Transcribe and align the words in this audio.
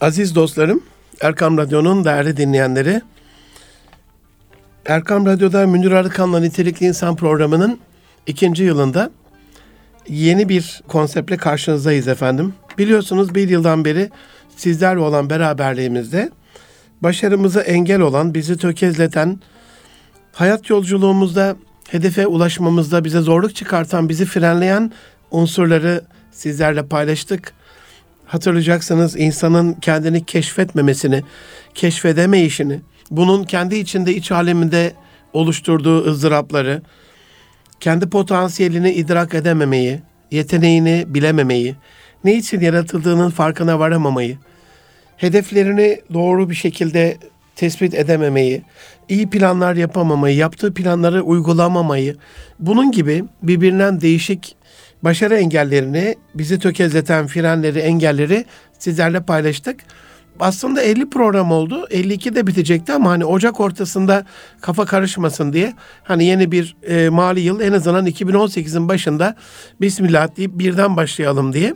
Aziz 0.00 0.34
dostlarım, 0.34 0.82
Erkam 1.20 1.58
Radyo'nun 1.58 2.04
değerli 2.04 2.36
dinleyenleri, 2.36 3.02
Erkam 4.86 5.26
Radyo'da 5.26 5.66
Münir 5.66 5.90
Arıkan'la 5.90 6.40
Nitelikli 6.40 6.86
İnsan 6.86 7.16
programının 7.16 7.78
ikinci 8.26 8.64
yılında 8.64 9.10
yeni 10.08 10.48
bir 10.48 10.82
konseptle 10.88 11.36
karşınızdayız 11.36 12.08
efendim. 12.08 12.54
Biliyorsunuz 12.78 13.34
bir 13.34 13.48
yıldan 13.48 13.84
beri 13.84 14.10
sizlerle 14.56 15.00
olan 15.00 15.30
beraberliğimizde 15.30 16.30
başarımıza 17.00 17.60
engel 17.60 18.00
olan, 18.00 18.34
bizi 18.34 18.56
tökezleten, 18.56 19.40
hayat 20.32 20.70
yolculuğumuzda 20.70 21.56
hedefe 21.90 22.26
ulaşmamızda 22.26 23.04
bize 23.04 23.20
zorluk 23.20 23.54
çıkartan, 23.54 24.08
bizi 24.08 24.24
frenleyen 24.24 24.92
unsurları 25.30 26.04
sizlerle 26.30 26.86
paylaştık. 26.86 27.57
Hatırlayacaksınız 28.28 29.16
insanın 29.16 29.72
kendini 29.72 30.24
keşfetmemesini, 30.24 31.22
keşfedemeyişini, 31.74 32.80
bunun 33.10 33.44
kendi 33.44 33.76
içinde 33.76 34.14
iç 34.14 34.32
aleminde 34.32 34.92
oluşturduğu 35.32 36.04
ızdırapları, 36.04 36.82
kendi 37.80 38.10
potansiyelini 38.10 38.92
idrak 38.92 39.34
edememeyi, 39.34 40.00
yeteneğini 40.30 41.04
bilememeyi, 41.08 41.74
ne 42.24 42.34
için 42.34 42.60
yaratıldığının 42.60 43.30
farkına 43.30 43.78
varamamayı, 43.78 44.38
hedeflerini 45.16 46.00
doğru 46.14 46.50
bir 46.50 46.54
şekilde 46.54 47.16
tespit 47.56 47.94
edememeyi, 47.94 48.62
iyi 49.08 49.30
planlar 49.30 49.76
yapamamayı, 49.76 50.36
yaptığı 50.36 50.74
planları 50.74 51.22
uygulamamayı, 51.22 52.16
bunun 52.58 52.90
gibi 52.92 53.24
birbirinden 53.42 54.00
değişik 54.00 54.56
başarı 55.02 55.36
engellerini, 55.36 56.14
bizi 56.34 56.58
tökezleten 56.58 57.26
frenleri, 57.26 57.78
engelleri 57.78 58.44
sizlerle 58.78 59.20
paylaştık. 59.20 59.80
Aslında 60.40 60.82
50 60.82 61.10
program 61.10 61.52
oldu. 61.52 61.86
52 61.90 62.34
de 62.34 62.46
bitecekti 62.46 62.92
ama 62.92 63.10
hani 63.10 63.24
Ocak 63.24 63.60
ortasında 63.60 64.26
kafa 64.60 64.84
karışmasın 64.84 65.52
diye 65.52 65.72
hani 66.02 66.24
yeni 66.24 66.52
bir 66.52 66.76
e, 66.88 67.08
mali 67.08 67.40
yıl 67.40 67.60
en 67.60 67.72
azından 67.72 68.06
2018'in 68.06 68.88
başında 68.88 69.34
Bismillah 69.80 70.36
deyip 70.36 70.58
birden 70.58 70.96
başlayalım 70.96 71.52
diye. 71.52 71.74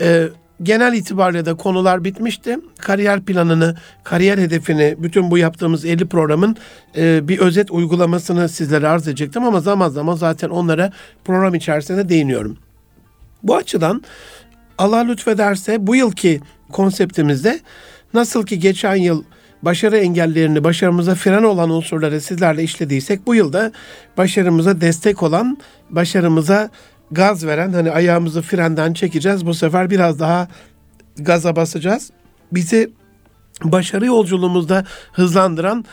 E, 0.00 0.28
genel 0.62 0.92
itibariyle 0.92 1.46
de 1.46 1.54
konular 1.54 2.04
bitmişti. 2.04 2.58
Kariyer 2.78 3.20
planını, 3.20 3.76
kariyer 4.04 4.38
hedefini, 4.38 4.96
bütün 4.98 5.30
bu 5.30 5.38
yaptığımız 5.38 5.84
50 5.84 6.08
programın 6.08 6.56
e, 6.96 7.28
bir 7.28 7.38
özet 7.38 7.70
uygulamasını 7.70 8.48
sizlere 8.48 8.88
arz 8.88 9.08
edecektim 9.08 9.44
ama 9.44 9.60
zaman 9.60 9.88
zaman 9.88 10.14
zaten 10.14 10.48
onlara 10.48 10.92
program 11.24 11.54
içerisinde 11.54 12.08
değiniyorum. 12.08 12.56
Bu 13.44 13.56
açıdan 13.56 14.02
Allah 14.78 14.98
lütfederse 14.98 15.86
bu 15.86 15.96
yılki 15.96 16.40
konseptimizde 16.72 17.60
nasıl 18.14 18.46
ki 18.46 18.58
geçen 18.58 18.94
yıl 18.94 19.24
başarı 19.62 19.96
engellerini, 19.98 20.64
başarımıza 20.64 21.14
fren 21.14 21.42
olan 21.42 21.70
unsurları 21.70 22.20
sizlerle 22.20 22.62
işlediysek 22.62 23.26
bu 23.26 23.34
yılda 23.34 23.72
başarımıza 24.16 24.80
destek 24.80 25.22
olan, 25.22 25.58
başarımıza 25.90 26.70
gaz 27.10 27.46
veren 27.46 27.72
hani 27.72 27.90
ayağımızı 27.90 28.42
frenden 28.42 28.94
çekeceğiz. 28.94 29.46
Bu 29.46 29.54
sefer 29.54 29.90
biraz 29.90 30.20
daha 30.20 30.48
gaza 31.16 31.56
basacağız. 31.56 32.10
Bizi 32.52 32.92
başarı 33.64 34.06
yolculuğumuzda 34.06 34.84
hızlandıran 35.12 35.84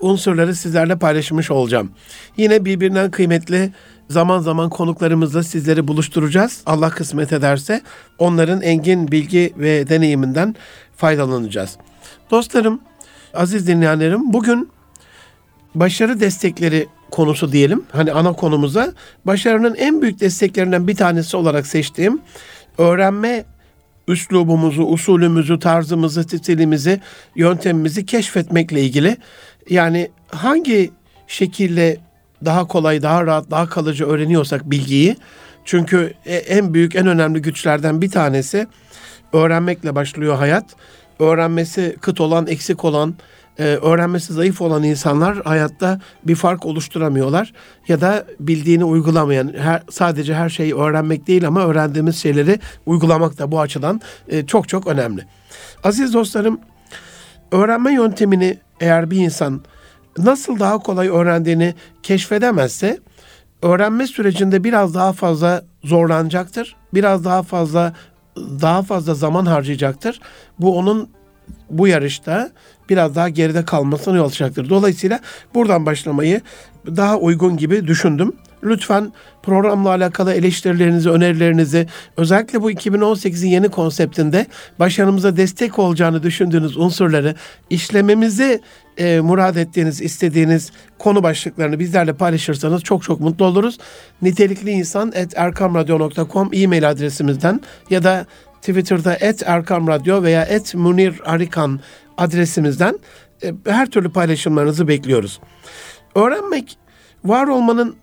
unsurları 0.00 0.54
sizlerle 0.54 0.98
paylaşmış 0.98 1.50
olacağım. 1.50 1.90
Yine 2.36 2.64
birbirinden 2.64 3.10
kıymetli 3.10 3.72
zaman 4.10 4.40
zaman 4.40 4.70
konuklarımızla 4.70 5.42
sizleri 5.42 5.88
buluşturacağız. 5.88 6.62
Allah 6.66 6.90
kısmet 6.90 7.32
ederse 7.32 7.82
onların 8.18 8.62
engin 8.62 9.12
bilgi 9.12 9.52
ve 9.56 9.88
deneyiminden 9.88 10.54
faydalanacağız. 10.96 11.76
Dostlarım, 12.30 12.80
aziz 13.34 13.66
dinleyenlerim 13.66 14.32
bugün 14.32 14.68
başarı 15.74 16.20
destekleri 16.20 16.86
konusu 17.10 17.52
diyelim. 17.52 17.84
Hani 17.92 18.12
ana 18.12 18.32
konumuza 18.32 18.92
başarının 19.24 19.74
en 19.74 20.02
büyük 20.02 20.20
desteklerinden 20.20 20.88
bir 20.88 20.96
tanesi 20.96 21.36
olarak 21.36 21.66
seçtiğim 21.66 22.20
öğrenme 22.78 23.44
üslubumuzu, 24.08 24.82
usulümüzü, 24.82 25.58
tarzımızı, 25.58 26.22
stilimizi, 26.22 27.00
yöntemimizi 27.36 28.06
keşfetmekle 28.06 28.82
ilgili. 28.82 29.16
Yani 29.68 30.10
hangi 30.30 30.90
şekilde 31.26 31.98
daha 32.44 32.66
kolay, 32.66 33.02
daha 33.02 33.26
rahat, 33.26 33.50
daha 33.50 33.68
kalıcı 33.68 34.06
öğreniyorsak 34.06 34.70
bilgiyi. 34.70 35.16
Çünkü 35.64 36.14
e, 36.26 36.36
en 36.36 36.74
büyük, 36.74 36.96
en 36.96 37.06
önemli 37.06 37.42
güçlerden 37.42 38.00
bir 38.00 38.10
tanesi 38.10 38.66
öğrenmekle 39.32 39.94
başlıyor 39.94 40.36
hayat. 40.36 40.64
Öğrenmesi 41.18 41.96
kıt 42.00 42.20
olan, 42.20 42.46
eksik 42.46 42.84
olan, 42.84 43.14
e, 43.58 43.64
öğrenmesi 43.64 44.32
zayıf 44.32 44.60
olan 44.60 44.82
insanlar 44.82 45.42
hayatta 45.42 46.00
bir 46.24 46.34
fark 46.34 46.66
oluşturamıyorlar 46.66 47.52
ya 47.88 48.00
da 48.00 48.24
bildiğini 48.40 48.84
uygulamayan 48.84 49.52
her, 49.58 49.82
sadece 49.90 50.34
her 50.34 50.48
şeyi 50.48 50.76
öğrenmek 50.76 51.26
değil 51.26 51.46
ama 51.46 51.64
öğrendiğimiz 51.64 52.16
şeyleri 52.16 52.58
uygulamak 52.86 53.38
da 53.38 53.52
bu 53.52 53.60
açıdan 53.60 54.00
e, 54.28 54.46
çok 54.46 54.68
çok 54.68 54.86
önemli. 54.86 55.26
Aziz 55.84 56.14
dostlarım 56.14 56.60
öğrenme 57.52 57.94
yöntemini 57.94 58.58
eğer 58.80 59.10
bir 59.10 59.18
insan 59.18 59.62
nasıl 60.18 60.58
daha 60.58 60.78
kolay 60.78 61.08
öğrendiğini 61.08 61.74
keşfedemezse 62.02 62.98
öğrenme 63.62 64.06
sürecinde 64.06 64.64
biraz 64.64 64.94
daha 64.94 65.12
fazla 65.12 65.64
zorlanacaktır. 65.84 66.76
Biraz 66.94 67.24
daha 67.24 67.42
fazla 67.42 67.92
daha 68.36 68.82
fazla 68.82 69.14
zaman 69.14 69.46
harcayacaktır. 69.46 70.20
Bu 70.58 70.78
onun 70.78 71.08
bu 71.70 71.88
yarışta 71.88 72.50
biraz 72.90 73.16
daha 73.16 73.28
geride 73.28 73.64
kalmasına 73.64 74.16
yol 74.16 74.26
açacaktır. 74.26 74.70
Dolayısıyla 74.70 75.20
buradan 75.54 75.86
başlamayı 75.86 76.40
daha 76.86 77.16
uygun 77.16 77.56
gibi 77.56 77.86
düşündüm. 77.86 78.32
Lütfen 78.62 79.12
programla 79.42 79.88
alakalı 79.88 80.34
eleştirilerinizi, 80.34 81.10
önerilerinizi 81.10 81.86
özellikle 82.16 82.62
bu 82.62 82.72
2018'in 82.72 83.48
yeni 83.48 83.68
konseptinde 83.68 84.46
başarımıza 84.78 85.36
destek 85.36 85.78
olacağını 85.78 86.22
düşündüğünüz 86.22 86.76
unsurları 86.76 87.34
işlememizi 87.70 88.60
e, 88.98 89.20
murad 89.20 89.56
ettiğiniz, 89.56 90.02
istediğiniz 90.02 90.72
konu 90.98 91.22
başlıklarını 91.22 91.78
bizlerle 91.78 92.12
paylaşırsanız 92.12 92.82
çok 92.82 93.02
çok 93.02 93.20
mutlu 93.20 93.44
oluruz. 93.44 93.78
Nitelikli 94.22 94.70
insan 94.70 95.12
et 95.14 95.32
erkamradyo.com 95.36 96.50
e-mail 96.52 96.90
adresimizden 96.90 97.60
ya 97.90 98.02
da 98.02 98.26
Twitter'da 98.60 99.16
et 99.20 99.42
Erkam 99.46 99.88
veya 100.22 100.42
et 100.42 100.74
Munir 100.74 101.20
Arikan 101.24 101.80
adresimizden 102.18 102.98
e, 103.42 103.52
her 103.66 103.86
türlü 103.86 104.12
paylaşımlarınızı 104.12 104.88
bekliyoruz. 104.88 105.40
Öğrenmek, 106.14 106.78
var 107.24 107.46
olmanın, 107.46 107.96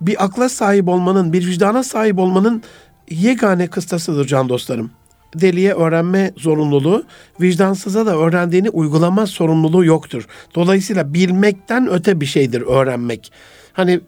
bir 0.00 0.24
akla 0.24 0.48
sahip 0.48 0.88
olmanın, 0.88 1.32
bir 1.32 1.46
vicdana 1.46 1.82
sahip 1.82 2.18
olmanın 2.18 2.62
yegane 3.10 3.66
kıstasıdır 3.66 4.26
can 4.26 4.48
dostlarım. 4.48 4.90
Deliye 5.34 5.74
öğrenme 5.74 6.32
zorunluluğu, 6.36 7.04
vicdansıza 7.40 8.06
da 8.06 8.16
öğrendiğini 8.16 8.70
uygulama 8.70 9.26
sorumluluğu 9.26 9.84
yoktur. 9.84 10.26
Dolayısıyla 10.54 11.14
bilmekten 11.14 11.88
öte 11.90 12.20
bir 12.20 12.26
şeydir 12.26 12.60
öğrenmek. 12.60 13.32
Hani 13.72 14.00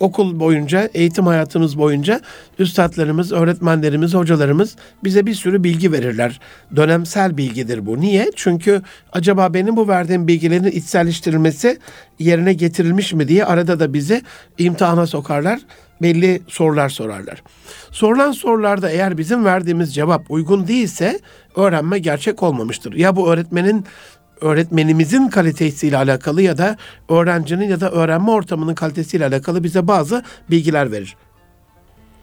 okul 0.00 0.40
boyunca, 0.40 0.90
eğitim 0.94 1.26
hayatımız 1.26 1.78
boyunca 1.78 2.20
üstadlarımız, 2.58 3.32
öğretmenlerimiz, 3.32 4.14
hocalarımız 4.14 4.76
bize 5.04 5.26
bir 5.26 5.34
sürü 5.34 5.64
bilgi 5.64 5.92
verirler. 5.92 6.40
Dönemsel 6.76 7.36
bilgidir 7.36 7.86
bu. 7.86 8.00
Niye? 8.00 8.30
Çünkü 8.36 8.82
acaba 9.12 9.54
benim 9.54 9.76
bu 9.76 9.88
verdiğim 9.88 10.28
bilgilerin 10.28 10.64
içselleştirilmesi 10.64 11.78
yerine 12.18 12.52
getirilmiş 12.52 13.12
mi 13.12 13.28
diye 13.28 13.44
arada 13.44 13.80
da 13.80 13.92
bizi 13.92 14.22
imtihana 14.58 15.06
sokarlar. 15.06 15.60
Belli 16.02 16.42
sorular 16.48 16.88
sorarlar. 16.88 17.42
Sorulan 17.90 18.32
sorularda 18.32 18.90
eğer 18.90 19.18
bizim 19.18 19.44
verdiğimiz 19.44 19.94
cevap 19.94 20.30
uygun 20.30 20.68
değilse 20.68 21.20
öğrenme 21.56 21.98
gerçek 21.98 22.42
olmamıştır. 22.42 22.92
Ya 22.92 23.16
bu 23.16 23.32
öğretmenin 23.32 23.84
öğretmenimizin 24.40 25.28
kalitesiyle 25.28 25.96
alakalı 25.96 26.42
ya 26.42 26.58
da 26.58 26.76
öğrencinin 27.08 27.68
ya 27.68 27.80
da 27.80 27.90
öğrenme 27.90 28.30
ortamının 28.30 28.74
kalitesiyle 28.74 29.26
alakalı 29.26 29.64
bize 29.64 29.88
bazı 29.88 30.22
bilgiler 30.50 30.92
verir. 30.92 31.16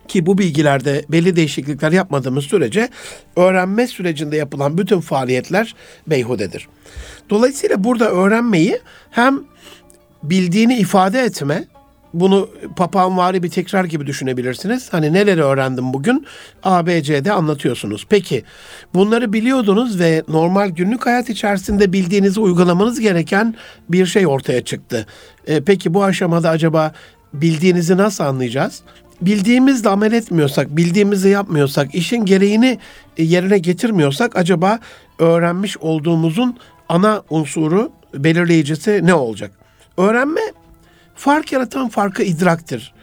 Ki 0.08 0.26
bu 0.26 0.38
bilgilerde 0.38 1.04
belli 1.08 1.36
değişiklikler 1.36 1.92
yapmadığımız 1.92 2.44
sürece 2.44 2.88
öğrenme 3.36 3.86
sürecinde 3.86 4.36
yapılan 4.36 4.78
bütün 4.78 5.00
faaliyetler 5.00 5.74
beyhudedir. 6.06 6.68
Dolayısıyla 7.30 7.84
burada 7.84 8.10
öğrenmeyi 8.10 8.80
hem 9.10 9.40
bildiğini 10.22 10.78
ifade 10.78 11.20
etme, 11.20 11.64
bunu 12.14 12.48
papağanvari 12.76 13.42
bir 13.42 13.50
tekrar 13.50 13.84
gibi 13.84 14.06
düşünebilirsiniz. 14.06 14.92
Hani 14.92 15.12
neleri 15.12 15.42
öğrendim 15.42 15.92
bugün? 15.92 16.26
A, 16.62 16.86
B, 16.86 17.02
C'de 17.02 17.32
anlatıyorsunuz. 17.32 18.06
Peki 18.08 18.44
bunları 18.94 19.32
biliyordunuz 19.32 20.00
ve 20.00 20.22
normal 20.28 20.68
günlük 20.68 21.06
hayat 21.06 21.30
içerisinde 21.30 21.92
bildiğinizi 21.92 22.40
uygulamanız 22.40 23.00
gereken 23.00 23.54
bir 23.88 24.06
şey 24.06 24.26
ortaya 24.26 24.64
çıktı. 24.64 25.06
E, 25.46 25.60
peki 25.60 25.94
bu 25.94 26.04
aşamada 26.04 26.50
acaba 26.50 26.92
bildiğinizi 27.32 27.96
nasıl 27.96 28.24
anlayacağız? 28.24 28.82
bildiğimizle 29.20 29.88
amel 29.88 30.12
etmiyorsak, 30.12 30.76
bildiğimizi 30.76 31.28
yapmıyorsak, 31.28 31.94
işin 31.94 32.24
gereğini 32.24 32.78
e, 33.16 33.22
yerine 33.22 33.58
getirmiyorsak 33.58 34.36
acaba 34.36 34.78
öğrenmiş 35.18 35.78
olduğumuzun 35.78 36.56
ana 36.88 37.22
unsuru, 37.30 37.92
belirleyicisi 38.14 39.00
ne 39.04 39.14
olacak? 39.14 39.50
Öğrenme 39.96 40.40
fark 41.18 41.52
yaratan 41.52 41.88
farkı 41.88 42.22
idraktır. 42.22 42.94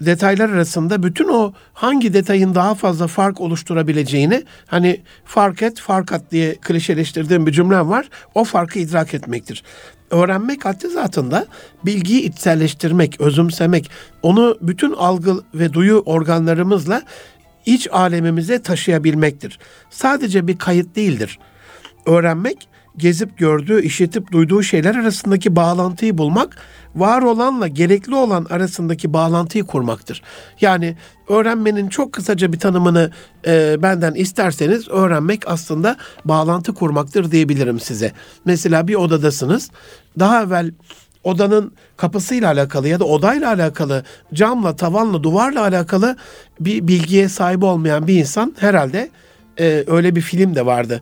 Detaylar 0.00 0.50
arasında 0.50 1.02
bütün 1.02 1.28
o 1.28 1.52
hangi 1.72 2.14
detayın 2.14 2.54
daha 2.54 2.74
fazla 2.74 3.06
fark 3.06 3.40
oluşturabileceğini 3.40 4.44
hani 4.66 5.00
fark 5.24 5.62
et, 5.62 5.80
fark 5.80 6.12
at 6.12 6.30
diye 6.30 6.54
klişeleştirdiğim 6.54 7.46
bir 7.46 7.52
cümlem 7.52 7.90
var. 7.90 8.08
O 8.34 8.44
farkı 8.44 8.78
idrak 8.78 9.14
etmektir. 9.14 9.62
Öğrenmek 10.10 10.64
haddi 10.64 10.88
zatında 10.88 11.46
bilgiyi 11.84 12.22
içselleştirmek, 12.22 13.20
özümsemek, 13.20 13.90
onu 14.22 14.58
bütün 14.60 14.92
algı 14.92 15.34
ve 15.54 15.72
duyu 15.72 16.02
organlarımızla 16.06 17.02
iç 17.66 17.88
alemimize 17.92 18.62
taşıyabilmektir. 18.62 19.58
Sadece 19.90 20.46
bir 20.46 20.58
kayıt 20.58 20.96
değildir. 20.96 21.38
Öğrenmek 22.06 22.68
gezip 22.96 23.38
gördüğü, 23.38 23.82
işitip 23.82 24.32
duyduğu 24.32 24.62
şeyler 24.62 24.94
arasındaki 24.94 25.56
bağlantıyı 25.56 26.18
bulmak, 26.18 26.56
var 26.94 27.22
olanla 27.22 27.68
gerekli 27.68 28.14
olan 28.14 28.46
arasındaki 28.50 29.12
bağlantıyı 29.12 29.64
kurmaktır. 29.64 30.22
Yani 30.60 30.96
öğrenmenin 31.28 31.88
çok 31.88 32.12
kısaca 32.12 32.52
bir 32.52 32.58
tanımını 32.58 33.10
e, 33.46 33.82
benden 33.82 34.14
isterseniz 34.14 34.88
öğrenmek 34.88 35.48
aslında 35.48 35.96
bağlantı 36.24 36.74
kurmaktır 36.74 37.30
diyebilirim 37.30 37.80
size. 37.80 38.12
Mesela 38.44 38.88
bir 38.88 38.94
odadasınız. 38.94 39.70
Daha 40.18 40.42
evvel 40.42 40.70
odanın 41.24 41.72
kapısıyla 41.96 42.48
alakalı 42.48 42.88
ya 42.88 43.00
da 43.00 43.04
odayla 43.04 43.48
alakalı, 43.48 44.04
camla, 44.34 44.76
tavanla, 44.76 45.22
duvarla 45.22 45.62
alakalı 45.62 46.16
bir 46.60 46.88
bilgiye 46.88 47.28
sahip 47.28 47.62
olmayan 47.62 48.06
bir 48.06 48.18
insan 48.18 48.54
herhalde 48.58 49.10
e, 49.58 49.84
öyle 49.86 50.16
bir 50.16 50.20
film 50.20 50.54
de 50.54 50.66
vardı 50.66 51.00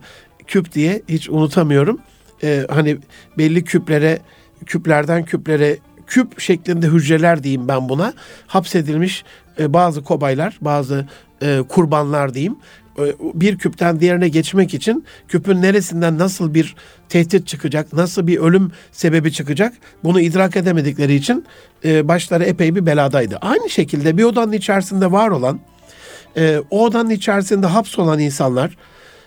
küp 0.49 0.73
diye 0.73 1.01
hiç 1.07 1.29
unutamıyorum. 1.29 1.99
Ee, 2.43 2.65
hani 2.69 2.97
belli 3.37 3.63
küplere, 3.63 4.19
küplerden 4.65 5.25
küplere 5.25 5.77
küp 6.07 6.39
şeklinde 6.39 6.87
hücreler 6.87 7.43
diyeyim 7.43 7.67
ben 7.67 7.89
buna. 7.89 8.13
Hapsedilmiş 8.47 9.23
e, 9.59 9.73
bazı 9.73 10.03
kobaylar, 10.03 10.57
bazı 10.61 11.07
e, 11.41 11.61
kurbanlar 11.69 12.33
diyeyim. 12.33 12.55
E, 12.99 13.03
bir 13.33 13.57
küpten 13.57 13.99
diğerine 13.99 14.29
geçmek 14.29 14.73
için 14.73 15.05
küpün 15.27 15.61
neresinden 15.61 16.17
nasıl 16.17 16.53
bir 16.53 16.75
tehdit 17.09 17.47
çıkacak, 17.47 17.93
nasıl 17.93 18.27
bir 18.27 18.37
ölüm 18.37 18.71
sebebi 18.91 19.31
çıkacak 19.31 19.73
bunu 20.03 20.21
idrak 20.21 20.55
edemedikleri 20.55 21.15
için 21.15 21.45
başları 21.83 22.43
epey 22.43 22.75
bir 22.75 22.85
beladaydı. 22.85 23.37
Aynı 23.41 23.69
şekilde 23.69 24.17
bir 24.17 24.23
odanın 24.23 24.51
içerisinde 24.51 25.11
var 25.11 25.29
olan, 25.29 25.59
o 26.69 26.83
odanın 26.83 27.09
içerisinde 27.09 27.67
hapsolan 27.67 28.19
insanlar, 28.19 28.77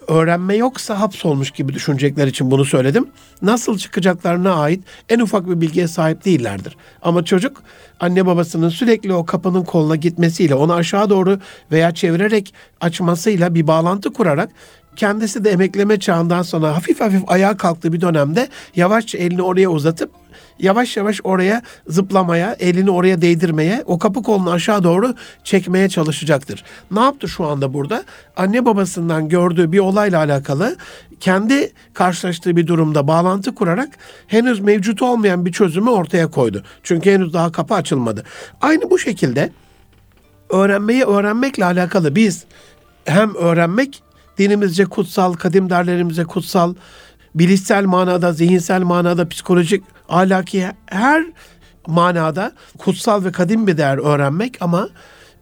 öğrenme 0.08 0.56
yoksa 0.56 1.00
hapsolmuş 1.00 1.50
gibi 1.50 1.74
düşünecekler 1.74 2.26
için 2.26 2.50
bunu 2.50 2.64
söyledim. 2.64 3.06
Nasıl 3.42 3.78
çıkacaklarına 3.78 4.54
ait 4.54 4.84
en 5.08 5.18
ufak 5.18 5.48
bir 5.48 5.60
bilgiye 5.60 5.88
sahip 5.88 6.24
değillerdir. 6.24 6.76
Ama 7.02 7.24
çocuk 7.24 7.62
anne 8.00 8.26
babasının 8.26 8.68
sürekli 8.68 9.12
o 9.12 9.26
kapının 9.26 9.64
koluna 9.64 9.96
gitmesiyle 9.96 10.54
onu 10.54 10.72
aşağı 10.72 11.10
doğru 11.10 11.38
veya 11.72 11.94
çevirerek 11.94 12.54
açmasıyla 12.80 13.54
bir 13.54 13.66
bağlantı 13.66 14.12
kurarak 14.12 14.50
kendisi 14.96 15.44
de 15.44 15.50
emekleme 15.50 16.00
çağından 16.00 16.42
sonra 16.42 16.76
hafif 16.76 17.00
hafif 17.00 17.22
ayağa 17.26 17.56
kalktığı 17.56 17.92
bir 17.92 18.00
dönemde 18.00 18.48
yavaşça 18.76 19.18
elini 19.18 19.42
oraya 19.42 19.68
uzatıp 19.68 20.21
yavaş 20.62 20.96
yavaş 20.96 21.20
oraya 21.24 21.62
zıplamaya, 21.86 22.56
elini 22.60 22.90
oraya 22.90 23.22
değdirmeye, 23.22 23.82
o 23.86 23.98
kapı 23.98 24.22
kolunu 24.22 24.50
aşağı 24.50 24.84
doğru 24.84 25.14
çekmeye 25.44 25.88
çalışacaktır. 25.88 26.64
Ne 26.90 27.00
yaptı 27.00 27.28
şu 27.28 27.44
anda 27.44 27.74
burada? 27.74 28.04
Anne 28.36 28.64
babasından 28.64 29.28
gördüğü 29.28 29.72
bir 29.72 29.78
olayla 29.78 30.18
alakalı 30.18 30.76
kendi 31.20 31.72
karşılaştığı 31.94 32.56
bir 32.56 32.66
durumda 32.66 33.08
bağlantı 33.08 33.54
kurarak 33.54 33.88
henüz 34.26 34.60
mevcut 34.60 35.02
olmayan 35.02 35.46
bir 35.46 35.52
çözümü 35.52 35.90
ortaya 35.90 36.30
koydu. 36.30 36.62
Çünkü 36.82 37.10
henüz 37.10 37.32
daha 37.32 37.52
kapı 37.52 37.74
açılmadı. 37.74 38.24
Aynı 38.60 38.90
bu 38.90 38.98
şekilde 38.98 39.52
öğrenmeyi 40.50 41.04
öğrenmekle 41.04 41.64
alakalı 41.64 42.14
biz 42.14 42.44
hem 43.04 43.34
öğrenmek 43.34 44.02
dinimizce 44.38 44.84
kutsal, 44.84 45.32
kadim 45.32 45.70
derlerimize 45.70 46.24
kutsal, 46.24 46.74
bilişsel 47.34 47.84
manada, 47.84 48.32
zihinsel 48.32 48.82
manada, 48.82 49.28
psikolojik, 49.28 49.84
ahlaki 50.12 50.66
her 50.86 51.24
manada 51.86 52.52
kutsal 52.78 53.24
ve 53.24 53.32
kadim 53.32 53.66
bir 53.66 53.76
değer 53.76 53.98
öğrenmek 53.98 54.58
ama 54.60 54.88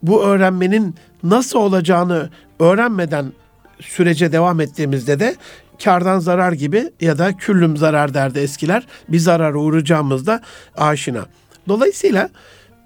bu 0.02 0.22
öğrenmenin 0.22 0.94
nasıl 1.22 1.58
olacağını 1.58 2.30
öğrenmeden 2.60 3.32
sürece 3.80 4.32
devam 4.32 4.60
ettiğimizde 4.60 5.20
de 5.20 5.36
kardan 5.84 6.18
zarar 6.18 6.52
gibi 6.52 6.90
ya 7.00 7.18
da 7.18 7.36
küllüm 7.36 7.76
zarar 7.76 8.14
derdi 8.14 8.38
eskiler 8.38 8.86
bir 9.08 9.18
zarara 9.18 9.58
uğrayacağımızda 9.58 10.40
aşina. 10.76 11.26
Dolayısıyla 11.68 12.28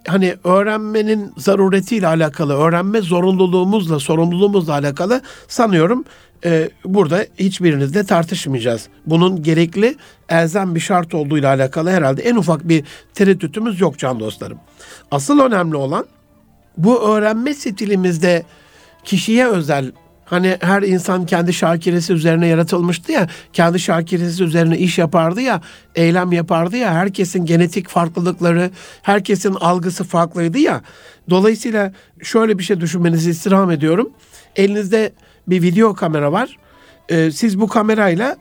hani 0.06 0.34
öğrenmenin 0.44 1.32
zaruretiyle 1.36 2.06
alakalı, 2.06 2.54
öğrenme 2.54 3.00
zorunluluğumuzla, 3.00 4.00
sorumluluğumuzla 4.00 4.72
alakalı 4.72 5.20
sanıyorum 5.48 6.04
e, 6.44 6.70
burada 6.84 7.26
hiçbirinizle 7.38 8.04
tartışmayacağız. 8.04 8.88
Bunun 9.06 9.42
gerekli 9.42 9.96
elzem 10.28 10.74
bir 10.74 10.80
şart 10.80 11.14
olduğuyla 11.14 11.54
alakalı 11.54 11.90
herhalde 11.90 12.22
en 12.22 12.36
ufak 12.36 12.68
bir 12.68 12.84
tereddütümüz 13.14 13.80
yok 13.80 13.98
can 13.98 14.20
dostlarım. 14.20 14.58
Asıl 15.10 15.40
önemli 15.40 15.76
olan 15.76 16.06
bu 16.76 17.08
öğrenme 17.08 17.54
stilimizde 17.54 18.42
kişiye 19.04 19.46
özel 19.46 19.92
Hani 20.24 20.56
her 20.60 20.82
insan 20.82 21.26
kendi 21.26 21.52
şakiresi 21.52 22.12
üzerine 22.12 22.46
yaratılmıştı 22.46 23.12
ya, 23.12 23.28
kendi 23.52 23.80
şakiresi 23.80 24.44
üzerine 24.44 24.78
iş 24.78 24.98
yapardı 24.98 25.40
ya, 25.40 25.60
eylem 25.94 26.32
yapardı 26.32 26.76
ya, 26.76 26.94
herkesin 26.94 27.46
genetik 27.46 27.88
farklılıkları, 27.88 28.70
herkesin 29.02 29.54
algısı 29.54 30.04
farklıydı 30.04 30.58
ya. 30.58 30.80
Dolayısıyla 31.30 31.92
şöyle 32.22 32.58
bir 32.58 32.64
şey 32.64 32.80
düşünmenizi 32.80 33.30
istirham 33.30 33.70
ediyorum. 33.70 34.10
Elinizde 34.56 35.12
bir 35.46 35.62
video 35.62 35.94
kamera 35.94 36.32
var. 36.32 36.56
Ee, 37.08 37.30
siz 37.30 37.60
bu 37.60 37.68
kamerayla 37.68 38.36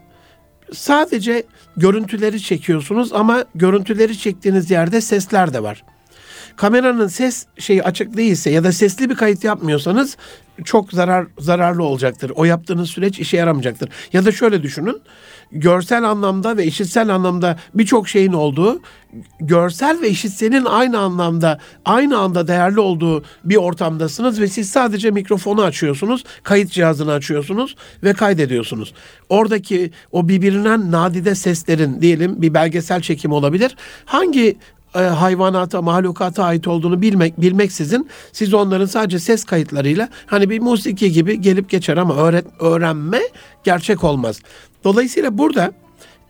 sadece 0.74 1.44
görüntüleri 1.78 2.42
çekiyorsunuz 2.42 3.14
ama 3.14 3.46
görüntüleri 3.56 4.18
çektiğiniz 4.18 4.72
yerde 4.72 5.02
sesler 5.02 5.54
de 5.54 5.64
var 5.64 5.84
kameranın 6.56 7.08
ses 7.08 7.46
şeyi 7.58 7.84
açık 7.84 8.18
değilse 8.18 8.50
ya 8.50 8.64
da 8.64 8.72
sesli 8.72 9.10
bir 9.10 9.16
kayıt 9.16 9.44
yapmıyorsanız 9.44 10.18
çok 10.64 10.92
zarar 10.92 11.28
zararlı 11.40 11.84
olacaktır. 11.84 12.32
O 12.36 12.46
yaptığınız 12.46 12.90
süreç 12.90 13.20
işe 13.20 13.38
yaramayacaktır. 13.38 13.90
Ya 14.14 14.26
da 14.26 14.32
şöyle 14.32 14.64
düşünün. 14.64 15.02
Görsel 15.54 16.04
anlamda 16.04 16.58
ve 16.58 16.66
işitsel 16.66 17.16
anlamda 17.16 17.58
birçok 17.74 18.10
şeyin 18.10 18.34
olduğu, 18.34 18.82
görsel 19.40 20.02
ve 20.02 20.10
işitsenin 20.10 20.66
aynı 20.66 21.00
anlamda, 21.00 21.60
aynı 21.86 22.18
anda 22.18 22.48
değerli 22.48 22.80
olduğu 22.80 23.24
bir 23.44 23.56
ortamdasınız 23.56 24.42
ve 24.42 24.48
siz 24.48 24.70
sadece 24.70 25.12
mikrofonu 25.12 25.62
açıyorsunuz, 25.62 26.24
kayıt 26.44 26.72
cihazını 26.72 27.12
açıyorsunuz 27.12 27.76
ve 28.04 28.14
kaydediyorsunuz. 28.14 28.94
Oradaki 29.30 29.92
o 30.12 30.28
birbirinden 30.28 30.92
nadide 30.92 31.36
seslerin 31.36 32.02
diyelim 32.02 32.42
bir 32.42 32.54
belgesel 32.54 33.02
çekimi 33.02 33.34
olabilir. 33.34 33.76
Hangi 34.06 34.58
e, 34.96 35.00
hayvanata, 35.00 35.82
mahlukata 35.82 36.44
ait 36.44 36.68
olduğunu 36.68 37.02
bilmek 37.02 37.42
bilmeksizin 37.42 38.10
siz 38.32 38.54
onların 38.54 38.86
sadece 38.86 39.20
ses 39.20 39.44
kayıtlarıyla 39.44 40.10
hani 40.26 40.50
bir 40.50 40.60
musiki 40.60 41.12
gibi 41.12 41.42
gelip 41.42 41.70
geçer 41.70 41.98
ama 41.98 42.16
öğret, 42.16 42.46
öğrenme 42.60 43.20
gerçek 43.64 44.04
olmaz. 44.04 44.40
Dolayısıyla 44.84 45.38
burada 45.38 45.74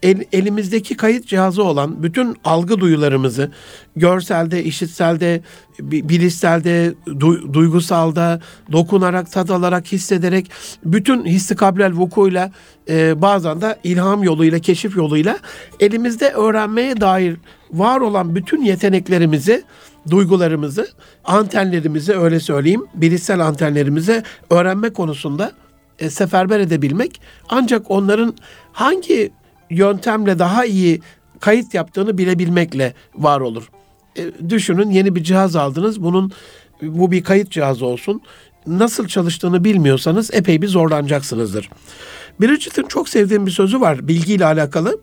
el, 0.03 0.23
elimizdeki 0.31 0.97
kayıt 0.97 1.27
cihazı 1.27 1.63
olan 1.63 2.03
bütün 2.03 2.37
algı 2.43 2.79
duyularımızı 2.79 3.51
görselde, 3.95 4.63
işitselde, 4.63 5.41
bilişselde, 5.79 6.93
du, 7.19 7.53
duygusalda, 7.53 8.41
dokunarak, 8.71 9.31
tad 9.31 9.49
alarak, 9.49 9.91
hissederek 9.91 10.51
bütün 10.85 11.25
hissi 11.25 11.55
kablel 11.55 11.93
vukuyla 11.93 12.51
e, 12.89 13.21
bazen 13.21 13.61
de 13.61 13.79
ilham 13.83 14.23
yoluyla, 14.23 14.59
keşif 14.59 14.97
yoluyla 14.97 15.39
elimizde 15.79 16.29
öğrenmeye 16.29 17.01
dair 17.01 17.37
var 17.73 18.01
olan 18.01 18.35
bütün 18.35 18.61
yeteneklerimizi, 18.61 19.63
duygularımızı, 20.09 20.87
antenlerimizi 21.23 22.13
öyle 22.13 22.39
söyleyeyim, 22.39 22.85
bilişsel 22.95 23.39
antenlerimizi 23.39 24.23
öğrenme 24.49 24.89
konusunda 24.89 25.51
e, 25.99 26.09
seferber 26.09 26.59
edebilmek 26.59 27.21
ancak 27.49 27.91
onların 27.91 28.33
hangi 28.71 29.31
yöntemle 29.69 30.39
daha 30.39 30.65
iyi 30.65 31.01
kayıt 31.39 31.73
yaptığını 31.73 32.17
bilebilmekle 32.17 32.93
var 33.15 33.41
olur. 33.41 33.69
E, 34.17 34.49
düşünün 34.49 34.89
yeni 34.89 35.15
bir 35.15 35.23
cihaz 35.23 35.55
aldınız. 35.55 36.03
Bunun 36.03 36.31
bu 36.81 37.11
bir 37.11 37.23
kayıt 37.23 37.51
cihazı 37.51 37.85
olsun. 37.85 38.21
Nasıl 38.67 39.07
çalıştığını 39.07 39.63
bilmiyorsanız 39.63 40.33
epey 40.33 40.61
bir 40.61 40.67
zorlanacaksınızdır. 40.67 41.69
Bridget'in 42.41 42.83
çok 42.83 43.09
sevdiğim 43.09 43.45
bir 43.45 43.51
sözü 43.51 43.81
var 43.81 44.07
bilgiyle 44.07 44.45
alakalı. 44.45 44.99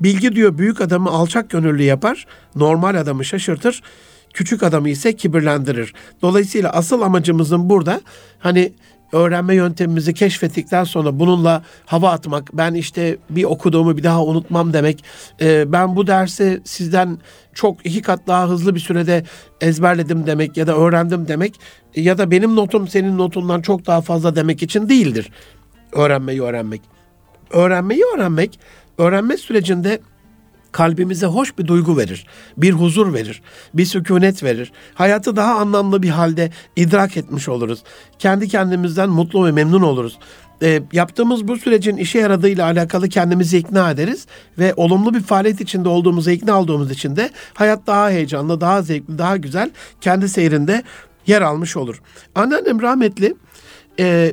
Bilgi 0.00 0.36
diyor 0.36 0.58
büyük 0.58 0.80
adamı 0.80 1.10
alçak 1.10 1.50
gönüllü 1.50 1.82
yapar, 1.82 2.26
normal 2.56 2.94
adamı 2.94 3.24
şaşırtır. 3.24 3.82
küçük 4.34 4.62
adamı 4.62 4.88
ise 4.88 5.16
kibirlendirir. 5.16 5.94
Dolayısıyla 6.22 6.72
asıl 6.72 7.02
amacımızın 7.02 7.70
burada 7.70 8.00
hani 8.38 8.72
öğrenme 9.12 9.54
yöntemimizi 9.54 10.14
keşfettikten 10.14 10.84
sonra 10.84 11.18
bununla 11.18 11.62
hava 11.86 12.10
atmak, 12.10 12.50
ben 12.52 12.74
işte 12.74 13.18
bir 13.30 13.44
okuduğumu 13.44 13.96
bir 13.96 14.02
daha 14.02 14.24
unutmam 14.24 14.72
demek, 14.72 15.04
e, 15.40 15.72
ben 15.72 15.96
bu 15.96 16.06
dersi 16.06 16.60
sizden 16.64 17.18
çok 17.54 17.86
iki 17.86 18.02
kat 18.02 18.20
daha 18.26 18.48
hızlı 18.48 18.74
bir 18.74 18.80
sürede 18.80 19.24
ezberledim 19.60 20.26
demek 20.26 20.56
ya 20.56 20.66
da 20.66 20.76
öğrendim 20.76 21.28
demek 21.28 21.60
ya 21.96 22.18
da 22.18 22.30
benim 22.30 22.56
notum 22.56 22.88
senin 22.88 23.18
notundan 23.18 23.60
çok 23.60 23.86
daha 23.86 24.00
fazla 24.00 24.36
demek 24.36 24.62
için 24.62 24.88
değildir 24.88 25.30
öğrenmeyi 25.94 26.42
öğrenmek. 26.42 26.80
Öğrenmeyi 27.50 28.02
öğrenmek, 28.14 28.58
öğrenme 28.98 29.36
sürecinde 29.36 30.00
kalbimize 30.72 31.26
hoş 31.26 31.58
bir 31.58 31.66
duygu 31.66 31.96
verir, 31.96 32.26
bir 32.56 32.72
huzur 32.72 33.14
verir, 33.14 33.42
bir 33.74 33.84
sükunet 33.84 34.42
verir. 34.42 34.72
Hayatı 34.94 35.36
daha 35.36 35.54
anlamlı 35.54 36.02
bir 36.02 36.08
halde 36.08 36.50
idrak 36.76 37.16
etmiş 37.16 37.48
oluruz. 37.48 37.82
Kendi 38.18 38.48
kendimizden 38.48 39.08
mutlu 39.08 39.46
ve 39.46 39.52
memnun 39.52 39.82
oluruz. 39.82 40.18
E, 40.62 40.82
yaptığımız 40.92 41.48
bu 41.48 41.56
sürecin 41.56 41.96
işe 41.96 42.18
yaradığıyla 42.18 42.64
alakalı 42.64 43.08
kendimizi 43.08 43.58
ikna 43.58 43.90
ederiz 43.90 44.26
ve 44.58 44.74
olumlu 44.76 45.14
bir 45.14 45.20
faaliyet 45.20 45.60
içinde 45.60 45.88
olduğumuzu 45.88 46.30
ikna 46.30 46.60
olduğumuz 46.60 46.90
için 46.90 47.16
de 47.16 47.30
hayat 47.54 47.86
daha 47.86 48.10
heyecanlı, 48.10 48.60
daha 48.60 48.82
zevkli, 48.82 49.18
daha 49.18 49.36
güzel 49.36 49.70
kendi 50.00 50.28
seyrinde 50.28 50.82
yer 51.26 51.42
almış 51.42 51.76
olur. 51.76 52.02
Anneannem 52.34 52.82
rahmetli 52.82 53.34
e, 54.00 54.32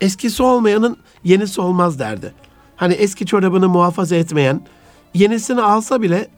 eskisi 0.00 0.42
olmayanın 0.42 0.96
yenisi 1.24 1.60
olmaz 1.60 1.98
derdi. 1.98 2.32
Hani 2.76 2.94
eski 2.94 3.26
çorabını 3.26 3.68
muhafaza 3.68 4.16
etmeyen, 4.16 4.60
yenisini 5.14 5.62
alsa 5.62 6.02
bile 6.02 6.28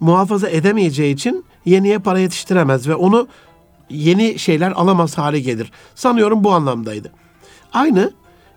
muhafaza 0.00 0.48
edemeyeceği 0.48 1.14
için 1.14 1.44
yeniye 1.64 1.98
para 1.98 2.18
yetiştiremez 2.18 2.88
ve 2.88 2.94
onu 2.94 3.28
yeni 3.90 4.38
şeyler 4.38 4.72
alamaz 4.72 5.18
hale 5.18 5.40
gelir. 5.40 5.70
Sanıyorum 5.94 6.44
bu 6.44 6.52
anlamdaydı. 6.52 7.12
Aynı 7.72 8.12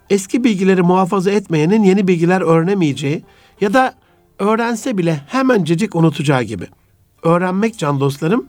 eski 0.09 0.43
bilgileri 0.43 0.81
muhafaza 0.81 1.31
etmeyenin 1.31 1.83
yeni 1.83 2.07
bilgiler 2.07 2.41
öğrenemeyeceği 2.41 3.23
ya 3.61 3.73
da 3.73 3.93
öğrense 4.39 4.97
bile 4.97 5.21
hemencecik 5.27 5.95
unutacağı 5.95 6.43
gibi. 6.43 6.67
Öğrenmek 7.23 7.77
can 7.77 7.99
dostlarım, 7.99 8.45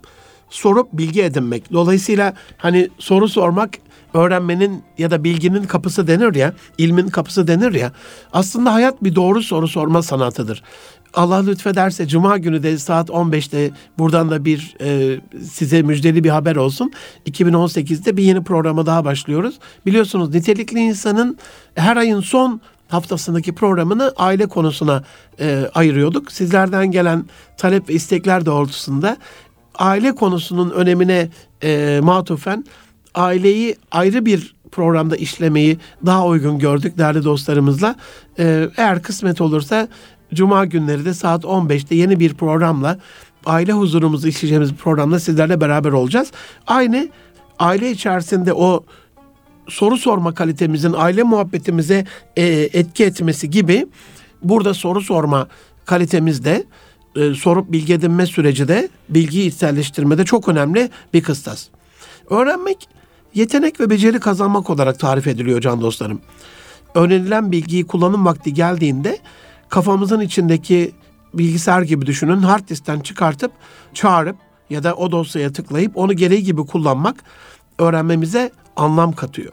sorup 0.50 0.88
bilgi 0.92 1.22
edinmek. 1.22 1.72
Dolayısıyla 1.72 2.34
hani 2.56 2.88
soru 2.98 3.28
sormak 3.28 3.70
öğrenmenin 4.14 4.82
ya 4.98 5.10
da 5.10 5.24
bilginin 5.24 5.62
kapısı 5.62 6.06
denir 6.06 6.34
ya, 6.34 6.54
ilmin 6.78 7.08
kapısı 7.08 7.48
denir 7.48 7.74
ya. 7.74 7.92
Aslında 8.32 8.74
hayat 8.74 9.04
bir 9.04 9.14
doğru 9.14 9.42
soru 9.42 9.68
sorma 9.68 10.02
sanatıdır. 10.02 10.62
Allah 11.14 11.44
lütfederse 11.44 12.08
Cuma 12.08 12.38
günü 12.38 12.62
de 12.62 12.78
saat 12.78 13.08
15'te 13.08 13.70
buradan 13.98 14.30
da 14.30 14.44
bir 14.44 14.76
e, 14.80 15.20
size 15.42 15.82
müjdeli 15.82 16.24
bir 16.24 16.30
haber 16.30 16.56
olsun. 16.56 16.92
2018'de 17.26 18.16
bir 18.16 18.22
yeni 18.22 18.44
programa 18.44 18.86
daha 18.86 19.04
başlıyoruz. 19.04 19.58
Biliyorsunuz 19.86 20.34
nitelikli 20.34 20.78
insanın 20.78 21.38
her 21.74 21.96
ayın 21.96 22.20
son 22.20 22.60
haftasındaki 22.88 23.54
programını 23.54 24.12
aile 24.16 24.46
konusuna 24.46 25.04
e, 25.40 25.70
ayırıyorduk. 25.74 26.32
Sizlerden 26.32 26.90
gelen 26.90 27.24
talep 27.56 27.88
ve 27.88 27.92
istekler 27.92 28.46
doğrultusunda 28.46 29.16
aile 29.74 30.14
konusunun 30.14 30.70
önemine 30.70 31.28
e, 31.62 32.00
matufen 32.02 32.64
aileyi 33.18 33.76
ayrı 33.90 34.26
bir 34.26 34.54
programda 34.72 35.16
işlemeyi 35.16 35.78
daha 36.06 36.26
uygun 36.26 36.58
gördük 36.58 36.98
değerli 36.98 37.24
dostlarımızla. 37.24 37.96
E, 38.38 38.68
eğer 38.76 39.02
kısmet 39.02 39.40
olursa 39.40 39.88
Cuma 40.34 40.64
günleri 40.64 41.04
de 41.04 41.14
saat 41.14 41.44
15'te 41.44 41.94
yeni 41.94 42.20
bir 42.20 42.34
programla 42.34 42.98
aile 43.46 43.72
huzurumuzu 43.72 44.28
işleyeceğimiz 44.28 44.72
bir 44.72 44.76
programla 44.76 45.20
sizlerle 45.20 45.60
beraber 45.60 45.92
olacağız. 45.92 46.32
Aynı 46.66 47.08
aile 47.58 47.90
içerisinde 47.90 48.52
o 48.52 48.84
soru 49.68 49.96
sorma 49.96 50.34
kalitemizin 50.34 50.94
aile 50.96 51.22
muhabbetimize 51.22 52.06
e, 52.36 52.46
etki 52.72 53.04
etmesi 53.04 53.50
gibi 53.50 53.86
burada 54.42 54.74
soru 54.74 55.00
sorma 55.00 55.48
kalitemizde 55.84 56.64
e, 57.16 57.34
sorup 57.34 57.72
bilgi 57.72 57.94
edinme 57.94 58.26
süreci 58.26 58.68
de 58.68 58.88
bilgiyi 59.08 59.48
içselleştirmede 59.48 60.24
çok 60.24 60.48
önemli 60.48 60.90
bir 61.14 61.22
kıstas. 61.22 61.68
Öğrenmek 62.30 62.88
yetenek 63.34 63.80
ve 63.80 63.90
beceri 63.90 64.20
kazanmak 64.20 64.70
olarak 64.70 64.98
tarif 64.98 65.26
ediliyor 65.26 65.60
can 65.60 65.80
dostlarım. 65.80 66.20
Öğrenilen 66.94 67.52
bilgiyi 67.52 67.86
kullanım 67.86 68.26
vakti 68.26 68.54
geldiğinde 68.54 69.18
kafamızın 69.68 70.20
içindeki 70.20 70.92
bilgisayar 71.34 71.82
gibi 71.82 72.06
düşünün 72.06 72.42
hard 72.42 72.68
diskten 72.68 73.00
çıkartıp 73.00 73.52
çağırıp 73.94 74.36
ya 74.70 74.82
da 74.82 74.94
o 74.94 75.12
dosyaya 75.12 75.52
tıklayıp 75.52 75.96
onu 75.96 76.12
gereği 76.12 76.42
gibi 76.42 76.66
kullanmak 76.66 77.24
öğrenmemize 77.78 78.50
anlam 78.76 79.12
katıyor. 79.12 79.52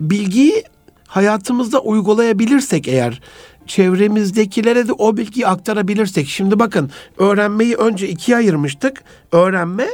Bilgiyi 0.00 0.64
hayatımızda 1.06 1.80
uygulayabilirsek 1.80 2.88
eğer 2.88 3.20
çevremizdekilere 3.66 4.88
de 4.88 4.92
o 4.92 5.16
bilgiyi 5.16 5.46
aktarabilirsek. 5.46 6.28
Şimdi 6.28 6.58
bakın 6.58 6.90
öğrenmeyi 7.18 7.74
önce 7.76 8.08
ikiye 8.08 8.36
ayırmıştık. 8.36 9.04
Öğrenme 9.32 9.86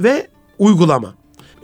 ve 0.00 0.26
uygulama. 0.58 1.14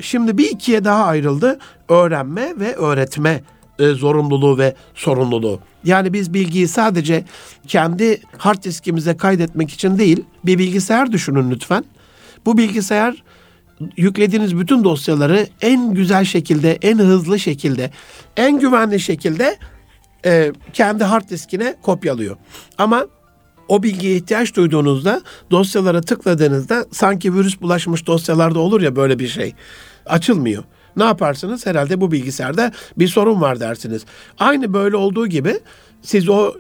Şimdi 0.01 0.39
bir 0.39 0.51
ikiye 0.51 0.85
daha 0.85 1.05
ayrıldı. 1.05 1.59
Öğrenme 1.89 2.53
ve 2.61 2.75
öğretme 2.75 3.43
e, 3.79 3.89
zorunluluğu 3.89 4.59
ve 4.59 4.75
sorumluluğu. 4.95 5.61
Yani 5.85 6.13
biz 6.13 6.35
bilgiyi 6.35 6.69
sadece 6.69 7.25
kendi 7.67 8.21
hard 8.39 8.63
diskimize 8.63 9.17
kaydetmek 9.17 9.71
için 9.71 9.99
değil, 9.99 10.25
bir 10.45 10.59
bilgisayar 10.59 11.13
düşünün 11.13 11.51
lütfen. 11.51 11.85
Bu 12.47 12.59
bilgisayar 12.59 13.23
yüklediğiniz 13.97 14.59
bütün 14.59 14.85
dosyaları 14.85 15.47
en 15.61 15.95
güzel 15.95 16.25
şekilde, 16.25 16.79
en 16.83 16.99
hızlı 16.99 17.39
şekilde, 17.39 17.91
en 18.37 18.59
güvenli 18.59 19.01
şekilde 19.01 19.59
e, 20.25 20.53
kendi 20.73 21.05
hard 21.05 21.29
diskine 21.29 21.75
kopyalıyor. 21.83 22.37
Ama 22.79 23.07
o 23.69 23.83
bilgiye 23.83 24.17
ihtiyaç 24.17 24.57
duyduğunuzda 24.57 25.23
dosyalara 25.51 26.01
tıkladığınızda 26.01 26.87
sanki 26.93 27.35
virüs 27.35 27.61
bulaşmış 27.61 28.07
dosyalarda 28.07 28.59
olur 28.59 28.81
ya 28.81 28.97
böyle 28.97 29.19
bir 29.19 29.29
şey. 29.29 29.55
Açılmıyor. 30.07 30.65
Ne 30.97 31.05
yaparsınız? 31.05 31.67
Herhalde 31.67 32.01
bu 32.01 32.13
bilgisayarda 32.13 32.73
bir 32.99 33.09
sorun 33.09 33.41
var 33.41 33.61
dersiniz. 33.61 34.05
Aynı 34.39 34.73
böyle 34.73 34.97
olduğu 34.97 35.27
gibi 35.27 35.61
siz 36.03 36.29
o 36.29 36.55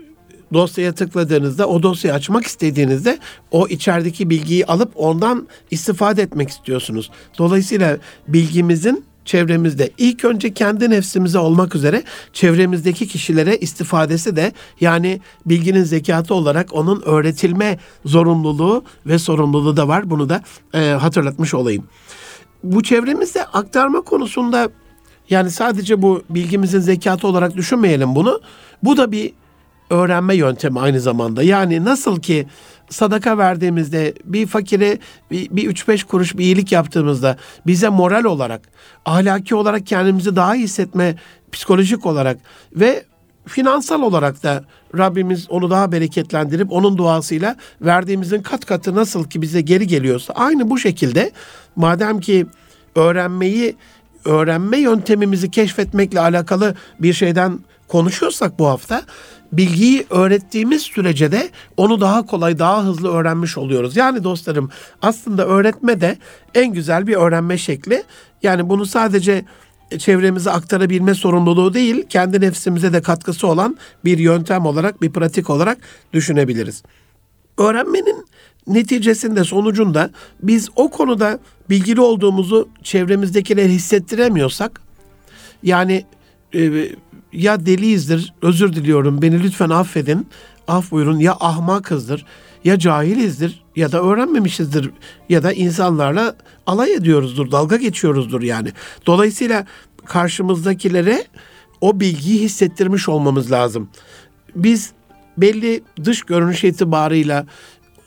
dosyaya 0.53 0.95
tıkladığınızda 0.95 1.69
o 1.69 1.83
dosyayı 1.83 2.15
açmak 2.15 2.45
istediğinizde 2.45 3.19
o 3.51 3.67
içerideki 3.69 4.31
bilgiyi 4.31 4.67
alıp 4.67 4.93
ondan 4.95 5.49
istifade 5.71 6.23
etmek 6.23 6.49
istiyorsunuz. 6.49 7.11
Dolayısıyla 7.39 7.99
bilgimizin 8.29 9.05
çevremizde 9.29 9.91
ilk 9.99 10.25
önce 10.25 10.55
kendi 10.55 10.91
nefsimize 10.91 11.39
olmak 11.39 11.75
üzere 11.75 12.03
çevremizdeki 12.33 13.09
kişilere 13.09 13.57
istifadesi 13.57 14.37
de 14.37 14.53
yani 14.81 15.21
bilginin 15.47 15.83
zekatı 15.83 16.35
olarak 16.35 16.75
onun 16.75 17.03
öğretilme 17.03 17.79
zorunluluğu 18.05 18.85
ve 19.07 19.19
sorumluluğu 19.19 19.77
da 19.77 19.89
var. 19.89 20.11
Bunu 20.11 20.29
da 20.29 20.43
e, 20.75 20.79
hatırlatmış 20.79 21.55
olayım. 21.55 21.85
Bu 22.65 22.83
çevremizde 22.83 23.45
aktarma 23.45 24.01
konusunda 24.01 24.69
yani 25.31 25.51
sadece 25.51 26.03
bu 26.03 26.23
bilgimizin 26.31 26.81
zekatı 26.81 27.27
olarak 27.27 27.57
düşünmeyelim 27.57 28.15
bunu. 28.15 28.41
Bu 28.83 28.97
da 28.97 29.13
bir 29.13 29.33
öğrenme 29.91 30.35
yöntemi 30.35 30.81
aynı 30.81 31.01
zamanda. 31.01 31.43
Yani 31.43 31.85
nasıl 31.85 32.21
ki 32.21 32.47
sadaka 32.89 33.39
verdiğimizde 33.39 34.15
bir 34.25 34.47
fakire 34.47 34.99
bir, 35.31 35.51
bir 35.51 35.75
3-5 35.75 36.05
kuruş 36.05 36.39
bir 36.39 36.45
iyilik 36.45 36.73
yaptığımızda 36.73 37.37
bize 37.67 37.89
moral 37.89 38.25
olarak, 38.25 38.61
ahlaki 39.05 39.55
olarak 39.55 39.87
kendimizi 39.87 40.37
daha 40.37 40.57
iyi 40.57 40.65
hissetme, 40.65 41.15
psikolojik 41.53 42.07
olarak 42.07 42.39
ve 42.73 43.05
finansal 43.47 44.03
olarak 44.03 44.43
da 44.43 44.65
Rabbimiz 44.99 45.51
onu 45.51 45.71
daha 45.71 45.93
bereketlendirip 45.93 46.73
onun 46.73 46.99
duasıyla 46.99 47.57
verdiğimizin 47.81 48.43
kat 48.43 48.65
katı 48.65 48.95
nasıl 48.95 49.25
ki 49.25 49.43
bize 49.43 49.61
geri 49.61 49.87
geliyorsa 49.87 50.33
aynı 50.33 50.71
bu 50.71 50.79
şekilde 50.79 51.33
madem 51.77 52.21
ki 52.21 52.47
öğrenmeyi 52.95 53.77
öğrenme 54.25 54.79
yöntemimizi 54.79 55.51
keşfetmekle 55.51 56.21
alakalı 56.21 56.75
bir 57.01 57.13
şeyden 57.13 57.59
konuşuyorsak 57.89 58.59
bu 58.59 58.67
hafta 58.67 59.03
bilgiyi 59.53 60.07
öğrettiğimiz 60.11 60.83
sürece 60.83 61.33
de 61.33 61.51
onu 61.77 62.01
daha 62.01 62.27
kolay, 62.27 62.59
daha 62.59 62.85
hızlı 62.85 63.13
öğrenmiş 63.13 63.59
oluyoruz. 63.59 63.97
Yani 63.97 64.25
dostlarım 64.25 64.71
aslında 65.03 65.47
öğretme 65.47 66.01
de 66.01 66.19
en 66.55 66.73
güzel 66.73 67.07
bir 67.07 67.15
öğrenme 67.15 67.59
şekli. 67.59 68.03
Yani 68.43 68.69
bunu 68.69 68.87
sadece 68.87 69.45
çevremize 69.99 70.51
aktarabilme 70.51 71.15
sorumluluğu 71.15 71.75
değil, 71.75 72.05
kendi 72.09 72.41
nefsimize 72.41 72.93
de 72.93 73.03
katkısı 73.03 73.47
olan 73.47 73.77
bir 74.05 74.19
yöntem 74.19 74.67
olarak, 74.67 75.03
bir 75.03 75.13
pratik 75.13 75.51
olarak 75.51 75.79
düşünebiliriz. 76.13 76.83
Öğrenmenin 77.59 78.27
neticesinde, 78.67 79.45
sonucunda 79.45 80.11
biz 80.43 80.69
o 80.77 80.91
konuda 80.91 81.39
bilgili 81.71 82.01
olduğumuzu 82.01 82.69
çevremizdekiler 82.83 83.69
hissettiremiyorsak, 83.69 84.81
yani 85.63 86.05
e, 86.55 86.89
ya 87.33 87.67
deliyizdir, 87.67 88.35
özür 88.43 88.73
diliyorum, 88.73 89.23
beni 89.23 89.43
lütfen 89.43 89.71
affedin, 89.71 90.27
af 90.69 90.91
buyurun, 90.91 91.19
ya 91.19 91.37
ahmakızdır, 91.41 92.25
ya 92.65 92.79
cahilizdir 92.79 93.65
ya 93.77 93.93
da 93.93 94.03
öğrenmemişizdir 94.03 94.91
ya 95.29 95.43
da 95.43 95.53
insanlarla 95.53 96.37
alay 96.67 96.95
ediyoruzdur, 96.95 97.51
dalga 97.51 97.77
geçiyoruzdur 97.77 98.43
yani. 98.43 98.73
Dolayısıyla 99.07 99.67
karşımızdakilere 100.05 101.25
o 101.81 102.01
bilgiyi 102.01 102.41
hissettirmiş 102.41 103.09
olmamız 103.09 103.53
lazım. 103.53 103.89
Biz 104.57 104.93
belli 105.37 105.83
dış 106.05 106.23
görünüş 106.23 106.65
itibarıyla 106.65 107.47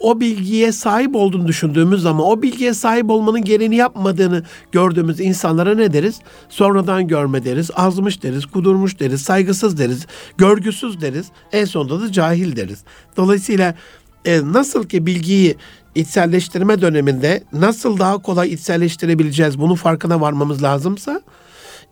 o 0.02 0.20
bilgiye 0.20 0.72
sahip 0.72 1.16
olduğunu 1.16 1.48
düşündüğümüz 1.48 2.02
zaman 2.02 2.26
o 2.26 2.42
bilgiye 2.42 2.74
sahip 2.74 3.10
olmanın 3.10 3.42
gereğini 3.42 3.76
yapmadığını 3.76 4.44
gördüğümüz 4.72 5.20
insanlara 5.20 5.76
ne 5.76 5.94
deriz? 5.94 6.20
Sonradan 6.50 7.08
görme 7.08 7.46
deriz, 7.46 7.70
azmış 7.76 8.24
deriz, 8.24 8.46
kudurmuş 8.46 9.00
deriz, 9.00 9.22
saygısız 9.22 9.78
deriz, 9.78 10.06
görgüsüz 10.38 11.02
deriz, 11.02 11.26
en 11.52 11.66
sonunda 11.66 12.02
da 12.02 12.12
cahil 12.12 12.56
deriz. 12.56 12.84
Dolayısıyla 13.18 13.76
e, 14.26 14.42
nasıl 14.44 14.88
ki 14.88 15.06
bilgiyi 15.06 15.56
içselleştirme 15.96 16.82
döneminde 16.82 17.44
nasıl 17.54 18.00
daha 18.00 18.18
kolay 18.18 18.54
içselleştirebileceğiz 18.54 19.60
bunun 19.60 19.76
farkına 19.76 20.22
varmamız 20.22 20.64
lazımsa 20.64 21.22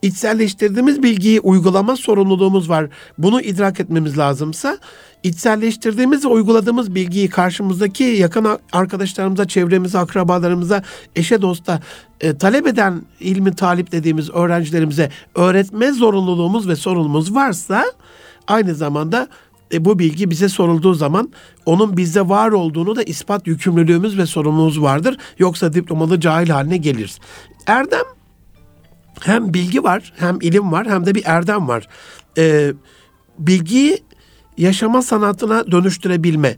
içselleştirdiğimiz 0.02 1.04
bilgiyi 1.04 1.40
uygulama 1.40 1.96
sorumluluğumuz 1.96 2.70
var. 2.70 2.88
Bunu 3.18 3.42
idrak 3.42 3.80
etmemiz 3.80 4.18
lazımsa 4.18 4.78
içselleştirdiğimiz 5.24 6.26
ve 6.26 6.28
uyguladığımız 6.28 6.96
bilgiyi 6.96 7.30
karşımızdaki 7.30 8.04
yakın 8.04 8.48
arkadaşlarımıza, 8.72 9.48
çevremize, 9.48 9.98
akrabalarımıza, 9.98 10.84
eşe 11.16 11.42
dosta 11.42 11.82
e, 12.22 12.38
talep 12.38 12.68
eden 12.68 13.02
ilmi 13.20 13.56
talip 13.56 13.92
dediğimiz 13.92 14.30
öğrencilerimize 14.30 15.12
öğretme 15.36 15.92
zorunluluğumuz 15.92 16.68
ve 16.68 16.76
sorumluluğumuz 16.76 17.36
varsa 17.36 17.86
aynı 18.48 18.76
zamanda 18.76 19.28
e, 19.74 19.86
bu 19.86 20.00
bilgi 20.00 20.30
bize 20.30 20.50
sorulduğu 20.50 20.94
zaman 20.94 21.30
onun 21.66 21.98
bizde 21.98 22.30
var 22.30 22.52
olduğunu 22.52 22.96
da 22.96 23.04
ispat 23.04 23.48
yükümlülüğümüz 23.48 24.18
ve 24.18 24.26
sorumluluğumuz 24.26 24.82
vardır. 24.82 25.18
Yoksa 25.40 25.74
diplomalı 25.74 26.20
cahil 26.20 26.50
haline 26.50 26.78
geliriz. 26.78 27.20
Erdem 27.68 28.19
hem 29.20 29.54
bilgi 29.54 29.84
var, 29.84 30.14
hem 30.18 30.38
ilim 30.42 30.72
var, 30.72 30.88
hem 30.88 31.06
de 31.06 31.16
bir 31.16 31.24
erdem 31.26 31.68
var. 31.68 31.88
Ee, 32.38 32.74
bilgiyi 33.40 34.04
yaşama 34.58 35.02
sanatına 35.02 35.72
dönüştürebilme. 35.72 36.58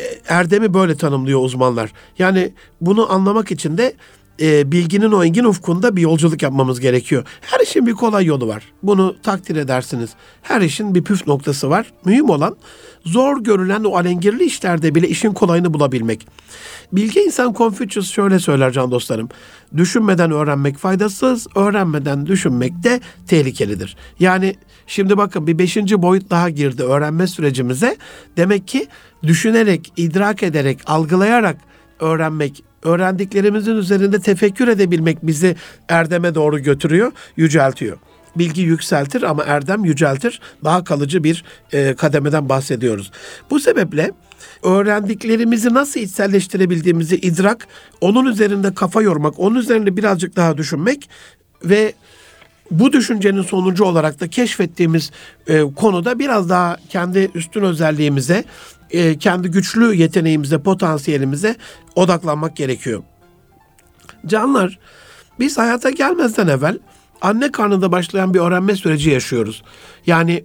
Ee, 0.00 0.04
erdemi 0.28 0.74
böyle 0.74 0.96
tanımlıyor 0.96 1.40
uzmanlar. 1.40 1.92
Yani 2.18 2.52
bunu 2.80 3.12
anlamak 3.12 3.50
için 3.50 3.78
de 3.78 3.94
e, 4.40 4.72
bilginin 4.72 5.12
o 5.12 5.24
engin 5.24 5.44
ufkunda 5.44 5.96
bir 5.96 6.02
yolculuk 6.02 6.42
yapmamız 6.42 6.80
gerekiyor. 6.80 7.24
Her 7.40 7.60
işin 7.60 7.86
bir 7.86 7.92
kolay 7.92 8.24
yolu 8.24 8.48
var. 8.48 8.72
Bunu 8.82 9.16
takdir 9.22 9.56
edersiniz. 9.56 10.10
Her 10.42 10.60
işin 10.60 10.94
bir 10.94 11.04
püf 11.04 11.26
noktası 11.26 11.70
var. 11.70 11.92
Mühim 12.04 12.30
olan 12.30 12.56
zor 13.04 13.44
görülen 13.44 13.84
o 13.84 13.96
alengirli 13.96 14.44
işlerde 14.44 14.94
bile 14.94 15.08
işin 15.08 15.32
kolayını 15.32 15.74
bulabilmek. 15.74 16.26
Bilge 16.92 17.24
insan 17.24 17.52
Confucius 17.52 18.10
şöyle 18.10 18.38
söyler 18.38 18.72
can 18.72 18.90
dostlarım. 18.90 19.28
Düşünmeden 19.76 20.30
öğrenmek 20.30 20.78
faydasız, 20.78 21.46
öğrenmeden 21.54 22.26
düşünmek 22.26 22.82
de 22.82 23.00
tehlikelidir. 23.26 23.96
Yani 24.18 24.56
şimdi 24.86 25.16
bakın 25.16 25.46
bir 25.46 25.58
beşinci 25.58 26.02
boyut 26.02 26.30
daha 26.30 26.50
girdi 26.50 26.82
öğrenme 26.82 27.26
sürecimize. 27.26 27.96
Demek 28.36 28.68
ki 28.68 28.86
düşünerek, 29.22 29.92
idrak 29.96 30.42
ederek, 30.42 30.78
algılayarak 30.86 31.56
öğrenmek, 32.00 32.62
öğrendiklerimizin 32.82 33.76
üzerinde 33.76 34.20
tefekkür 34.20 34.68
edebilmek 34.68 35.18
bizi 35.22 35.56
erdeme 35.88 36.34
doğru 36.34 36.58
götürüyor, 36.58 37.12
yüceltiyor. 37.36 37.98
Bilgi 38.36 38.62
yükseltir 38.62 39.22
ama 39.22 39.44
erdem 39.44 39.84
yüceltir. 39.84 40.40
Daha 40.64 40.84
kalıcı 40.84 41.24
bir 41.24 41.44
e, 41.72 41.94
kademeden 41.94 42.48
bahsediyoruz. 42.48 43.10
Bu 43.50 43.60
sebeple 43.60 44.10
öğrendiklerimizi 44.62 45.74
nasıl 45.74 46.00
içselleştirebildiğimizi 46.00 47.16
idrak, 47.16 47.68
onun 48.00 48.26
üzerinde 48.26 48.74
kafa 48.74 49.02
yormak, 49.02 49.40
onun 49.40 49.56
üzerinde 49.56 49.96
birazcık 49.96 50.36
daha 50.36 50.56
düşünmek 50.56 51.08
ve 51.64 51.94
bu 52.70 52.92
düşüncenin 52.92 53.42
sonucu 53.42 53.84
olarak 53.84 54.20
da 54.20 54.28
keşfettiğimiz 54.28 55.10
e, 55.46 55.60
konuda 55.76 56.18
biraz 56.18 56.48
daha 56.48 56.76
kendi 56.88 57.30
üstün 57.34 57.62
özelliğimize, 57.62 58.44
e, 58.92 59.18
kendi 59.18 59.48
güçlü 59.48 59.94
yeteneğimize, 59.94 60.58
potansiyelimize 60.58 61.56
odaklanmak 61.94 62.56
gerekiyor. 62.56 63.02
Canlar, 64.26 64.78
biz 65.38 65.58
hayata 65.58 65.90
gelmezden 65.90 66.48
evvel 66.48 66.78
anne 67.20 67.52
karnında 67.52 67.92
başlayan 67.92 68.34
bir 68.34 68.38
öğrenme 68.40 68.76
süreci 68.76 69.10
yaşıyoruz. 69.10 69.62
Yani 70.06 70.44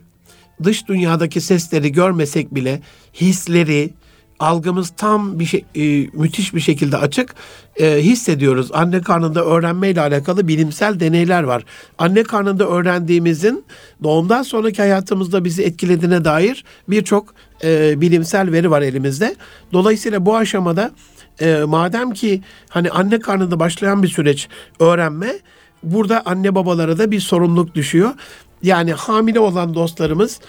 dış 0.64 0.88
dünyadaki 0.88 1.42
sesleri 1.42 1.92
görmesek 1.92 2.56
bile 2.56 2.82
hisleri, 3.14 3.94
algımız 4.40 4.94
tam 4.98 5.40
bir 5.40 5.46
şey, 5.46 5.66
e, 5.76 6.10
müthiş 6.14 6.54
bir 6.56 6.60
şekilde 6.60 6.98
açık 6.98 7.36
e, 7.80 7.98
hissediyoruz. 7.98 8.70
Anne 8.74 9.02
karnında 9.02 9.46
öğrenmeyle 9.46 10.02
alakalı 10.02 10.48
bilimsel 10.48 11.00
deneyler 11.00 11.44
var. 11.44 11.64
Anne 11.98 12.24
karnında 12.24 12.68
öğrendiğimizin 12.68 13.66
doğumdan 14.04 14.44
sonraki 14.44 14.82
hayatımızda 14.82 15.46
bizi 15.46 15.64
etkilediğine 15.64 16.26
dair 16.26 16.64
birçok 16.88 17.34
e, 17.64 18.02
bilimsel 18.02 18.52
veri 18.52 18.72
var 18.72 18.82
elimizde. 18.82 19.36
Dolayısıyla 19.74 20.26
bu 20.26 20.36
aşamada 20.36 20.92
e, 21.42 21.64
madem 21.68 22.12
ki 22.12 22.42
hani 22.70 22.92
anne 22.92 23.20
karnında 23.20 23.60
başlayan 23.60 24.04
bir 24.04 24.08
süreç 24.08 24.48
öğrenme 24.80 25.34
burada 25.84 26.22
anne 26.26 26.56
babalara 26.56 26.98
da 26.98 27.12
bir 27.12 27.20
sorumluluk 27.20 27.76
düşüyor. 27.76 28.12
Yani 28.64 28.94
hamile 28.94 29.40
olan 29.40 29.74
dostlarımız 29.74 30.40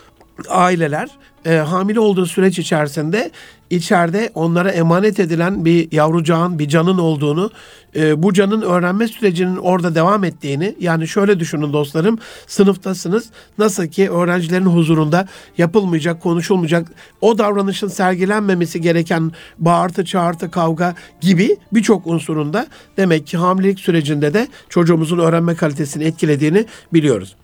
aileler 0.48 1.08
e, 1.46 1.56
hamile 1.56 2.00
olduğu 2.00 2.26
süreç 2.26 2.58
içerisinde 2.58 3.30
içeride 3.70 4.30
onlara 4.34 4.70
emanet 4.70 5.20
edilen 5.20 5.64
bir 5.64 5.92
yavrucağın, 5.92 6.58
bir 6.58 6.68
canın 6.68 6.98
olduğunu, 6.98 7.50
e, 7.96 8.22
bu 8.22 8.32
canın 8.32 8.62
öğrenme 8.62 9.08
sürecinin 9.08 9.56
orada 9.56 9.94
devam 9.94 10.24
ettiğini, 10.24 10.74
yani 10.80 11.08
şöyle 11.08 11.40
düşünün 11.40 11.72
dostlarım, 11.72 12.18
sınıftasınız, 12.46 13.30
nasıl 13.58 13.86
ki 13.86 14.10
öğrencilerin 14.10 14.66
huzurunda 14.66 15.28
yapılmayacak, 15.58 16.22
konuşulmayacak, 16.22 16.88
o 17.20 17.38
davranışın 17.38 17.88
sergilenmemesi 17.88 18.80
gereken 18.80 19.32
bağırtı, 19.58 20.04
çağırtı, 20.04 20.50
kavga 20.50 20.94
gibi 21.20 21.56
birçok 21.72 22.06
unsurunda 22.06 22.66
demek 22.96 23.26
ki 23.26 23.36
hamilelik 23.36 23.80
sürecinde 23.80 24.34
de 24.34 24.48
çocuğumuzun 24.68 25.18
öğrenme 25.18 25.54
kalitesini 25.54 26.04
etkilediğini 26.04 26.66
biliyoruz. 26.92 27.36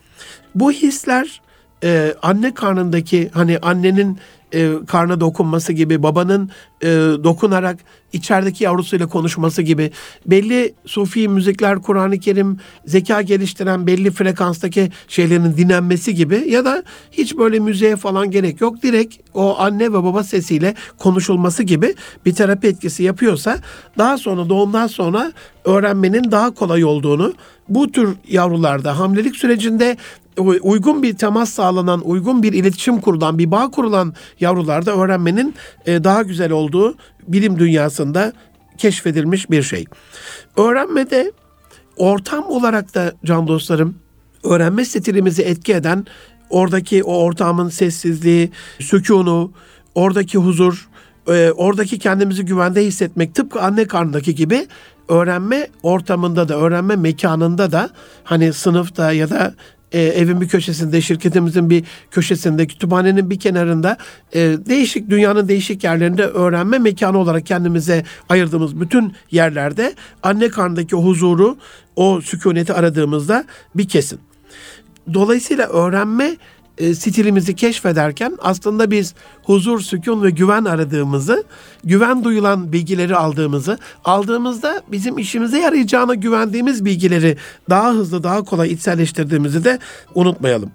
Bu 0.55 0.73
hisler 0.73 1.41
e, 1.85 2.15
anne 2.23 2.55
karnındaki 2.55 3.31
hani 3.33 3.59
annenin 3.59 4.19
e, 4.55 4.71
karnına 4.87 5.21
dokunması 5.21 5.73
gibi, 5.73 6.03
babanın 6.03 6.51
e, 6.83 6.89
dokunarak 7.25 7.79
içerideki 8.13 8.65
yavrusuyla 8.65 9.07
konuşması 9.07 9.63
gibi 9.63 9.91
belli 10.27 10.75
sufi 10.87 11.29
müzikler, 11.29 11.79
Kur'an-ı 11.79 12.19
Kerim, 12.19 12.59
zeka 12.87 13.23
geliştiren 13.23 13.87
belli 13.87 14.11
frekanstaki 14.11 14.91
şeylerin 15.09 15.57
dinlenmesi 15.57 16.15
gibi 16.15 16.45
ya 16.49 16.65
da 16.65 16.83
hiç 17.13 17.37
böyle 17.37 17.59
müziğe 17.59 17.97
falan 17.97 18.31
gerek 18.31 18.61
yok. 18.61 18.83
Direkt 18.83 19.17
o 19.35 19.59
anne 19.59 19.85
ve 19.85 19.93
baba 19.93 20.25
sesiyle 20.25 20.75
konuşulması 20.99 21.63
gibi 21.63 21.95
bir 22.27 22.35
terapi 22.35 22.67
etkisi 22.67 23.03
yapıyorsa 23.03 23.59
daha 23.99 24.19
sonra 24.19 24.49
doğumdan 24.49 24.87
sonra 24.87 25.33
öğrenmenin 25.65 26.31
daha 26.31 26.51
kolay 26.51 26.85
olduğunu 26.85 27.35
bu 27.69 27.93
tür 27.93 28.17
yavrularda 28.29 28.99
hamilelik 28.99 29.37
sürecinde 29.37 29.97
uygun 30.41 31.03
bir 31.03 31.17
temas 31.17 31.51
sağlanan, 31.51 32.01
uygun 32.05 32.43
bir 32.43 32.53
iletişim 32.53 33.01
kurulan, 33.01 33.39
bir 33.39 33.51
bağ 33.51 33.71
kurulan 33.71 34.15
yavrularda 34.41 34.97
öğrenmenin 34.97 35.55
e, 35.87 36.05
daha 36.05 36.23
güzel 36.23 36.53
olduğu 36.53 36.95
bilim 37.29 37.59
dünyasında 37.59 38.33
keşfedilmiş 38.79 39.51
bir 39.51 39.63
şey. 39.63 39.85
Öğrenmede 40.57 41.33
ortam 41.97 42.45
olarak 42.45 42.95
da 42.95 43.13
can 43.25 43.49
dostlarım 43.49 43.95
öğrenme 44.45 44.85
stilimizi 44.85 45.43
etki 45.43 45.75
eden 45.75 46.07
oradaki 46.51 47.05
o 47.05 47.17
ortamın 47.17 47.69
sessizliği, 47.69 48.51
sükunu, 48.81 49.53
oradaki 49.95 50.39
huzur, 50.39 50.89
e, 51.29 51.51
oradaki 51.51 51.99
kendimizi 51.99 52.45
güvende 52.45 52.85
hissetmek 52.85 53.35
tıpkı 53.35 53.63
anne 53.63 53.87
karnındaki 53.87 54.35
gibi 54.35 54.67
öğrenme 55.09 55.69
ortamında 55.83 56.49
da 56.49 56.57
öğrenme 56.57 56.97
mekanında 56.97 57.73
da 57.73 57.91
hani 58.25 58.53
sınıfta 58.53 59.13
ya 59.13 59.31
da 59.31 59.55
e, 59.93 60.01
evin 60.01 60.41
bir 60.41 60.49
köşesinde, 60.49 61.01
şirketimizin 61.01 61.71
bir 61.71 61.85
köşesinde, 62.11 62.67
kütüphanenin 62.67 63.31
bir 63.31 63.41
kenarında 63.41 63.97
e, 64.35 64.41
değişik 64.41 65.11
dünyanın 65.11 65.49
değişik 65.49 65.85
yerlerinde 65.85 66.27
öğrenme 66.27 66.79
mekanı 66.79 67.19
olarak 67.19 67.47
kendimize 67.47 68.05
ayırdığımız 68.29 68.81
bütün 68.81 69.15
yerlerde 69.31 69.95
anne 70.23 70.49
karnındaki 70.49 70.97
huzuru, 70.97 71.57
o 71.97 72.21
sükuneti 72.21 72.73
aradığımızda 72.73 73.45
bir 73.75 73.89
kesin. 73.89 74.21
Dolayısıyla 75.15 75.69
öğrenme 75.69 76.37
e, 76.79 76.95
stilimizi 76.95 77.57
keşfederken 77.57 78.37
aslında 78.43 78.91
biz 78.91 79.15
huzur, 79.43 79.81
sükun 79.81 80.23
ve 80.23 80.31
güven 80.31 80.65
aradığımızı, 80.65 81.45
güven 81.85 82.25
duyulan 82.25 82.73
bilgileri 82.73 83.17
aldığımızı, 83.17 83.79
aldığımızda 84.05 84.83
bizim 84.89 85.19
işimize 85.19 85.59
yarayacağına 85.59 86.15
güvendiğimiz 86.15 86.85
bilgileri 86.85 87.37
daha 87.71 87.91
hızlı, 87.91 88.23
daha 88.23 88.43
kolay 88.43 88.73
içselleştirdiğimizi 88.73 89.65
de 89.65 89.79
unutmayalım. 90.15 90.71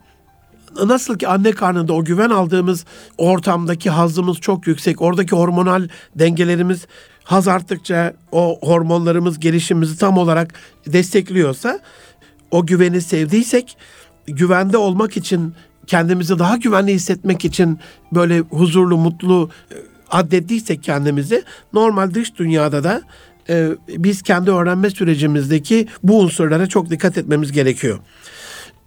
nasıl 0.85 1.17
ki 1.17 1.27
anne 1.27 1.51
karnında 1.51 1.93
o 1.93 2.03
güven 2.03 2.29
aldığımız 2.29 2.85
ortamdaki 3.17 3.89
hazımız 3.89 4.37
çok 4.37 4.67
yüksek. 4.67 5.01
Oradaki 5.01 5.35
hormonal 5.35 5.87
dengelerimiz 6.15 6.87
haz 7.23 7.47
arttıkça 7.47 8.13
o 8.31 8.59
hormonlarımız 8.61 9.39
gelişimimizi 9.39 9.99
tam 9.99 10.17
olarak 10.17 10.53
destekliyorsa 10.87 11.79
o 12.51 12.65
güveni 12.65 13.01
sevdiysek 13.01 13.77
güvende 14.27 14.77
olmak 14.77 15.17
için 15.17 15.53
kendimizi 15.87 16.39
daha 16.39 16.57
güvenli 16.57 16.93
hissetmek 16.93 17.45
için 17.45 17.79
böyle 18.11 18.39
huzurlu, 18.39 18.97
mutlu 18.97 19.49
e, 19.71 19.75
addettiysek 20.09 20.83
kendimizi 20.83 21.43
normal 21.73 22.13
dış 22.13 22.35
dünyada 22.35 22.83
da 22.83 23.01
e, 23.49 23.69
biz 23.89 24.21
kendi 24.21 24.51
öğrenme 24.51 24.89
sürecimizdeki 24.89 25.87
bu 26.03 26.19
unsurlara 26.19 26.67
çok 26.67 26.89
dikkat 26.89 27.17
etmemiz 27.17 27.51
gerekiyor. 27.51 27.99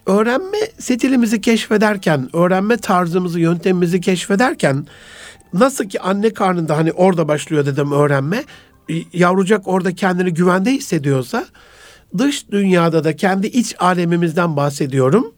Öğrenme 0.06 0.58
stilimizi 0.78 1.40
keşfederken, 1.40 2.36
öğrenme 2.36 2.76
tarzımızı, 2.76 3.40
yöntemimizi 3.40 4.00
keşfederken 4.00 4.86
nasıl 5.52 5.84
ki 5.84 6.00
anne 6.00 6.30
karnında 6.30 6.76
hani 6.76 6.92
orada 6.92 7.28
başlıyor 7.28 7.66
dedim 7.66 7.92
öğrenme. 7.92 8.44
Yavrucak 9.12 9.68
orada 9.68 9.94
kendini 9.94 10.34
güvende 10.34 10.70
hissediyorsa 10.70 11.46
dış 12.18 12.50
dünyada 12.50 13.04
da 13.04 13.16
kendi 13.16 13.46
iç 13.46 13.74
alemimizden 13.78 14.56
bahsediyorum. 14.56 15.32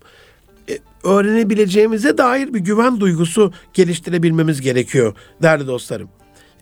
E, 0.69 0.79
öğrenebileceğimize 1.05 2.19
dair 2.19 2.55
bir 2.55 2.61
güven 2.61 3.01
duygusu 3.01 3.53
geliştirebilmemiz 3.75 4.61
gerekiyor 4.61 5.15
değerli 5.43 5.67
dostlarım. 5.67 6.09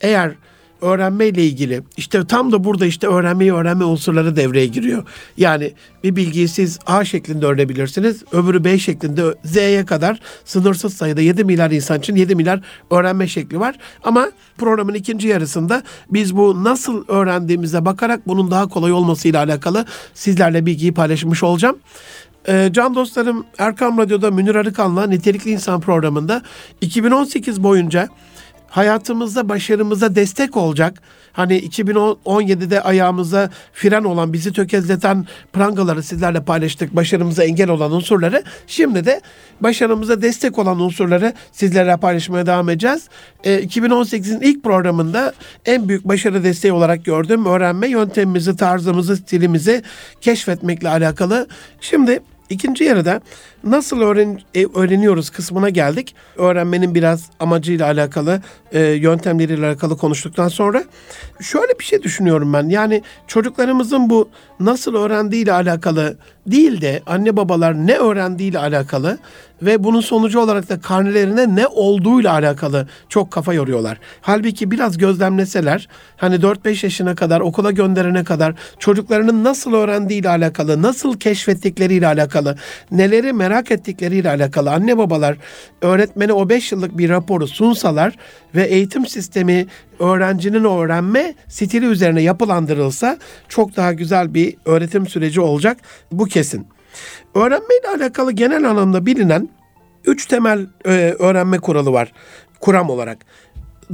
Eğer 0.00 0.34
öğrenmeyle 0.82 1.44
ilgili 1.44 1.82
işte 1.96 2.26
tam 2.26 2.52
da 2.52 2.64
burada 2.64 2.86
işte 2.86 3.06
öğrenmeyi 3.06 3.54
öğrenme 3.54 3.84
unsurları 3.84 4.36
devreye 4.36 4.66
giriyor. 4.66 5.04
Yani 5.36 5.72
bir 6.04 6.16
bilgiyi 6.16 6.48
siz 6.48 6.78
A 6.86 7.04
şeklinde 7.04 7.46
öğrenebilirsiniz. 7.46 8.24
Öbürü 8.32 8.64
B 8.64 8.78
şeklinde 8.78 9.22
Z'ye 9.44 9.86
kadar 9.86 10.20
sınırsız 10.44 10.94
sayıda 10.94 11.20
7 11.20 11.44
milyar 11.44 11.70
insan 11.70 11.98
için 11.98 12.16
7 12.16 12.34
milyar 12.34 12.60
öğrenme 12.90 13.28
şekli 13.28 13.60
var. 13.60 13.78
Ama 14.04 14.30
programın 14.58 14.94
ikinci 14.94 15.28
yarısında 15.28 15.82
biz 16.10 16.36
bu 16.36 16.64
nasıl 16.64 17.04
öğrendiğimize 17.08 17.84
bakarak 17.84 18.28
bunun 18.28 18.50
daha 18.50 18.68
kolay 18.68 18.92
olmasıyla 18.92 19.44
alakalı 19.44 19.84
sizlerle 20.14 20.66
bilgiyi 20.66 20.94
paylaşmış 20.94 21.42
olacağım. 21.42 21.78
Ee, 22.48 22.68
can 22.72 22.94
dostlarım 22.94 23.46
Erkam 23.59 23.98
Radyo'da 23.98 24.31
Münir 24.31 24.55
Arıkan'la 24.55 25.07
Nitelikli 25.07 25.50
İnsan 25.50 25.81
programında 25.81 26.42
2018 26.81 27.62
boyunca 27.62 28.09
hayatımızda 28.70 29.48
başarımıza 29.48 30.14
destek 30.14 30.57
olacak. 30.57 31.03
Hani 31.33 31.59
2017'de 31.59 32.81
ayağımıza 32.81 33.50
fren 33.72 34.05
olan, 34.05 34.33
bizi 34.33 34.53
tökezleten 34.53 35.26
prangaları 35.53 36.03
sizlerle 36.03 36.44
paylaştık. 36.44 36.96
Başarımıza 36.96 37.44
engel 37.44 37.70
olan 37.70 37.92
unsurları. 37.92 38.42
Şimdi 38.66 39.05
de 39.05 39.20
başarımıza 39.61 40.22
destek 40.22 40.59
olan 40.59 40.81
unsurları 40.81 41.33
sizlerle 41.53 41.96
paylaşmaya 41.96 42.46
devam 42.46 42.68
edeceğiz. 42.68 43.09
E, 43.44 43.62
2018'in 43.62 44.40
ilk 44.40 44.62
programında 44.64 45.33
en 45.66 45.88
büyük 45.88 46.05
başarı 46.05 46.44
desteği 46.44 46.72
olarak 46.72 47.05
gördüğüm 47.05 47.46
öğrenme 47.46 47.88
yöntemimizi, 47.88 48.57
tarzımızı, 48.57 49.16
stilimizi 49.16 49.83
keşfetmekle 50.20 50.88
alakalı. 50.88 51.46
Şimdi 51.81 52.20
İkinci 52.50 52.84
yarıda 52.84 53.20
nasıl 53.64 54.00
öğren, 54.00 54.40
e, 54.54 54.66
öğreniyoruz 54.74 55.30
kısmına 55.30 55.68
geldik. 55.68 56.14
Öğrenmenin 56.36 56.94
biraz 56.94 57.30
amacıyla 57.40 57.86
alakalı, 57.86 58.42
e, 58.72 58.80
yöntemleriyle 58.80 59.66
alakalı 59.66 59.96
konuştuktan 59.96 60.48
sonra 60.48 60.84
şöyle 61.40 61.78
bir 61.78 61.84
şey 61.84 62.02
düşünüyorum 62.02 62.52
ben. 62.52 62.68
Yani 62.68 63.02
çocuklarımızın 63.26 64.10
bu 64.10 64.28
nasıl 64.60 64.94
öğrendiğiyle 64.94 65.52
alakalı 65.52 66.16
değil 66.46 66.80
de 66.80 67.02
anne 67.06 67.36
babalar 67.36 67.74
ne 67.86 67.94
öğrendiğiyle 67.94 68.58
alakalı 68.58 69.18
ve 69.62 69.84
bunun 69.84 70.00
sonucu 70.00 70.40
olarak 70.40 70.68
da 70.68 70.80
karnelerine 70.80 71.56
ne 71.56 71.66
olduğuyla 71.66 72.32
alakalı 72.32 72.88
çok 73.08 73.30
kafa 73.30 73.54
yoruyorlar. 73.54 73.98
Halbuki 74.20 74.70
biraz 74.70 74.98
gözlemleseler 74.98 75.88
hani 76.16 76.34
4-5 76.34 76.86
yaşına 76.86 77.14
kadar 77.14 77.40
okula 77.40 77.70
gönderene 77.70 78.24
kadar 78.24 78.54
çocuklarının 78.78 79.44
nasıl 79.44 79.74
öğrendiğiyle 79.74 80.28
alakalı, 80.28 80.82
nasıl 80.82 81.18
keşfettikleriyle 81.18 82.06
alakalı, 82.06 82.56
neleri 82.90 83.32
merak 83.32 83.49
ettikleriyle 83.50 84.30
alakalı 84.30 84.70
anne 84.70 84.98
babalar 84.98 85.36
öğretmene 85.82 86.32
o 86.32 86.48
5 86.48 86.72
yıllık 86.72 86.98
bir 86.98 87.10
raporu 87.10 87.46
sunsalar 87.46 88.16
ve 88.54 88.64
eğitim 88.64 89.06
sistemi 89.06 89.66
öğrencinin 89.98 90.64
öğrenme 90.64 91.34
stili 91.48 91.86
üzerine 91.86 92.22
yapılandırılsa 92.22 93.18
çok 93.48 93.76
daha 93.76 93.92
güzel 93.92 94.34
bir 94.34 94.56
öğretim 94.64 95.06
süreci 95.06 95.40
olacak. 95.40 95.76
Bu 96.12 96.24
kesin. 96.24 96.66
Öğrenmeyle 97.34 97.88
alakalı 97.96 98.32
genel 98.32 98.70
anlamda 98.70 99.06
bilinen 99.06 99.48
üç 100.04 100.26
temel 100.26 100.66
e, 100.86 100.90
öğrenme 101.18 101.58
kuralı 101.58 101.92
var 101.92 102.12
kuram 102.60 102.90
olarak. 102.90 103.18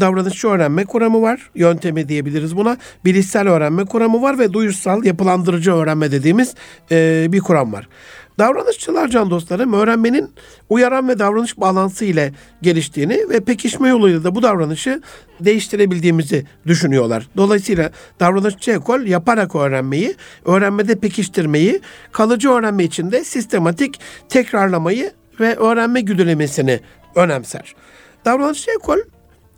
Davranışçı 0.01 0.49
öğrenme 0.49 0.85
kuramı 0.85 1.23
var, 1.23 1.51
yöntemi 1.55 2.09
diyebiliriz 2.09 2.57
buna. 2.57 2.77
Bilişsel 3.05 3.49
öğrenme 3.49 3.85
kuramı 3.85 4.23
var 4.23 4.39
ve 4.39 4.53
duyuşsal 4.53 5.05
yapılandırıcı 5.05 5.73
öğrenme 5.73 6.13
dediğimiz 6.13 6.55
e, 6.91 7.27
bir 7.33 7.41
kuram 7.41 7.73
var. 7.73 7.89
Davranışçılar 8.39 9.09
can 9.09 9.31
dostlarım 9.31 9.73
öğrenmenin 9.73 10.31
uyaran 10.69 11.09
ve 11.09 11.19
davranış 11.19 11.61
bağlantısı 11.61 12.05
ile 12.05 12.33
geliştiğini 12.63 13.31
ve 13.31 13.41
pekişme 13.41 13.89
yoluyla 13.89 14.25
da 14.25 14.35
bu 14.35 14.43
davranışı 14.43 15.03
değiştirebildiğimizi 15.41 16.47
düşünüyorlar. 16.67 17.29
Dolayısıyla 17.37 17.91
davranışçı 18.21 18.71
ekol 18.71 19.01
yaparak 19.01 19.55
öğrenmeyi, 19.55 20.15
öğrenmede 20.45 20.99
pekiştirmeyi, 20.99 21.81
kalıcı 22.13 22.51
öğrenme 22.51 22.85
için 22.85 23.13
de 23.13 23.25
sistematik 23.25 24.01
tekrarlamayı 24.29 25.13
ve 25.41 25.57
öğrenme 25.57 26.01
güdülemesini 26.01 26.81
önemser. 27.15 27.75
Davranışçı 28.25 28.71
ekol 28.71 28.99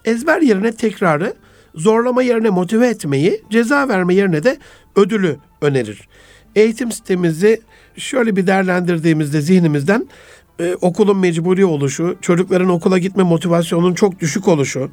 ezber 0.04 0.40
yerine 0.40 0.72
tekrarı, 0.72 1.34
zorlama 1.74 2.22
yerine 2.22 2.50
motive 2.50 2.88
etmeyi, 2.88 3.42
ceza 3.50 3.88
verme 3.88 4.14
yerine 4.14 4.42
de 4.42 4.58
ödülü 4.96 5.36
önerir. 5.60 6.08
Eğitim 6.56 6.92
sistemimizi 6.92 7.60
şöyle 7.98 8.37
bir 8.37 8.46
değerlendirdiğimizde 8.46 9.40
zihnimizden 9.40 10.08
e, 10.61 10.74
okulun 10.80 11.18
mecburi 11.18 11.64
oluşu, 11.64 12.16
çocukların 12.20 12.68
okula 12.68 12.98
gitme 12.98 13.22
motivasyonunun 13.22 13.94
çok 13.94 14.20
düşük 14.20 14.48
oluşu, 14.48 14.90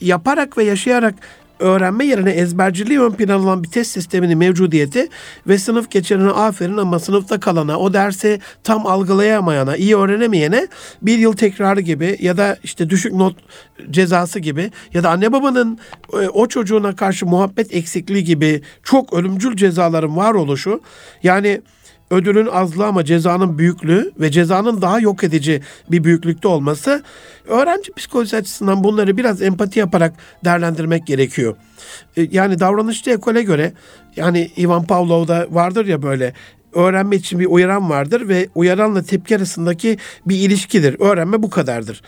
yaparak 0.00 0.58
ve 0.58 0.64
yaşayarak 0.64 1.14
öğrenme 1.58 2.04
yerine 2.06 2.30
ezberciliği 2.30 3.00
ön 3.00 3.10
plana 3.10 3.42
alan 3.42 3.62
bir 3.62 3.68
test 3.68 3.90
sisteminin 3.90 4.38
mevcudiyeti 4.38 5.08
ve 5.46 5.58
sınıf 5.58 5.90
geçirene 5.90 6.30
aferin 6.30 6.76
ama 6.76 6.98
sınıfta 6.98 7.40
kalana, 7.40 7.78
o 7.78 7.92
dersi 7.92 8.40
tam 8.64 8.86
algılayamayana, 8.86 9.76
iyi 9.76 9.96
öğrenemeyene 9.96 10.68
bir 11.02 11.18
yıl 11.18 11.32
tekrarı 11.32 11.80
gibi 11.80 12.16
ya 12.20 12.36
da 12.36 12.56
işte 12.62 12.90
düşük 12.90 13.12
not 13.12 13.36
cezası 13.90 14.40
gibi 14.40 14.70
ya 14.94 15.02
da 15.02 15.10
anne 15.10 15.32
babanın 15.32 15.78
e, 16.12 16.28
o 16.28 16.46
çocuğuna 16.46 16.96
karşı 16.96 17.26
muhabbet 17.26 17.74
eksikliği 17.74 18.24
gibi 18.24 18.62
çok 18.82 19.12
ölümcül 19.12 19.56
cezaların 19.56 20.16
var 20.16 20.34
oluşu 20.34 20.80
yani 21.22 21.60
ödülün 22.10 22.46
azlığı 22.46 22.86
ama 22.86 23.04
cezanın 23.04 23.58
büyüklüğü 23.58 24.12
ve 24.20 24.30
cezanın 24.30 24.82
daha 24.82 25.00
yok 25.00 25.24
edici 25.24 25.62
bir 25.90 26.04
büyüklükte 26.04 26.48
olması 26.48 27.02
öğrenci 27.48 27.92
psikolojisi 27.92 28.36
açısından 28.36 28.84
bunları 28.84 29.16
biraz 29.16 29.42
empati 29.42 29.78
yaparak 29.78 30.14
değerlendirmek 30.44 31.06
gerekiyor. 31.06 31.56
E, 32.16 32.28
yani 32.30 32.60
davranışçı 32.60 33.10
ekole 33.10 33.42
göre 33.42 33.72
yani 34.16 34.50
Ivan 34.58 34.84
Pavlov'da 34.84 35.46
vardır 35.50 35.86
ya 35.86 36.02
böyle 36.02 36.32
öğrenme 36.72 37.16
için 37.16 37.40
bir 37.40 37.46
uyaran 37.46 37.90
vardır 37.90 38.28
ve 38.28 38.48
uyaranla 38.54 39.02
tepki 39.02 39.36
arasındaki 39.36 39.98
bir 40.26 40.36
ilişkidir. 40.36 40.96
Öğrenme 41.00 41.42
bu 41.42 41.50
kadardır. 41.50 42.02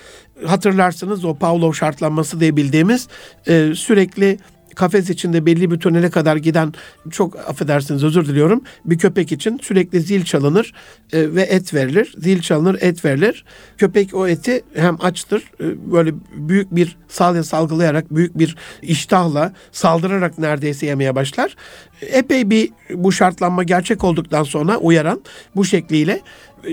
Hatırlarsınız 0.46 1.24
o 1.24 1.34
Pavlov 1.34 1.72
şartlanması 1.72 2.40
diye 2.40 2.56
bildiğimiz 2.56 3.08
e, 3.46 3.72
sürekli 3.74 4.38
kafes 4.74 5.10
içinde 5.10 5.46
belli 5.46 5.70
bir 5.70 5.80
tünele 5.80 6.10
kadar 6.10 6.36
giden 6.36 6.72
çok 7.10 7.38
affedersiniz 7.38 8.04
özür 8.04 8.26
diliyorum 8.26 8.62
bir 8.84 8.98
köpek 8.98 9.32
için 9.32 9.60
sürekli 9.62 10.00
zil 10.00 10.24
çalınır 10.24 10.72
e, 11.12 11.34
ve 11.34 11.42
et 11.42 11.74
verilir. 11.74 12.14
Zil 12.18 12.40
çalınır 12.40 12.78
et 12.80 13.04
verilir. 13.04 13.44
Köpek 13.78 14.14
o 14.14 14.28
eti 14.28 14.62
hem 14.74 14.96
açtır 15.00 15.42
e, 15.60 15.92
böyle 15.92 16.14
büyük 16.32 16.74
bir 16.74 16.96
salya 17.08 17.44
salgılayarak 17.44 18.14
büyük 18.14 18.38
bir 18.38 18.56
iştahla 18.82 19.52
saldırarak 19.72 20.38
neredeyse 20.38 20.86
yemeye 20.86 21.14
başlar. 21.14 21.56
Epey 22.00 22.50
bir 22.50 22.70
bu 22.94 23.12
şartlanma 23.12 23.62
gerçek 23.62 24.04
olduktan 24.04 24.42
sonra 24.42 24.76
uyaran 24.76 25.20
bu 25.56 25.64
şekliyle 25.64 26.20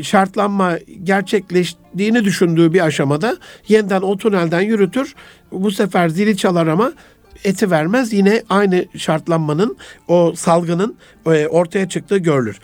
şartlanma 0.03 0.77
gerçekleştiğini 1.03 2.25
düşündüğü 2.25 2.73
bir 2.73 2.85
aşamada 2.85 3.37
yeniden 3.67 4.01
o 4.01 4.17
tünelden 4.17 4.61
yürütür. 4.61 5.15
Bu 5.51 5.71
sefer 5.71 6.09
zili 6.09 6.37
çalar 6.37 6.67
ama 6.67 6.93
eti 7.43 7.71
vermez. 7.71 8.13
Yine 8.13 8.43
aynı 8.49 8.85
şartlanmanın, 8.97 9.77
o 10.07 10.33
salgının 10.35 10.95
e, 11.25 11.47
ortaya 11.47 11.89
çıktığı 11.89 12.17
görülür. 12.17 12.59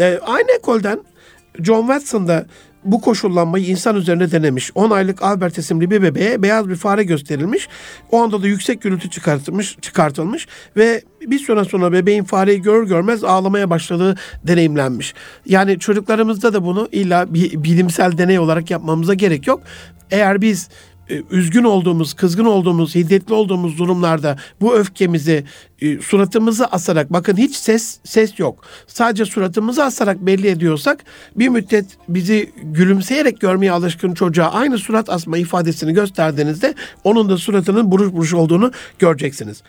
E, 0.00 0.18
aynı 0.26 0.52
ekolden 0.58 1.00
John 1.62 1.80
Watson 1.80 2.28
da 2.28 2.46
bu 2.84 3.00
koşullanmayı 3.00 3.66
insan 3.66 3.96
üzerine 3.96 4.30
denemiş. 4.30 4.70
10 4.74 4.90
aylık 4.90 5.22
Albert 5.22 5.58
isimli 5.58 5.90
bir 5.90 6.02
bebeğe 6.02 6.42
beyaz 6.42 6.68
bir 6.68 6.76
fare 6.76 7.04
gösterilmiş. 7.04 7.68
O 8.10 8.22
anda 8.22 8.42
da 8.42 8.46
yüksek 8.46 8.82
gürültü 8.82 9.10
çıkartılmış, 9.10 9.76
çıkartılmış 9.80 10.46
ve 10.76 11.02
bir 11.20 11.38
süre 11.38 11.64
sonra 11.64 11.92
bebeğin 11.92 12.24
fareyi 12.24 12.62
görür 12.62 12.88
görmez 12.88 13.24
ağlamaya 13.24 13.70
başladığı 13.70 14.16
deneyimlenmiş. 14.44 15.14
Yani 15.46 15.78
çocuklarımızda 15.78 16.52
da 16.52 16.64
bunu 16.64 16.88
illa 16.92 17.34
bir 17.34 17.64
bilimsel 17.64 18.18
deney 18.18 18.38
olarak 18.38 18.70
yapmamıza 18.70 19.14
gerek 19.14 19.46
yok. 19.46 19.62
Eğer 20.10 20.40
biz 20.40 20.68
üzgün 21.30 21.64
olduğumuz, 21.64 22.14
kızgın 22.14 22.44
olduğumuz, 22.44 22.94
hiddetli 22.94 23.34
olduğumuz 23.34 23.78
durumlarda 23.78 24.36
bu 24.60 24.74
öfkemizi 24.74 25.44
e, 25.80 26.00
suratımızı 26.00 26.66
asarak 26.66 27.12
bakın 27.12 27.36
hiç 27.36 27.56
ses 27.56 27.98
ses 28.04 28.38
yok. 28.38 28.64
Sadece 28.86 29.24
suratımızı 29.24 29.84
asarak 29.84 30.26
belli 30.26 30.48
ediyorsak 30.48 31.04
bir 31.36 31.48
müddet 31.48 31.86
bizi 32.08 32.50
gülümseyerek 32.62 33.40
görmeye 33.40 33.72
alışkın 33.72 34.14
çocuğa 34.14 34.46
aynı 34.46 34.78
surat 34.78 35.10
asma 35.10 35.38
ifadesini 35.38 35.92
gösterdiğinizde 35.92 36.74
onun 37.04 37.28
da 37.28 37.36
suratının 37.36 37.90
buruş 37.90 38.12
buruş 38.12 38.34
olduğunu 38.34 38.72
göreceksiniz. 38.98 39.62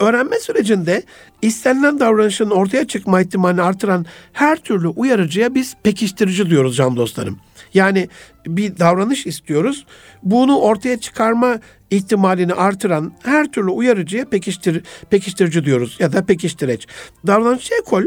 Öğrenme 0.00 0.38
sürecinde 0.38 1.02
istenilen 1.42 2.00
davranışın 2.00 2.50
ortaya 2.50 2.86
çıkma 2.86 3.20
ihtimalini 3.20 3.62
artıran 3.62 4.06
her 4.32 4.56
türlü 4.56 4.88
uyarıcıya 4.88 5.54
biz 5.54 5.76
pekiştirici 5.82 6.50
diyoruz 6.50 6.76
can 6.76 6.96
dostlarım. 6.96 7.38
Yani 7.74 8.08
bir 8.46 8.78
davranış 8.78 9.26
istiyoruz. 9.26 9.86
Bunu 10.22 10.58
ortaya 10.58 11.00
çıkarma 11.00 11.58
ihtimalini 11.90 12.54
artıran 12.54 13.12
her 13.22 13.52
türlü 13.52 13.70
uyarıcıya 13.70 14.24
pekiştir, 14.24 14.82
pekiştirici 15.10 15.64
diyoruz 15.64 15.96
ya 16.00 16.12
da 16.12 16.26
pekiştireç. 16.26 16.86
Davranışçı 17.26 17.74
ekol 17.82 18.02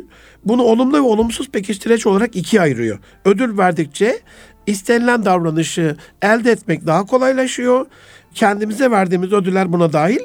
bunu 0.46 0.64
olumlu 0.64 0.98
ve 0.98 1.02
olumsuz 1.02 1.50
pekiştireç 1.50 2.06
olarak 2.06 2.36
ikiye 2.36 2.62
ayırıyor. 2.62 3.00
Ödül 3.26 3.58
verdikçe 3.58 4.20
istenilen 4.68 5.26
davranışı 5.26 5.96
elde 6.22 6.52
etmek 6.52 6.88
daha 6.88 7.06
kolaylaşıyor. 7.06 7.86
Kendimize 8.34 8.92
verdiğimiz 8.92 9.34
ödüller 9.34 9.74
buna 9.74 9.94
dahil. 9.94 10.20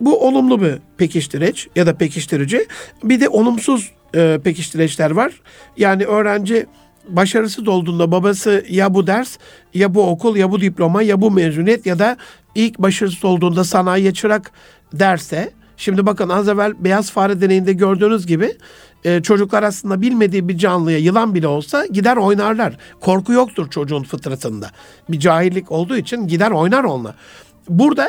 Bu 0.00 0.26
olumlu 0.26 0.62
bir 0.62 0.78
pekiştireç 0.96 1.68
ya 1.76 1.86
da 1.86 1.96
pekiştirici. 1.96 2.66
Bir 3.04 3.20
de 3.20 3.28
olumsuz 3.28 3.92
e, 4.14 4.40
pekiştireçler 4.44 5.10
var. 5.10 5.32
Yani 5.76 6.04
öğrenci 6.04 6.66
başarısız 7.08 7.68
olduğunda 7.68 8.12
babası 8.12 8.64
ya 8.68 8.94
bu 8.94 9.06
ders 9.06 9.38
ya 9.74 9.94
bu 9.94 10.08
okul 10.08 10.36
ya 10.36 10.50
bu 10.50 10.60
diploma 10.60 11.02
ya 11.02 11.20
bu 11.20 11.30
mezuniyet 11.30 11.86
ya 11.86 11.98
da 11.98 12.16
ilk 12.54 12.78
başarısız 12.78 13.24
olduğunda 13.24 13.64
sanayiye 13.64 14.14
çırak 14.14 14.50
derse 14.92 15.52
şimdi 15.76 16.06
bakın 16.06 16.28
az 16.28 16.48
evvel 16.48 16.84
beyaz 16.84 17.10
fare 17.10 17.40
deneyinde 17.40 17.72
gördüğünüz 17.72 18.26
gibi 18.26 18.56
e, 19.04 19.22
çocuklar 19.22 19.62
aslında 19.62 20.02
bilmediği 20.02 20.48
bir 20.48 20.58
canlıya 20.58 20.98
yılan 20.98 21.34
bile 21.34 21.46
olsa 21.46 21.86
gider 21.86 22.16
oynarlar. 22.16 22.76
Korku 23.00 23.32
yoktur 23.32 23.70
çocuğun 23.70 24.02
fıtratında. 24.02 24.70
Bir 25.08 25.20
cahillik 25.20 25.72
olduğu 25.72 25.96
için 25.96 26.26
gider 26.26 26.50
oynar 26.50 26.84
onunla. 26.84 27.14
Burada 27.68 28.08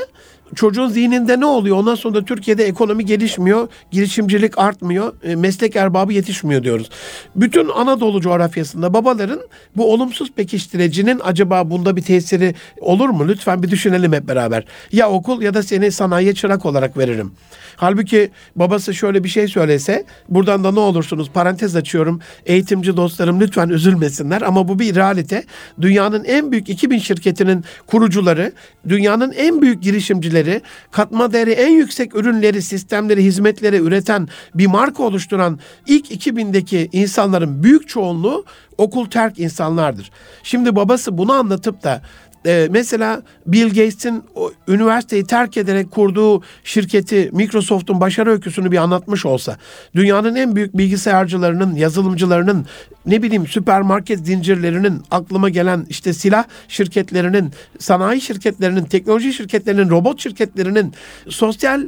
çocuğun 0.55 0.87
zihninde 0.87 1.39
ne 1.39 1.45
oluyor? 1.45 1.77
Ondan 1.77 1.95
sonra 1.95 2.15
da 2.15 2.25
Türkiye'de 2.25 2.65
ekonomi 2.65 3.05
gelişmiyor, 3.05 3.67
girişimcilik 3.91 4.57
artmıyor, 4.57 5.13
e, 5.23 5.35
meslek 5.35 5.75
erbabı 5.75 6.13
yetişmiyor 6.13 6.63
diyoruz. 6.63 6.89
Bütün 7.35 7.69
Anadolu 7.69 8.21
coğrafyasında 8.21 8.93
babaların 8.93 9.39
bu 9.77 9.93
olumsuz 9.93 10.31
pekiştirecinin 10.31 11.21
acaba 11.23 11.69
bunda 11.69 11.95
bir 11.95 12.01
tesiri 12.01 12.55
olur 12.81 13.09
mu? 13.09 13.27
Lütfen 13.27 13.63
bir 13.63 13.71
düşünelim 13.71 14.13
hep 14.13 14.27
beraber. 14.27 14.65
Ya 14.91 15.09
okul 15.09 15.41
ya 15.41 15.53
da 15.53 15.63
seni 15.63 15.91
sanayiye 15.91 16.33
çırak 16.33 16.65
olarak 16.65 16.97
veririm. 16.97 17.31
Halbuki 17.75 18.31
babası 18.55 18.93
şöyle 18.93 19.23
bir 19.23 19.29
şey 19.29 19.47
söylese, 19.47 20.05
buradan 20.29 20.63
da 20.63 20.71
ne 20.71 20.79
olursunuz 20.79 21.29
parantez 21.33 21.75
açıyorum. 21.75 22.19
Eğitimci 22.45 22.97
dostlarım 22.97 23.39
lütfen 23.41 23.69
üzülmesinler 23.69 24.41
ama 24.41 24.67
bu 24.67 24.79
bir 24.79 24.95
realite. 24.95 25.43
Dünyanın 25.81 26.23
en 26.23 26.51
büyük 26.51 26.69
2000 26.69 26.97
şirketinin 26.97 27.63
kurucuları, 27.87 28.51
dünyanın 28.89 29.31
en 29.31 29.61
büyük 29.61 29.83
girişimcileri, 29.83 30.42
katma 30.91 31.33
değeri 31.33 31.51
en 31.51 31.71
yüksek 31.71 32.15
ürünleri, 32.15 32.61
sistemleri, 32.61 33.23
hizmetleri 33.23 33.77
üreten 33.77 34.27
bir 34.55 34.67
marka 34.67 35.03
oluşturan 35.03 35.59
ilk 35.87 36.11
2000'deki 36.11 36.89
insanların 36.91 37.63
büyük 37.63 37.89
çoğunluğu 37.89 38.45
okul 38.77 39.05
terk 39.05 39.39
insanlardır. 39.39 40.11
Şimdi 40.43 40.75
babası 40.75 41.17
bunu 41.17 41.33
anlatıp 41.33 41.83
da 41.83 42.01
e, 42.45 42.67
mesela 42.71 43.21
Bill 43.45 43.67
Gates'in 43.67 44.23
üniversiteyi 44.67 45.23
terk 45.23 45.57
ederek 45.57 45.91
kurduğu 45.91 46.41
şirketi 46.63 47.29
Microsoft'un 47.33 48.01
başarı 48.01 48.31
öyküsünü 48.31 48.71
bir 48.71 48.77
anlatmış 48.77 49.25
olsa, 49.25 49.57
dünyanın 49.95 50.35
en 50.35 50.55
büyük 50.55 50.77
bilgisayarcılarının, 50.77 51.75
yazılımcılarının, 51.75 52.65
ne 53.05 53.23
bileyim 53.23 53.47
süpermarket 53.47 54.19
zincirlerinin, 54.19 55.01
aklıma 55.11 55.49
gelen 55.49 55.85
işte 55.89 56.13
silah 56.13 56.43
şirketlerinin, 56.67 57.51
sanayi 57.79 58.21
şirketlerinin, 58.21 58.83
teknoloji 58.83 59.33
şirketlerinin, 59.33 59.89
robot 59.89 60.19
şirketlerinin, 60.19 60.93
sosyal 61.29 61.81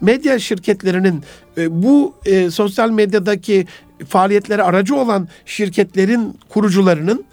medya 0.00 0.38
şirketlerinin 0.38 1.22
e, 1.58 1.82
bu 1.82 2.14
e, 2.26 2.50
sosyal 2.50 2.90
medyadaki 2.90 3.66
faaliyetlere 4.08 4.62
aracı 4.62 4.96
olan 4.96 5.28
şirketlerin 5.46 6.38
kurucularının 6.48 7.24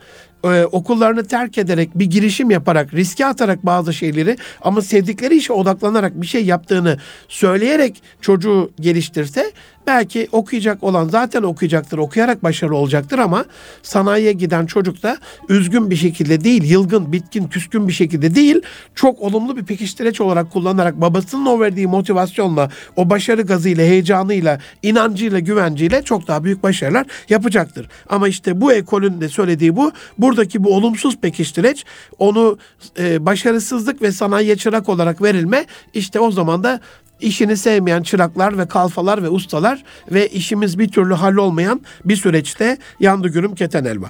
e, 0.43 0.65
okullarını 0.65 1.25
terk 1.27 1.57
ederek 1.57 1.89
bir 1.95 2.05
girişim 2.05 2.51
yaparak 2.51 2.93
riske 2.93 3.25
atarak 3.25 3.65
bazı 3.65 3.93
şeyleri 3.93 4.37
ama 4.61 4.81
sevdikleri 4.81 5.37
işe 5.37 5.53
odaklanarak 5.53 6.21
bir 6.21 6.27
şey 6.27 6.45
yaptığını 6.45 6.97
söyleyerek 7.27 8.01
çocuğu 8.21 8.71
geliştirse 8.79 9.51
belki 9.89 10.27
okuyacak 10.31 10.83
olan 10.83 11.07
zaten 11.09 11.43
okuyacaktır, 11.43 11.97
okuyarak 11.97 12.43
başarılı 12.43 12.75
olacaktır 12.75 13.19
ama 13.19 13.45
sanayiye 13.83 14.31
giden 14.31 14.65
çocuk 14.65 15.03
da 15.03 15.17
üzgün 15.49 15.89
bir 15.89 15.95
şekilde 15.95 16.43
değil, 16.43 16.63
yılgın, 16.63 17.11
bitkin, 17.11 17.47
küskün 17.47 17.87
bir 17.87 17.93
şekilde 17.93 18.35
değil, 18.35 18.61
çok 18.95 19.21
olumlu 19.21 19.57
bir 19.57 19.65
pekiştireç 19.65 20.21
olarak 20.21 20.51
kullanarak 20.51 21.01
babasının 21.01 21.45
o 21.45 21.59
verdiği 21.59 21.87
motivasyonla, 21.87 22.69
o 22.95 23.09
başarı 23.09 23.41
gazıyla, 23.41 23.83
heyecanıyla, 23.83 24.59
inancıyla, 24.83 25.39
güvenciyle 25.39 26.03
çok 26.03 26.27
daha 26.27 26.43
büyük 26.43 26.63
başarılar 26.63 27.05
yapacaktır. 27.29 27.89
Ama 28.09 28.27
işte 28.27 28.61
bu 28.61 28.73
ekolün 28.73 29.21
de 29.21 29.29
söylediği 29.29 29.75
bu. 29.75 29.91
Buradaki 30.17 30.63
bu 30.63 30.75
olumsuz 30.75 31.17
pekiştireç 31.17 31.85
onu 32.19 32.57
e, 32.99 33.25
başarısızlık 33.25 34.01
ve 34.01 34.11
sanayiye 34.11 34.55
çırak 34.55 34.89
olarak 34.89 35.21
verilme 35.21 35.65
işte 35.93 36.19
o 36.19 36.31
zaman 36.31 36.63
da 36.63 36.79
işini 37.21 37.57
sevmeyen 37.57 38.03
çıraklar 38.03 38.57
ve 38.57 38.67
kalfalar 38.67 39.23
ve 39.23 39.29
ustalar 39.29 39.83
ve 40.11 40.27
işimiz 40.27 40.79
bir 40.79 40.89
türlü 40.89 41.13
hallolmayan 41.13 41.81
bir 42.05 42.15
süreçte 42.15 42.77
yandı 42.99 43.27
gürüm 43.27 43.55
keten 43.55 43.85
elma. 43.85 44.09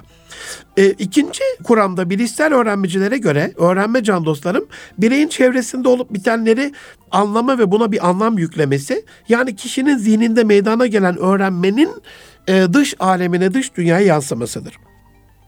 E, 0.76 0.90
ikinci 0.90 1.42
kuramda 1.64 2.10
bilişsel 2.10 2.54
öğrenmecilere 2.54 3.18
göre 3.18 3.52
öğrenme 3.56 4.02
can 4.02 4.24
dostlarım 4.24 4.66
bireyin 4.98 5.28
çevresinde 5.28 5.88
olup 5.88 6.14
bitenleri 6.14 6.72
anlama 7.10 7.58
ve 7.58 7.70
buna 7.70 7.92
bir 7.92 8.08
anlam 8.08 8.38
yüklemesi 8.38 9.04
yani 9.28 9.56
kişinin 9.56 9.96
zihninde 9.96 10.44
meydana 10.44 10.86
gelen 10.86 11.16
öğrenmenin 11.16 11.90
e, 12.48 12.66
dış 12.72 12.94
alemine 12.98 13.54
dış 13.54 13.76
dünyaya 13.76 14.06
yansımasıdır. 14.06 14.74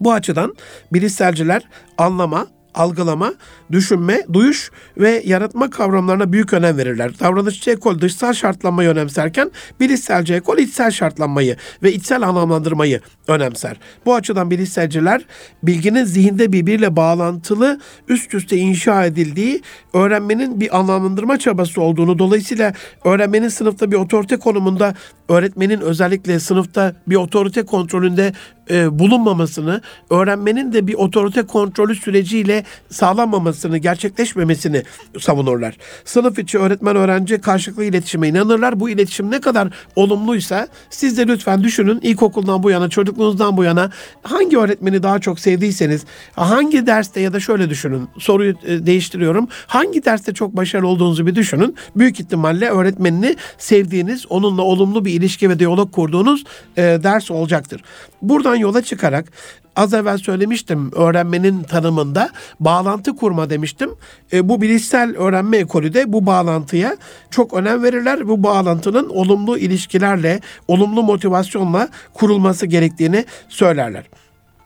Bu 0.00 0.12
açıdan 0.12 0.54
bilişselciler 0.92 1.62
anlama, 1.98 2.46
algılama, 2.74 3.34
düşünme, 3.72 4.22
duyuş 4.32 4.70
ve 4.98 5.22
yaratma 5.26 5.70
kavramlarına 5.70 6.32
büyük 6.32 6.52
önem 6.52 6.78
verirler. 6.78 7.18
Davranışçı 7.20 7.70
ekol 7.70 8.00
dışsal 8.00 8.32
şartlanmayı 8.32 8.88
önemserken 8.88 9.50
bilişselci 9.80 10.34
ekol 10.34 10.58
içsel 10.58 10.90
şartlanmayı 10.90 11.56
ve 11.82 11.92
içsel 11.92 12.22
anlamlandırmayı 12.22 13.00
önemser. 13.28 13.76
Bu 14.06 14.14
açıdan 14.14 14.50
bilişselciler 14.50 15.22
bilginin 15.62 16.04
zihinde 16.04 16.52
birbiriyle 16.52 16.96
bağlantılı 16.96 17.80
üst 18.08 18.34
üste 18.34 18.56
inşa 18.56 19.04
edildiği 19.04 19.62
öğrenmenin 19.94 20.60
bir 20.60 20.78
anlamlandırma 20.78 21.38
çabası 21.38 21.80
olduğunu 21.80 22.18
dolayısıyla 22.18 22.72
öğrenmenin 23.04 23.48
sınıfta 23.48 23.90
bir 23.90 23.96
otorite 23.96 24.36
konumunda 24.36 24.94
öğretmenin 25.28 25.80
özellikle 25.80 26.40
sınıfta 26.40 26.94
bir 27.06 27.16
otorite 27.16 27.62
kontrolünde 27.62 28.32
e, 28.70 28.98
bulunmamasını, 28.98 29.80
öğrenmenin 30.10 30.72
de 30.72 30.86
bir 30.86 30.94
otorite 30.94 31.42
kontrolü 31.42 31.94
süreciyle 31.94 32.61
sağlanmamasını, 32.90 33.78
gerçekleşmemesini 33.78 34.82
savunurlar. 35.20 35.76
Sınıf 36.04 36.38
içi 36.38 36.58
öğretmen 36.58 36.96
öğrenci 36.96 37.40
karşılıklı 37.40 37.84
iletişime 37.84 38.28
inanırlar. 38.28 38.80
Bu 38.80 38.90
iletişim 38.90 39.30
ne 39.30 39.40
kadar 39.40 39.68
olumluysa 39.96 40.68
siz 40.90 41.18
de 41.18 41.26
lütfen 41.26 41.64
düşünün 41.64 42.00
ilkokuldan 42.02 42.62
bu 42.62 42.70
yana, 42.70 42.88
çocukluğunuzdan 42.88 43.56
bu 43.56 43.64
yana 43.64 43.90
hangi 44.22 44.58
öğretmeni 44.58 45.02
daha 45.02 45.18
çok 45.18 45.40
sevdiyseniz, 45.40 46.04
hangi 46.32 46.86
derste 46.86 47.20
ya 47.20 47.32
da 47.32 47.40
şöyle 47.40 47.70
düşünün, 47.70 48.08
soruyu 48.18 48.54
e, 48.66 48.86
değiştiriyorum. 48.86 49.48
Hangi 49.66 50.04
derste 50.04 50.34
çok 50.34 50.56
başarılı 50.56 50.88
olduğunuzu 50.88 51.26
bir 51.26 51.34
düşünün. 51.34 51.76
Büyük 51.96 52.20
ihtimalle 52.20 52.70
öğretmenini 52.70 53.36
sevdiğiniz, 53.58 54.26
onunla 54.26 54.62
olumlu 54.62 55.04
bir 55.04 55.12
ilişki 55.12 55.50
ve 55.50 55.58
diyalog 55.58 55.92
kurduğunuz 55.92 56.44
e, 56.76 56.82
ders 56.82 57.30
olacaktır. 57.30 57.82
Buradan 58.22 58.54
yola 58.56 58.82
çıkarak 58.82 59.32
az 59.76 59.94
evvel 59.94 60.18
söylemiştim 60.18 60.90
öğrenmenin 60.94 61.62
tanımında 61.62 62.30
bağlantı 62.60 63.16
kurma 63.16 63.50
demiştim. 63.50 63.90
E, 64.32 64.48
bu 64.48 64.60
bilişsel 64.62 65.16
öğrenme 65.16 65.56
ekolü 65.56 65.94
de 65.94 66.12
bu 66.12 66.26
bağlantıya 66.26 66.96
çok 67.30 67.54
önem 67.54 67.82
verirler. 67.82 68.28
Bu 68.28 68.42
bağlantının 68.42 69.08
olumlu 69.08 69.58
ilişkilerle, 69.58 70.40
olumlu 70.68 71.02
motivasyonla 71.02 71.88
kurulması 72.14 72.66
gerektiğini 72.66 73.24
söylerler. 73.48 74.04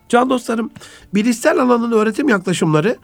Can 0.08 0.30
dostlarım, 0.30 0.70
bilişsel 1.14 1.58
alanın 1.58 1.92
öğretim 1.92 2.28
yaklaşımları 2.28 2.96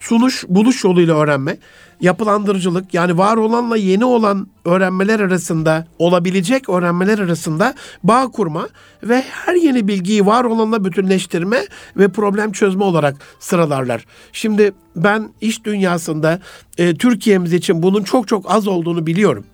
sunuş, 0.00 0.44
buluş 0.48 0.84
yoluyla 0.84 1.16
öğrenme, 1.16 1.56
yapılandırıcılık 2.00 2.94
yani 2.94 3.18
var 3.18 3.36
olanla 3.36 3.76
yeni 3.76 4.04
olan 4.04 4.46
öğrenmeler 4.64 5.20
arasında 5.20 5.86
olabilecek 5.98 6.68
öğrenmeler 6.68 7.18
arasında 7.18 7.74
bağ 8.02 8.28
kurma 8.28 8.68
ve 9.02 9.24
her 9.30 9.54
yeni 9.54 9.88
bilgiyi 9.88 10.26
var 10.26 10.44
olanla 10.44 10.84
bütünleştirme 10.84 11.66
ve 11.96 12.08
problem 12.08 12.52
çözme 12.52 12.84
olarak 12.84 13.16
sıralarlar. 13.38 14.04
Şimdi 14.32 14.72
ben 14.96 15.28
iş 15.40 15.64
dünyasında 15.64 16.40
e, 16.78 16.94
Türkiye'miz 16.94 17.52
için 17.52 17.82
bunun 17.82 18.02
çok 18.02 18.28
çok 18.28 18.50
az 18.50 18.68
olduğunu 18.68 19.06
biliyorum. 19.06 19.44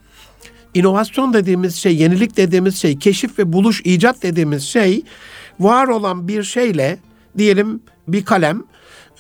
İnovasyon 0.75 1.33
dediğimiz 1.33 1.75
şey, 1.75 1.97
yenilik 1.97 2.37
dediğimiz 2.37 2.77
şey, 2.77 2.99
keşif 2.99 3.39
ve 3.39 3.53
buluş, 3.53 3.81
icat 3.85 4.23
dediğimiz 4.23 4.63
şey 4.63 5.03
var 5.61 5.89
olan 5.89 6.29
bir 6.29 6.43
şeyle 6.43 6.99
diyelim 7.39 7.83
bir 8.09 8.25
kalem 8.25 8.63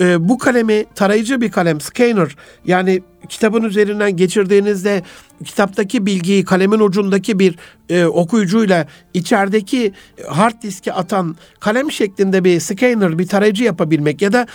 e, 0.00 0.28
bu 0.28 0.38
kalemi 0.38 0.84
tarayıcı 0.94 1.40
bir 1.40 1.50
kalem 1.50 1.80
scanner 1.80 2.36
yani 2.64 3.02
kitabın 3.28 3.62
üzerinden 3.62 4.16
geçirdiğinizde 4.16 5.02
kitaptaki 5.44 6.06
bilgiyi 6.06 6.44
kalemin 6.44 6.78
ucundaki 6.78 7.38
bir 7.38 7.56
e, 7.88 8.04
okuyucuyla 8.04 8.86
içerideki 9.14 9.92
hard 10.28 10.62
diske 10.62 10.92
atan 10.92 11.36
kalem 11.60 11.92
şeklinde 11.92 12.44
bir 12.44 12.60
scanner 12.60 13.18
bir 13.18 13.26
tarayıcı 13.26 13.64
yapabilmek 13.64 14.22
ya 14.22 14.32
da 14.32 14.46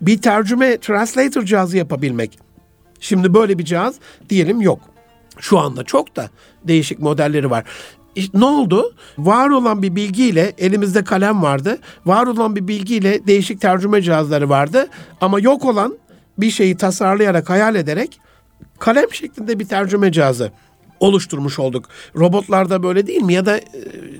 bir 0.00 0.18
tercüme 0.18 0.78
translator 0.78 1.42
cihazı 1.42 1.76
yapabilmek. 1.76 2.38
Şimdi 3.00 3.34
böyle 3.34 3.58
bir 3.58 3.64
cihaz 3.64 3.94
diyelim 4.30 4.60
yok. 4.60 4.80
Şu 5.40 5.58
anda 5.58 5.84
çok 5.84 6.16
da 6.16 6.30
değişik 6.64 6.98
modelleri 6.98 7.50
var. 7.50 7.64
Ne 8.34 8.44
oldu? 8.44 8.94
Var 9.18 9.50
olan 9.50 9.82
bir 9.82 9.96
bilgiyle 9.96 10.52
elimizde 10.58 11.04
kalem 11.04 11.42
vardı. 11.42 11.78
Var 12.06 12.26
olan 12.26 12.56
bir 12.56 12.68
bilgiyle 12.68 13.26
değişik 13.26 13.60
tercüme 13.60 14.02
cihazları 14.02 14.48
vardı. 14.48 14.86
Ama 15.20 15.40
yok 15.40 15.64
olan 15.64 15.98
bir 16.38 16.50
şeyi 16.50 16.76
tasarlayarak, 16.76 17.50
hayal 17.50 17.74
ederek 17.74 18.20
kalem 18.78 19.12
şeklinde 19.12 19.58
bir 19.58 19.68
tercüme 19.68 20.12
cihazı 20.12 20.52
oluşturmuş 21.00 21.58
olduk. 21.58 21.84
Robotlarda 22.16 22.82
böyle 22.82 23.06
değil 23.06 23.22
mi? 23.22 23.34
Ya 23.34 23.46
da 23.46 23.58
e, 23.58 23.62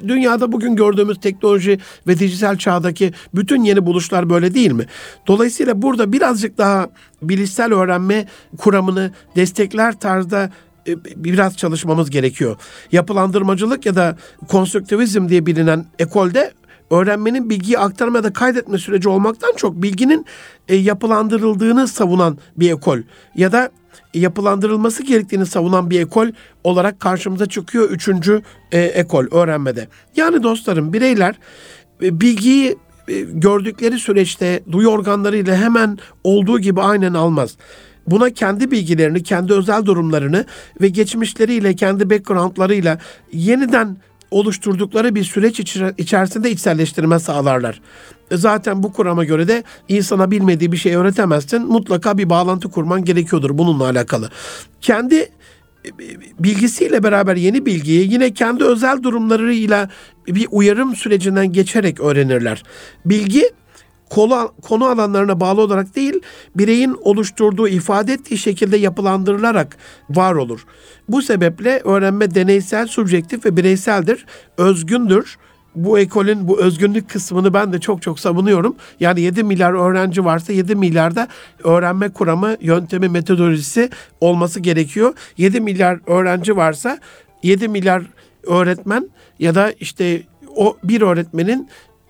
dünyada 0.08 0.52
bugün 0.52 0.76
gördüğümüz 0.76 1.20
teknoloji 1.20 1.78
ve 2.06 2.18
dijital 2.18 2.56
çağdaki 2.56 3.12
bütün 3.34 3.64
yeni 3.64 3.86
buluşlar 3.86 4.30
böyle 4.30 4.54
değil 4.54 4.72
mi? 4.72 4.86
Dolayısıyla 5.26 5.82
burada 5.82 6.12
birazcık 6.12 6.58
daha 6.58 6.88
bilişsel 7.22 7.72
öğrenme 7.72 8.26
kuramını 8.58 9.10
destekler 9.36 10.00
tarzda 10.00 10.50
biraz 11.16 11.56
çalışmamız 11.56 12.10
gerekiyor. 12.10 12.56
Yapılandırmacılık 12.92 13.86
ya 13.86 13.94
da 13.94 14.16
konstruktivizm 14.48 15.28
diye 15.28 15.46
bilinen 15.46 15.86
ekolde 15.98 16.52
öğrenmenin 16.90 17.50
bilgiyi 17.50 17.78
aktarma 17.78 18.18
ya 18.18 18.24
da 18.24 18.32
kaydetme 18.32 18.78
süreci 18.78 19.08
olmaktan 19.08 19.52
çok 19.56 19.82
bilginin 19.82 20.26
e, 20.68 20.76
yapılandırıldığını 20.76 21.88
savunan 21.88 22.38
bir 22.56 22.72
ekol 22.72 22.98
ya 23.34 23.52
da 23.52 23.70
yapılandırılması 24.14 25.02
gerektiğini 25.02 25.46
savunan 25.46 25.90
bir 25.90 26.00
ekol 26.00 26.28
olarak 26.64 27.00
karşımıza 27.00 27.46
çıkıyor 27.46 27.90
üçüncü 27.90 28.42
e, 28.72 28.80
ekol 28.80 29.24
öğrenmede. 29.30 29.88
Yani 30.16 30.42
dostlarım 30.42 30.92
bireyler 30.92 31.34
e, 32.02 32.20
bilgiyi 32.20 32.76
e, 33.08 33.20
gördükleri 33.20 33.98
süreçte 33.98 34.62
duyu 34.72 34.88
organlarıyla 34.88 35.56
hemen 35.56 35.98
olduğu 36.24 36.58
gibi 36.58 36.80
aynen 36.80 37.14
almaz. 37.14 37.56
Buna 38.06 38.30
kendi 38.30 38.70
bilgilerini, 38.70 39.22
kendi 39.22 39.52
özel 39.52 39.84
durumlarını 39.84 40.44
ve 40.80 40.88
geçmişleriyle, 40.88 41.76
kendi 41.76 42.10
backgroundlarıyla 42.10 42.98
yeniden 43.32 43.96
oluşturdukları 44.30 45.14
bir 45.14 45.24
süreç 45.24 45.60
içerisinde 45.98 46.50
içselleştirme 46.50 47.18
sağlarlar. 47.18 47.80
Zaten 48.32 48.82
bu 48.82 48.92
kurama 48.92 49.24
göre 49.24 49.48
de 49.48 49.64
insana 49.88 50.30
bilmediği 50.30 50.72
bir 50.72 50.76
şey 50.76 50.94
öğretemezsin. 50.94 51.62
Mutlaka 51.66 52.18
bir 52.18 52.30
bağlantı 52.30 52.70
kurman 52.70 53.04
gerekiyordur 53.04 53.58
bununla 53.58 53.84
alakalı. 53.84 54.30
Kendi 54.80 55.16
e, 55.16 55.30
bilgisiyle 56.38 57.02
beraber 57.02 57.36
yeni 57.36 57.66
bilgiyi 57.66 58.12
yine 58.12 58.34
kendi 58.34 58.64
özel 58.64 59.02
durumlarıyla 59.02 59.90
bir 60.26 60.48
uyarım 60.50 60.96
sürecinden 60.96 61.52
geçerek 61.52 62.00
öğrenirler. 62.00 62.62
Bilgi 63.04 63.50
konu, 64.10 64.84
alanlarına 64.84 65.40
bağlı 65.40 65.60
olarak 65.60 65.96
değil, 65.96 66.20
bireyin 66.54 66.96
oluşturduğu, 67.02 67.68
ifade 67.68 68.12
ettiği 68.12 68.38
şekilde 68.38 68.76
yapılandırılarak 68.76 69.76
var 70.10 70.34
olur. 70.34 70.66
Bu 71.08 71.22
sebeple 71.22 71.80
öğrenme 71.84 72.34
deneysel, 72.34 72.86
subjektif 72.86 73.46
ve 73.46 73.56
bireyseldir, 73.56 74.26
özgündür. 74.58 75.36
Bu 75.74 75.98
ekolün 75.98 76.48
bu 76.48 76.60
özgünlük 76.60 77.10
kısmını 77.10 77.54
ben 77.54 77.72
de 77.72 77.80
çok 77.80 78.02
çok 78.02 78.20
savunuyorum. 78.20 78.76
Yani 79.00 79.20
7 79.20 79.44
milyar 79.44 79.72
öğrenci 79.72 80.24
varsa 80.24 80.52
7 80.52 80.74
milyarda 80.74 81.28
öğrenme 81.64 82.08
kuramı, 82.08 82.56
yöntemi, 82.60 83.08
metodolojisi 83.08 83.90
olması 84.20 84.60
gerekiyor. 84.60 85.14
7 85.36 85.60
milyar 85.60 85.98
öğrenci 86.06 86.56
varsa 86.56 86.98
7 87.42 87.68
milyar 87.68 88.02
öğretmen 88.46 89.10
ya 89.38 89.54
da 89.54 89.72
işte 89.72 90.22
o 90.56 90.76
bir 90.84 91.02
öğretmenin 91.02 91.68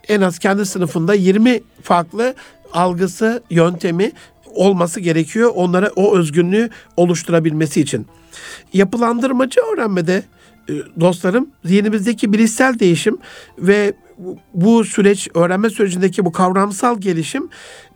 en 0.09 0.21
az 0.21 0.39
kendi 0.39 0.67
sınıfında 0.67 1.15
20 1.15 1.61
farklı 1.83 2.35
algısı, 2.73 3.43
yöntemi 3.51 4.13
olması 4.55 5.01
gerekiyor 5.01 5.53
onlara 5.55 5.91
o 5.97 6.17
özgünlüğü 6.17 6.71
oluşturabilmesi 6.97 7.81
için. 7.81 8.07
Yapılandırmacı 8.73 9.61
öğrenmede 9.61 10.23
e, 10.69 10.73
dostlarım 11.01 11.51
zihnimizdeki 11.65 12.33
bilişsel 12.33 12.79
değişim 12.79 13.19
ve 13.59 13.93
bu 14.55 14.85
süreç 14.85 15.29
öğrenme 15.35 15.71
sürecindeki 15.71 16.25
bu 16.25 16.33
kavramsal 16.33 17.01
gelişim 17.01 17.49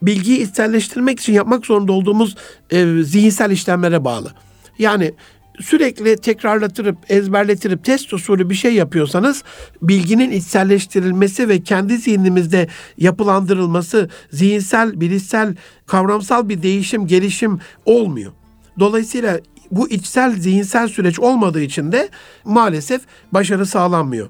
bilgiyi 0.02 0.38
içselleştirmek 0.38 1.20
için 1.20 1.32
yapmak 1.32 1.66
zorunda 1.66 1.92
olduğumuz 1.92 2.36
e, 2.70 3.02
zihinsel 3.02 3.50
işlemlere 3.50 4.04
bağlı. 4.04 4.32
Yani 4.78 5.14
sürekli 5.60 6.16
tekrarlatırıp 6.16 6.96
ezberletirip 7.08 7.84
test 7.84 8.12
usulü 8.12 8.50
bir 8.50 8.54
şey 8.54 8.74
yapıyorsanız 8.74 9.44
bilginin 9.82 10.30
içselleştirilmesi 10.30 11.48
ve 11.48 11.62
kendi 11.62 11.96
zihnimizde 11.96 12.68
yapılandırılması 12.98 14.08
zihinsel, 14.30 15.00
bilişsel, 15.00 15.54
kavramsal 15.86 16.48
bir 16.48 16.62
değişim, 16.62 17.06
gelişim 17.06 17.58
olmuyor. 17.84 18.32
Dolayısıyla 18.78 19.40
bu 19.70 19.88
içsel 19.88 20.32
zihinsel 20.32 20.88
süreç 20.88 21.20
olmadığı 21.20 21.62
için 21.62 21.92
de 21.92 22.08
maalesef 22.44 23.00
başarı 23.32 23.66
sağlanmıyor. 23.66 24.28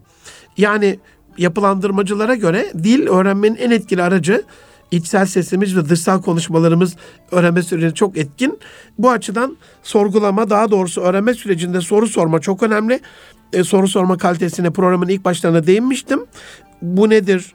Yani 0.56 0.98
yapılandırmacılara 1.38 2.35
göre 2.35 2.72
dil 2.83 3.06
öğrenmenin 3.06 3.56
en 3.56 3.70
etkili 3.70 4.02
aracı 4.02 4.44
içsel 4.90 5.26
sesimiz 5.26 5.76
ve 5.76 5.88
dışsal 5.88 6.22
konuşmalarımız 6.22 6.96
öğrenme 7.31 7.62
sürecinde 7.62 7.94
çok 7.94 8.16
etkin. 8.16 8.59
Bu 8.98 9.11
açıdan 9.11 9.57
sorgulama 9.83 10.50
daha 10.50 10.70
doğrusu 10.70 11.00
öğrenme 11.00 11.35
sürecinde 11.35 11.81
soru 11.81 12.07
sorma 12.07 12.40
çok 12.40 12.62
önemli. 12.62 13.00
E, 13.53 13.64
soru 13.64 13.88
sorma 13.88 14.18
kalitesine 14.18 14.70
programın 14.70 15.09
ilk 15.09 15.24
başlarına 15.24 15.66
değinmiştim. 15.66 16.26
Bu 16.83 17.11
nedir? 17.11 17.55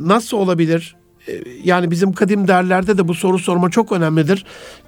Nasıl 0.00 0.36
olabilir? 0.36 0.96
E, 1.28 1.32
yani 1.64 1.90
bizim 1.90 2.12
kadim 2.12 2.48
derlerde 2.48 2.98
de 2.98 3.08
bu 3.08 3.14
soru 3.14 3.38
sorma 3.38 3.70
çok 3.70 3.92
önemlidir. 3.92 4.44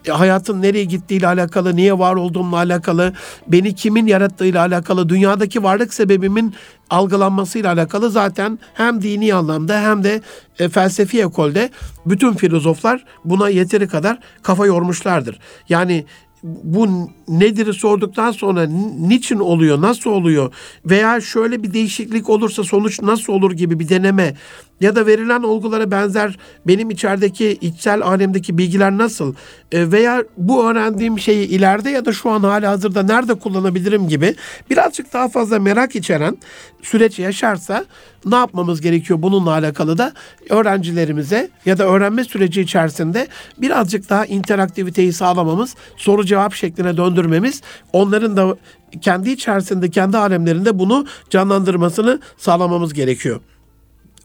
E, 0.07 0.11
hayatın 0.11 0.63
nereye 0.63 0.85
gittiğiyle 0.85 1.27
alakalı, 1.27 1.77
niye 1.77 1.99
var 1.99 2.15
olduğumla 2.15 2.57
alakalı, 2.57 3.13
beni 3.49 3.75
kimin 3.75 4.07
yarattığıyla 4.07 4.61
alakalı, 4.61 5.09
dünyadaki 5.09 5.63
varlık 5.63 5.95
sebebimin 5.95 6.55
algılanmasıyla 6.91 7.73
alakalı 7.73 8.11
zaten 8.11 8.59
hem 8.75 9.03
dini 9.03 9.35
anlamda 9.35 9.81
hem 9.81 10.05
de 10.05 10.21
e, 10.59 10.69
felsefi 10.69 11.23
ekolde 11.23 11.71
bütün 12.07 12.33
filozoflar 12.35 13.05
buna 13.25 13.49
yeteri 13.49 13.89
kadar 13.89 14.19
kafa 14.43 14.67
yormuşlardır. 14.67 15.39
Yani 15.69 16.05
bu 16.45 17.11
nedir 17.29 17.73
sorduktan 17.73 18.31
sonra 18.31 18.67
niçin 18.99 19.39
oluyor, 19.39 19.81
nasıl 19.81 20.11
oluyor 20.11 20.55
veya 20.85 21.21
şöyle 21.21 21.63
bir 21.63 21.73
değişiklik 21.73 22.31
olursa 22.31 22.65
sonuç 22.65 23.03
nasıl 23.03 23.33
olur 23.33 23.53
gibi 23.53 23.81
bir 23.81 23.89
deneme 23.89 24.35
ya 24.81 24.97
da 24.97 25.07
verilen 25.07 25.43
olgulara 25.43 25.91
benzer 25.91 26.39
benim 26.67 26.91
içerideki 26.91 27.59
içsel 27.61 28.03
alemdeki 28.03 28.59
bilgiler 28.59 28.99
nasıl 28.99 29.35
e, 29.73 29.93
veya 29.93 30.25
bu 30.37 30.71
öğrendiğim 30.71 31.19
şeyi 31.19 31.49
ileride 31.49 31.91
ya 31.91 32.05
da 32.05 32.13
şu 32.13 32.31
an 32.31 32.43
hala 32.43 32.71
hazırda 32.71 33.03
nerede 33.03 33.35
kullanabilirim 33.35 34.09
gibi 34.09 34.35
birazcık 34.71 35.13
daha 35.13 35.29
fazla 35.29 35.59
merak 35.59 35.97
içeren 35.97 36.39
süreç 36.83 37.19
yaşarsa 37.19 37.85
ne 38.25 38.37
yapmamız 38.37 38.81
gerekiyor 38.81 39.23
bununla 39.23 39.51
alakalı 39.51 39.99
da 39.99 40.13
öğrencilerimize 40.51 41.51
ya 41.67 41.79
da 41.79 41.85
öğrenme 41.85 42.25
süreci 42.25 42.61
içerisinde 42.61 43.29
birazcık 43.59 44.11
daha 44.11 44.27
interaktiviteyi 44.27 45.13
sağlamamız, 45.13 45.75
soru 45.97 46.25
cevap 46.25 46.55
şekline 46.55 46.97
döndürmemiz, 46.97 47.63
onların 47.93 48.37
da 48.37 48.57
kendi 49.01 49.31
içerisinde, 49.31 49.91
kendi 49.91 50.19
alemlerinde 50.19 50.79
bunu 50.79 51.07
canlandırmasını 51.31 52.21
sağlamamız 52.37 52.95
gerekiyor. 52.95 53.41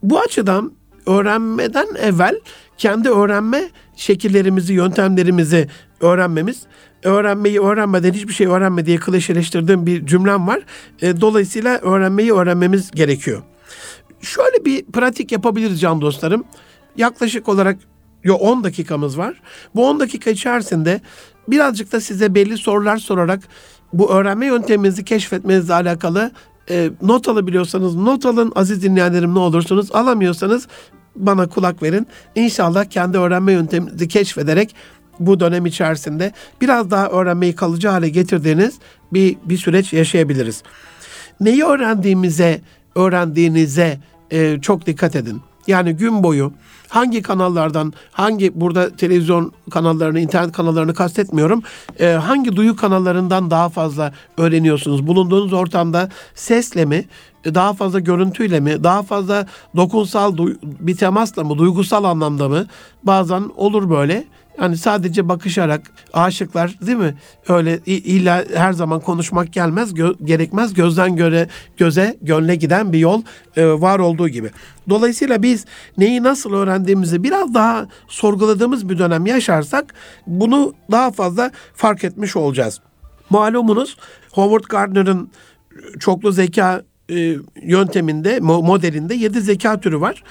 Bu 0.02 0.20
açıdan 0.20 0.72
öğrenmeden 1.06 1.86
evvel 1.98 2.40
kendi 2.78 3.08
öğrenme 3.08 3.70
şekillerimizi, 3.96 4.72
yöntemlerimizi 4.72 5.68
öğrenmemiz, 6.00 6.62
öğrenmeyi 7.02 7.60
öğrenmeden 7.60 8.12
hiçbir 8.12 8.32
şey 8.32 8.46
öğrenme 8.46 8.86
diye 8.86 8.96
klişeleştirdiğim 8.96 9.86
bir 9.86 10.06
cümlem 10.06 10.46
var. 10.46 10.60
E, 11.02 11.20
dolayısıyla 11.20 11.78
öğrenmeyi 11.78 12.32
öğrenmemiz 12.32 12.90
gerekiyor. 12.90 13.42
Şöyle 14.20 14.64
bir 14.64 14.84
pratik 14.84 15.32
yapabiliriz 15.32 15.80
can 15.80 16.00
dostlarım. 16.00 16.44
yaklaşık 16.96 17.48
olarak 17.48 17.78
yo 18.24 18.34
10 18.34 18.64
dakikamız 18.64 19.18
var. 19.18 19.42
Bu 19.74 19.88
10 19.88 20.00
dakika 20.00 20.30
içerisinde 20.30 21.00
birazcık 21.48 21.92
da 21.92 22.00
size 22.00 22.34
belli 22.34 22.58
sorular 22.58 22.96
sorarak 22.96 23.40
bu 23.92 24.10
öğrenme 24.12 24.46
yönteminizi 24.46 25.04
keşfetmenizle 25.04 25.74
alakalı 25.74 26.30
e, 26.70 26.90
not 27.02 27.28
alabiliyorsanız 27.28 27.94
not 27.94 28.26
alın 28.26 28.52
aziz 28.54 28.82
dinleyenlerim 28.82 29.34
ne 29.34 29.38
olursunuz. 29.38 29.92
Alamıyorsanız 29.92 30.68
bana 31.16 31.48
kulak 31.48 31.82
verin. 31.82 32.06
İnşallah 32.34 32.84
kendi 32.84 33.18
öğrenme 33.18 33.52
yönteminizi 33.52 34.08
keşfederek 34.08 34.74
bu 35.20 35.40
dönem 35.40 35.66
içerisinde 35.66 36.32
biraz 36.60 36.90
daha 36.90 37.08
öğrenmeyi 37.08 37.54
kalıcı 37.54 37.88
hale 37.88 38.08
getirdiğiniz 38.08 38.78
bir, 39.12 39.36
bir 39.44 39.56
süreç 39.56 39.92
yaşayabiliriz. 39.92 40.62
Neyi 41.40 41.64
öğrendiğimize, 41.64 42.60
öğrendiğinize 42.94 43.98
e, 44.30 44.60
çok 44.60 44.86
dikkat 44.86 45.16
edin. 45.16 45.40
Yani 45.66 45.92
gün 45.92 46.22
boyu 46.22 46.52
hangi 46.90 47.22
kanallardan, 47.22 47.92
hangi 48.12 48.60
burada 48.60 48.96
televizyon 48.96 49.52
kanallarını, 49.70 50.20
internet 50.20 50.52
kanallarını 50.52 50.94
kastetmiyorum. 50.94 51.62
E, 52.00 52.06
hangi 52.06 52.56
duyu 52.56 52.76
kanallarından 52.76 53.50
daha 53.50 53.68
fazla 53.68 54.12
öğreniyorsunuz? 54.38 55.06
Bulunduğunuz 55.06 55.52
ortamda 55.52 56.08
sesle 56.34 56.84
mi, 56.84 57.04
daha 57.44 57.72
fazla 57.72 58.00
görüntüyle 58.00 58.60
mi, 58.60 58.84
daha 58.84 59.02
fazla 59.02 59.46
dokunsal 59.76 60.36
bir 60.62 60.96
temasla 60.96 61.44
mı, 61.44 61.58
duygusal 61.58 62.04
anlamda 62.04 62.48
mı? 62.48 62.66
Bazen 63.02 63.42
olur 63.56 63.90
böyle. 63.90 64.24
Yani 64.60 64.76
sadece 64.76 65.28
bakışarak 65.28 65.82
aşıklar 66.12 66.74
değil 66.86 66.98
mi? 66.98 67.14
Öyle 67.48 67.80
illa 67.86 68.44
her 68.54 68.72
zaman 68.72 69.00
konuşmak 69.00 69.52
gelmez, 69.52 69.92
gö- 69.92 70.26
gerekmez. 70.26 70.74
Gözden 70.74 71.16
göre 71.16 71.48
göze, 71.76 72.18
gönle 72.22 72.54
giden 72.54 72.92
bir 72.92 72.98
yol 72.98 73.22
e, 73.56 73.66
var 73.66 73.98
olduğu 73.98 74.28
gibi. 74.28 74.50
Dolayısıyla 74.88 75.42
biz 75.42 75.64
neyi 75.98 76.22
nasıl 76.22 76.52
öğrendiğimizi 76.52 77.22
biraz 77.22 77.54
daha 77.54 77.88
sorguladığımız 78.08 78.88
bir 78.88 78.98
dönem 78.98 79.26
yaşarsak 79.26 79.94
bunu 80.26 80.74
daha 80.90 81.10
fazla 81.10 81.50
fark 81.74 82.04
etmiş 82.04 82.36
olacağız. 82.36 82.80
Malumunuz 83.30 83.96
Howard 84.32 84.64
Gardner'ın 84.64 85.30
çoklu 86.00 86.32
zeka 86.32 86.82
e, 87.10 87.36
yönteminde, 87.62 88.40
modelinde 88.40 89.14
yedi 89.14 89.40
zeka 89.40 89.80
türü 89.80 90.00
var. 90.00 90.22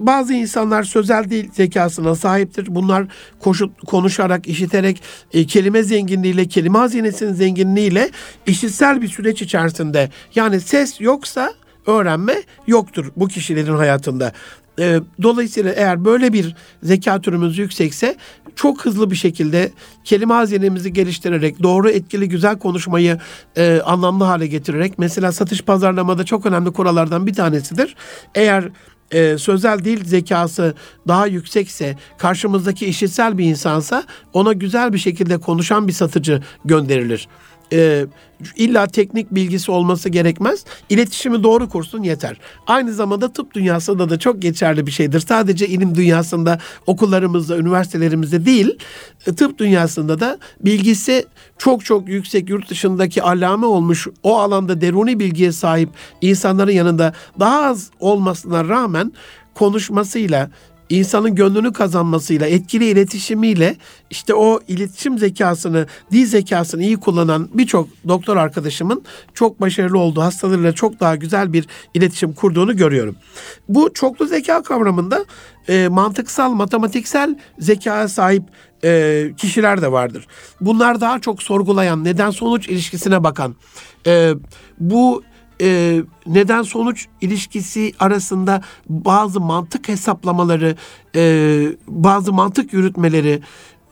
Bazı 0.00 0.34
insanlar 0.34 0.82
sözel 0.82 1.30
dil 1.30 1.50
zekasına 1.52 2.14
sahiptir. 2.14 2.66
Bunlar 2.70 3.06
koşu, 3.40 3.70
konuşarak, 3.86 4.48
işiterek, 4.48 5.02
e, 5.32 5.46
kelime 5.46 5.82
zenginliğiyle, 5.82 6.48
kelime 6.48 6.78
hazinesinin 6.78 7.32
zenginliğiyle 7.32 8.10
işitsel 8.46 9.02
bir 9.02 9.08
süreç 9.08 9.42
içerisinde 9.42 10.10
yani 10.34 10.60
ses 10.60 11.00
yoksa 11.00 11.52
öğrenme 11.86 12.34
yoktur 12.66 13.12
bu 13.16 13.28
kişilerin 13.28 13.76
hayatında. 13.76 14.32
E, 14.78 15.00
dolayısıyla 15.22 15.72
eğer 15.72 16.04
böyle 16.04 16.32
bir 16.32 16.54
zeka 16.82 17.20
türümüz 17.20 17.58
yüksekse 17.58 18.16
çok 18.56 18.84
hızlı 18.84 19.10
bir 19.10 19.16
şekilde 19.16 19.72
kelime 20.04 20.34
hazinemizi 20.34 20.92
geliştirerek 20.92 21.62
doğru 21.62 21.90
etkili 21.90 22.28
güzel 22.28 22.58
konuşmayı 22.58 23.18
e, 23.56 23.80
anlamlı 23.84 24.24
hale 24.24 24.46
getirerek 24.46 24.98
mesela 24.98 25.32
satış 25.32 25.62
pazarlamada 25.62 26.24
çok 26.24 26.46
önemli 26.46 26.72
kurallardan 26.72 27.26
bir 27.26 27.34
tanesidir. 27.34 27.96
Eğer 28.34 28.68
e, 29.12 29.38
sözel 29.38 29.84
dil 29.84 30.04
zekası 30.04 30.74
daha 31.08 31.26
yüksekse, 31.26 31.96
karşımızdaki 32.18 32.86
işitsel 32.86 33.38
bir 33.38 33.44
insansa 33.44 34.04
ona 34.32 34.52
güzel 34.52 34.92
bir 34.92 34.98
şekilde 34.98 35.38
konuşan 35.38 35.88
bir 35.88 35.92
satıcı 35.92 36.42
gönderilir 36.64 37.28
e, 37.72 38.06
illa 38.56 38.86
teknik 38.86 39.30
bilgisi 39.30 39.70
olması 39.70 40.08
gerekmez. 40.08 40.64
İletişimi 40.90 41.42
doğru 41.42 41.68
kursun 41.68 42.02
yeter. 42.02 42.36
Aynı 42.66 42.92
zamanda 42.92 43.32
tıp 43.32 43.54
dünyasında 43.54 44.10
da 44.10 44.18
çok 44.18 44.42
geçerli 44.42 44.86
bir 44.86 44.92
şeydir. 44.92 45.20
Sadece 45.20 45.68
ilim 45.68 45.94
dünyasında, 45.94 46.58
okullarımızda, 46.86 47.56
üniversitelerimizde 47.56 48.46
değil, 48.46 48.78
e, 49.26 49.34
tıp 49.34 49.58
dünyasında 49.58 50.20
da 50.20 50.38
bilgisi 50.60 51.26
çok 51.58 51.84
çok 51.84 52.08
yüksek 52.08 52.50
yurt 52.50 52.70
dışındaki 52.70 53.22
allame 53.22 53.66
olmuş, 53.66 54.06
o 54.22 54.38
alanda 54.38 54.80
deruni 54.80 55.20
bilgiye 55.20 55.52
sahip 55.52 55.88
insanların 56.20 56.72
yanında 56.72 57.12
daha 57.40 57.62
az 57.62 57.90
olmasına 58.00 58.68
rağmen 58.68 59.12
konuşmasıyla, 59.54 60.50
insanın 60.90 61.34
gönlünü 61.34 61.72
kazanmasıyla, 61.72 62.46
etkili 62.46 62.84
iletişimiyle 62.84 63.76
işte 64.10 64.34
o 64.34 64.60
iletişim 64.68 65.18
zekasını, 65.18 65.86
dil 66.12 66.26
zekasını 66.26 66.82
iyi 66.82 66.96
kullanan 66.96 67.48
birçok 67.54 67.88
doktor 68.08 68.36
arkadaşımın 68.36 69.02
çok 69.34 69.60
başarılı 69.60 69.98
olduğu, 69.98 70.20
hastalarıyla 70.20 70.72
çok 70.72 71.00
daha 71.00 71.16
güzel 71.16 71.52
bir 71.52 71.66
iletişim 71.94 72.32
kurduğunu 72.32 72.76
görüyorum. 72.76 73.16
Bu 73.68 73.90
çoklu 73.94 74.26
zeka 74.26 74.62
kavramında 74.62 75.24
e, 75.68 75.88
mantıksal, 75.88 76.50
matematiksel 76.52 77.38
zekaya 77.58 78.08
sahip 78.08 78.42
e, 78.84 79.30
kişiler 79.36 79.82
de 79.82 79.92
vardır. 79.92 80.26
Bunlar 80.60 81.00
daha 81.00 81.20
çok 81.20 81.42
sorgulayan, 81.42 82.04
neden 82.04 82.30
sonuç 82.30 82.68
ilişkisine 82.68 83.24
bakan, 83.24 83.54
e, 84.06 84.32
bu 84.78 85.22
e, 85.60 86.00
neden 86.26 86.62
sonuç 86.62 87.06
ilişkisi 87.20 87.92
arasında 87.98 88.62
bazı 88.88 89.40
mantık 89.40 89.88
hesaplamaları, 89.88 90.76
e, 91.14 91.62
bazı 91.88 92.32
mantık 92.32 92.72
yürütmeleri, 92.72 93.42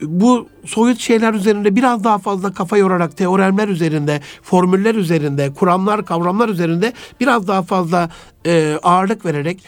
bu 0.01 0.47
soyut 0.65 0.99
şeyler 0.99 1.33
üzerinde 1.33 1.75
biraz 1.75 2.03
daha 2.03 2.17
fazla 2.17 2.53
kafa 2.53 2.77
yorarak 2.77 3.17
teoremler 3.17 3.67
üzerinde, 3.67 4.21
formüller 4.41 4.95
üzerinde, 4.95 5.53
kuramlar, 5.53 6.05
kavramlar 6.05 6.49
üzerinde 6.49 6.93
biraz 7.19 7.47
daha 7.47 7.61
fazla 7.63 8.09
e, 8.45 8.79
ağırlık 8.83 9.25
vererek, 9.25 9.63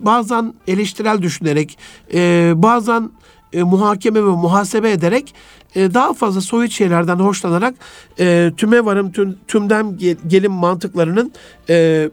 bazen 0.00 0.54
eleştirel 0.66 1.22
düşünerek, 1.22 1.78
e, 2.14 2.52
bazen 2.56 3.10
e, 3.54 3.62
muhakeme 3.62 4.20
ve 4.20 4.28
muhasebe 4.28 4.90
ederek 4.90 5.34
e, 5.74 5.94
daha 5.94 6.14
fazla 6.14 6.40
soyut 6.40 6.72
şeylerden 6.72 7.16
hoşlanarak 7.16 7.74
e, 8.20 8.52
tüme 8.56 8.84
varım 8.84 9.12
tüm, 9.12 9.38
tümden 9.48 9.98
gelim 10.26 10.52
mantıklarının 10.52 11.32
e, 11.70 12.10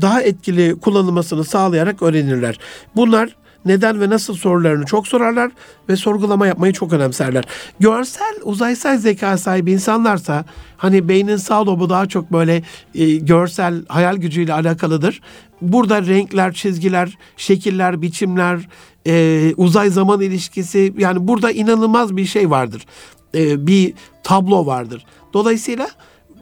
daha 0.00 0.22
etkili 0.22 0.80
kullanılmasını 0.80 1.44
sağlayarak 1.44 2.02
öğrenirler. 2.02 2.58
Bunlar 2.96 3.36
neden 3.64 4.00
ve 4.00 4.10
nasıl 4.10 4.34
sorularını 4.34 4.84
çok 4.86 5.08
sorarlar 5.08 5.50
ve 5.88 5.96
sorgulama 5.96 6.46
yapmayı 6.46 6.72
çok 6.72 6.92
önemserler. 6.92 7.44
Görsel, 7.80 8.34
uzaysal 8.42 8.98
zeka 8.98 9.38
sahibi 9.38 9.72
insanlarsa 9.72 10.44
hani 10.76 11.08
beynin 11.08 11.36
sağ 11.36 11.66
lobu 11.66 11.90
daha 11.90 12.06
çok 12.06 12.32
böyle 12.32 12.62
e, 12.94 13.14
görsel 13.16 13.86
hayal 13.88 14.16
gücüyle 14.16 14.52
alakalıdır. 14.52 15.20
Burada 15.60 16.06
renkler, 16.06 16.52
çizgiler, 16.52 17.18
şekiller, 17.36 18.02
biçimler, 18.02 18.68
e, 19.06 19.54
uzay 19.56 19.90
zaman 19.90 20.20
ilişkisi 20.20 20.94
yani 20.98 21.28
burada 21.28 21.50
inanılmaz 21.50 22.16
bir 22.16 22.24
şey 22.24 22.50
vardır. 22.50 22.86
E, 23.34 23.66
bir 23.66 23.94
tablo 24.22 24.66
vardır. 24.66 25.06
Dolayısıyla 25.32 25.88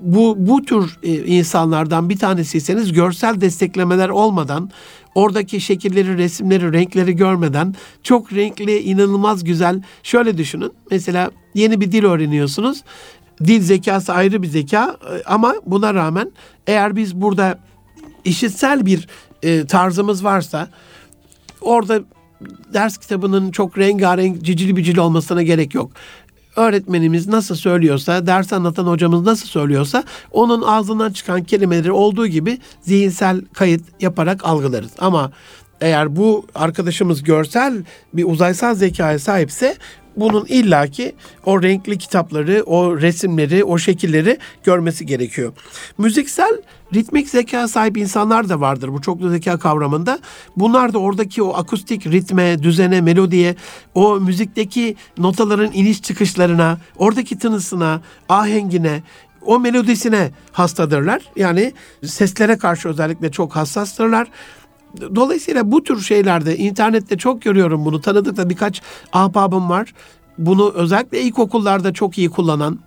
bu 0.01 0.35
bu 0.39 0.63
tür 0.63 0.99
e, 1.03 1.15
insanlardan 1.15 2.11
bir 2.11 2.19
tanesiyseniz 2.19 2.93
görsel 2.93 3.41
desteklemeler 3.41 4.09
olmadan 4.09 4.71
oradaki 5.15 5.61
şekilleri, 5.61 6.19
resimleri, 6.19 6.73
renkleri 6.73 7.17
görmeden 7.17 7.75
çok 8.03 8.33
renkli, 8.33 8.79
inanılmaz 8.79 9.45
güzel. 9.45 9.83
Şöyle 10.03 10.39
düşünün. 10.39 10.73
Mesela 10.91 11.31
yeni 11.55 11.81
bir 11.81 11.93
dil 11.93 12.05
öğreniyorsunuz. 12.05 12.83
Dil 13.45 13.61
zekası 13.61 14.13
ayrı 14.13 14.43
bir 14.43 14.49
zeka 14.49 14.97
e, 15.13 15.23
ama 15.27 15.55
buna 15.67 15.95
rağmen 15.95 16.33
eğer 16.67 16.97
biz 16.97 17.15
burada 17.15 17.59
işitsel 18.25 18.87
bir 18.87 19.09
e, 19.43 19.67
tarzımız 19.67 20.25
varsa 20.25 20.69
orada 21.61 22.01
ders 22.75 22.99
kitabının 22.99 23.51
çok 23.51 23.79
rengarenk, 23.79 24.43
cicili 24.43 24.77
bicili 24.77 25.01
olmasına 25.01 25.43
gerek 25.43 25.75
yok. 25.75 25.93
Öğretmenimiz 26.57 27.27
nasıl 27.27 27.55
söylüyorsa, 27.55 28.27
ders 28.27 28.53
anlatan 28.53 28.87
hocamız 28.87 29.23
nasıl 29.23 29.47
söylüyorsa 29.47 30.05
onun 30.31 30.63
ağzından 30.63 31.13
çıkan 31.13 31.45
kelimeleri 31.45 31.93
olduğu 31.93 32.27
gibi 32.27 32.59
zihinsel 32.83 33.41
kayıt 33.53 33.83
yaparak 34.01 34.45
algılarız. 34.45 34.91
Ama 34.99 35.33
eğer 35.81 36.17
bu 36.17 36.47
arkadaşımız 36.55 37.23
görsel 37.23 37.85
bir 38.15 38.25
uzaysal 38.25 38.75
zekaya 38.75 39.19
sahipse 39.19 39.77
bunun 40.17 40.47
illaki 40.47 41.13
o 41.47 41.63
renkli 41.63 41.99
kitapları, 41.99 42.63
o 42.67 43.01
resimleri, 43.01 43.65
o 43.65 43.79
şekilleri 43.79 44.39
görmesi 44.65 45.07
gerekiyor. 45.07 45.53
Müziksel 45.99 46.63
ritmik 46.95 47.29
zeka 47.29 47.69
sahip 47.69 47.97
insanlar 47.97 48.49
da 48.49 48.61
vardır 48.61 48.93
bu 48.93 49.01
çoklu 49.01 49.31
zeka 49.31 49.59
kavramında. 49.59 50.19
Bunlar 50.57 50.93
da 50.93 50.99
oradaki 50.99 51.43
o 51.43 51.55
akustik 51.55 52.07
ritme, 52.07 52.63
düzene, 52.63 53.01
melodiye, 53.01 53.55
o 53.95 54.21
müzikteki 54.21 54.97
notaların 55.19 55.71
iniş 55.73 56.03
çıkışlarına, 56.03 56.79
oradaki 56.97 57.39
tınısına, 57.39 58.01
ahengine, 58.29 59.03
o 59.43 59.61
melodisine 59.61 60.31
hastadırlar. 60.53 61.23
Yani 61.37 61.73
seslere 62.05 62.59
karşı 62.59 62.89
özellikle 62.89 63.31
çok 63.31 63.57
hassastırlar. 63.57 64.29
Dolayısıyla 65.15 65.73
bu 65.73 65.83
tür 65.83 66.01
şeylerde 66.01 66.57
internette 66.57 67.19
çok 67.19 67.43
görüyorum 67.43 67.85
bunu. 67.85 68.01
Tanıdıkta 68.01 68.51
birkaç 68.51 68.83
ahbabım 69.13 69.71
var. 69.71 69.95
Bunu 70.39 70.73
özellikle 70.75 71.21
ilkokullarda 71.21 71.93
çok 71.93 72.19
iyi 72.19 72.31
kullanan, 72.31 72.79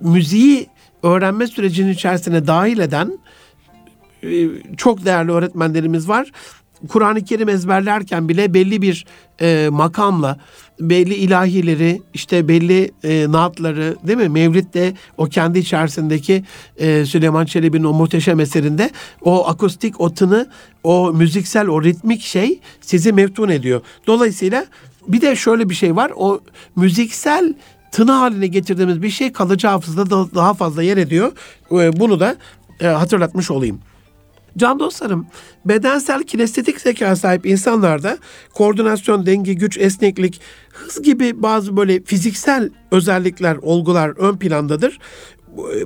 müziği 0.00 0.66
öğrenme 1.02 1.46
sürecinin 1.46 1.92
içerisine 1.92 2.46
dahil 2.46 2.78
eden 2.78 3.18
e, 4.22 4.48
çok 4.76 5.04
değerli 5.04 5.32
öğretmenlerimiz 5.32 6.08
var. 6.08 6.32
Kur'an-ı 6.88 7.24
Kerim 7.24 7.48
ezberlerken 7.48 8.28
bile 8.28 8.54
belli 8.54 8.82
bir 8.82 9.06
e, 9.40 9.68
makamla 9.72 10.38
belli 10.80 11.14
ilahileri 11.14 12.02
işte 12.14 12.48
belli 12.48 12.90
e, 13.04 13.32
naatları 13.32 13.96
değil 14.06 14.18
mi? 14.18 14.28
Mevlid'de 14.28 14.94
o 15.16 15.24
kendi 15.24 15.58
içerisindeki 15.58 16.44
e, 16.78 17.04
Süleyman 17.04 17.44
Çelebi'nin 17.44 17.84
o 17.84 17.92
muhteşem 17.92 18.40
eserinde 18.40 18.90
o 19.22 19.48
akustik 19.48 20.00
o 20.00 20.14
tını 20.14 20.48
o 20.84 21.12
müziksel 21.12 21.68
o 21.68 21.82
ritmik 21.82 22.22
şey 22.22 22.60
sizi 22.80 23.12
meftun 23.12 23.48
ediyor. 23.48 23.80
Dolayısıyla 24.06 24.66
bir 25.08 25.20
de 25.20 25.36
şöyle 25.36 25.68
bir 25.70 25.74
şey 25.74 25.96
var 25.96 26.12
o 26.16 26.40
müziksel 26.76 27.54
tını 27.92 28.12
haline 28.12 28.46
getirdiğimiz 28.46 29.02
bir 29.02 29.10
şey 29.10 29.32
kalıcı 29.32 29.66
hafızada 29.66 30.34
daha 30.34 30.54
fazla 30.54 30.82
yer 30.82 30.96
ediyor. 30.96 31.32
E, 31.72 32.00
bunu 32.00 32.20
da 32.20 32.36
e, 32.80 32.86
hatırlatmış 32.86 33.50
olayım. 33.50 33.80
Can 34.56 34.78
dostlarım, 34.78 35.26
bedensel 35.64 36.22
kinestetik 36.22 36.80
zeka 36.80 37.16
sahip 37.16 37.46
insanlarda 37.46 38.18
koordinasyon, 38.54 39.26
denge, 39.26 39.54
güç, 39.54 39.78
esneklik, 39.78 40.40
hız 40.72 41.02
gibi 41.02 41.42
bazı 41.42 41.76
böyle 41.76 42.02
fiziksel 42.02 42.70
özellikler, 42.90 43.56
olgular 43.62 44.08
ön 44.08 44.36
plandadır. 44.36 44.98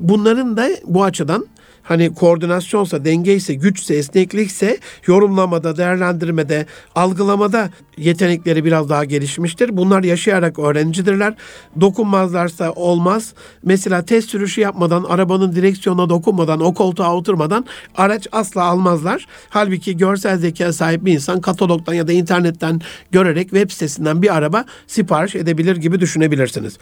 Bunların 0.01 0.57
da 0.57 0.69
bu 0.85 1.05
açıdan 1.05 1.47
hani 1.91 2.15
koordinasyonsa, 2.15 3.05
dengeyse, 3.05 3.55
güçse, 3.55 3.95
esneklikse 3.95 4.79
yorumlamada, 5.07 5.77
değerlendirmede, 5.77 6.67
algılamada 6.95 7.71
yetenekleri 7.97 8.65
biraz 8.65 8.89
daha 8.89 9.05
gelişmiştir. 9.05 9.77
Bunlar 9.77 10.03
yaşayarak 10.03 10.59
öğrencidirler. 10.59 11.35
Dokunmazlarsa 11.81 12.73
olmaz. 12.73 13.35
Mesela 13.65 14.05
test 14.05 14.31
sürüşü 14.31 14.61
yapmadan, 14.61 15.05
arabanın 15.05 15.53
direksiyonuna 15.53 16.09
dokunmadan, 16.09 16.61
o 16.61 16.75
koltuğa 16.75 17.17
oturmadan 17.17 17.65
araç 17.97 18.27
asla 18.33 18.65
almazlar. 18.65 19.27
Halbuki 19.49 19.97
görsel 19.97 20.39
zeka 20.39 20.73
sahip 20.73 21.05
bir 21.05 21.13
insan 21.13 21.41
katalogdan 21.41 21.95
ya 21.95 22.09
da 22.09 22.13
internetten 22.13 22.81
görerek 23.13 23.51
web 23.51 23.71
sitesinden 23.71 24.23
bir 24.23 24.37
araba 24.37 24.65
sipariş 24.87 25.35
edebilir 25.35 25.77
gibi 25.77 26.01
düşünebilirsiniz. 26.01 26.79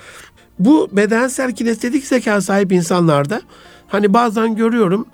Bu 0.59 0.89
bedensel 0.93 1.55
kinestetik 1.55 2.05
zeka 2.05 2.41
sahip 2.41 2.73
insanlarda 2.73 3.41
Hani 3.89 4.15
bazen 4.15 4.57
görüyorum 4.57 5.07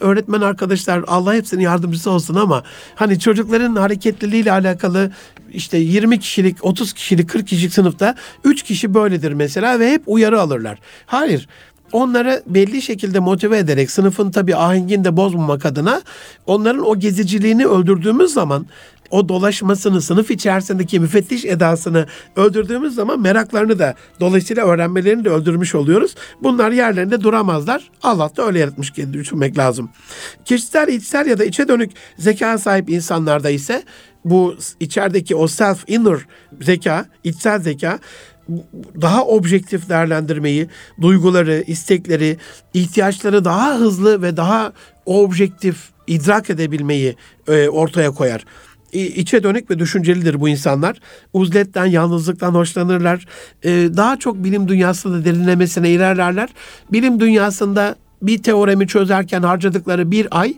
öğretmen 0.00 0.40
arkadaşlar 0.40 1.04
Allah 1.06 1.34
hepsinin 1.34 1.62
yardımcısı 1.62 2.10
olsun 2.10 2.34
ama 2.34 2.62
hani 2.94 3.18
çocukların 3.18 3.76
hareketliliğiyle 3.76 4.52
alakalı 4.52 5.10
işte 5.52 5.78
20 5.78 6.20
kişilik, 6.20 6.64
30 6.64 6.92
kişilik, 6.92 7.28
40 7.28 7.48
kişilik 7.48 7.72
sınıfta 7.74 8.14
3 8.44 8.62
kişi 8.62 8.94
böyledir 8.94 9.32
mesela 9.32 9.80
ve 9.80 9.92
hep 9.92 10.02
uyarı 10.06 10.40
alırlar. 10.40 10.78
Hayır 11.06 11.48
onları 11.92 12.42
belli 12.46 12.82
şekilde 12.82 13.18
motive 13.18 13.58
ederek 13.58 13.90
sınıfın 13.90 14.30
tabii 14.30 14.56
ahengini 14.56 15.04
de 15.04 15.16
bozmamak 15.16 15.66
adına 15.66 16.02
onların 16.46 16.86
o 16.86 16.98
geziciliğini 16.98 17.66
öldürdüğümüz 17.66 18.32
zaman 18.32 18.66
o 19.12 19.28
dolaşmasını, 19.28 20.02
sınıf 20.02 20.30
içerisindeki 20.30 21.00
müfettiş 21.00 21.44
edasını 21.44 22.06
öldürdüğümüz 22.36 22.94
zaman 22.94 23.20
meraklarını 23.20 23.78
da 23.78 23.94
dolayısıyla 24.20 24.66
öğrenmelerini 24.66 25.24
de 25.24 25.30
öldürmüş 25.30 25.74
oluyoruz. 25.74 26.14
Bunlar 26.42 26.70
yerlerinde 26.70 27.20
duramazlar. 27.20 27.90
Allah 28.02 28.30
da 28.36 28.46
öyle 28.46 28.58
yaratmış 28.58 28.90
ki 28.90 29.12
düşünmek 29.12 29.58
lazım. 29.58 29.90
Kişisel, 30.44 30.88
içsel 30.88 31.26
ya 31.26 31.38
da 31.38 31.44
içe 31.44 31.68
dönük 31.68 31.90
zeka 32.18 32.58
sahip 32.58 32.90
insanlarda 32.90 33.50
ise 33.50 33.82
bu 34.24 34.56
içerideki 34.80 35.36
o 35.36 35.48
self 35.48 35.84
inner 35.86 36.18
zeka, 36.60 37.06
içsel 37.24 37.60
zeka 37.60 37.98
daha 39.00 39.24
objektif 39.24 39.88
değerlendirmeyi, 39.88 40.68
duyguları, 41.00 41.64
istekleri, 41.66 42.36
ihtiyaçları 42.74 43.44
daha 43.44 43.78
hızlı 43.78 44.22
ve 44.22 44.36
daha 44.36 44.72
objektif 45.06 45.76
idrak 46.06 46.50
edebilmeyi 46.50 47.16
e, 47.48 47.68
ortaya 47.68 48.10
koyar 48.10 48.44
içe 48.92 49.42
dönük 49.42 49.70
ve 49.70 49.78
düşüncelidir 49.78 50.40
bu 50.40 50.48
insanlar. 50.48 51.00
Uzletten, 51.32 51.86
yalnızlıktan 51.86 52.54
hoşlanırlar. 52.54 53.26
Ee, 53.64 53.88
daha 53.96 54.16
çok 54.16 54.44
bilim 54.44 54.68
dünyasında 54.68 55.24
derinlemesine 55.24 55.90
ilerlerler. 55.90 56.48
Bilim 56.92 57.20
dünyasında 57.20 57.96
bir 58.22 58.42
teoremi 58.42 58.86
çözerken 58.86 59.42
harcadıkları 59.42 60.10
bir 60.10 60.28
ay 60.30 60.54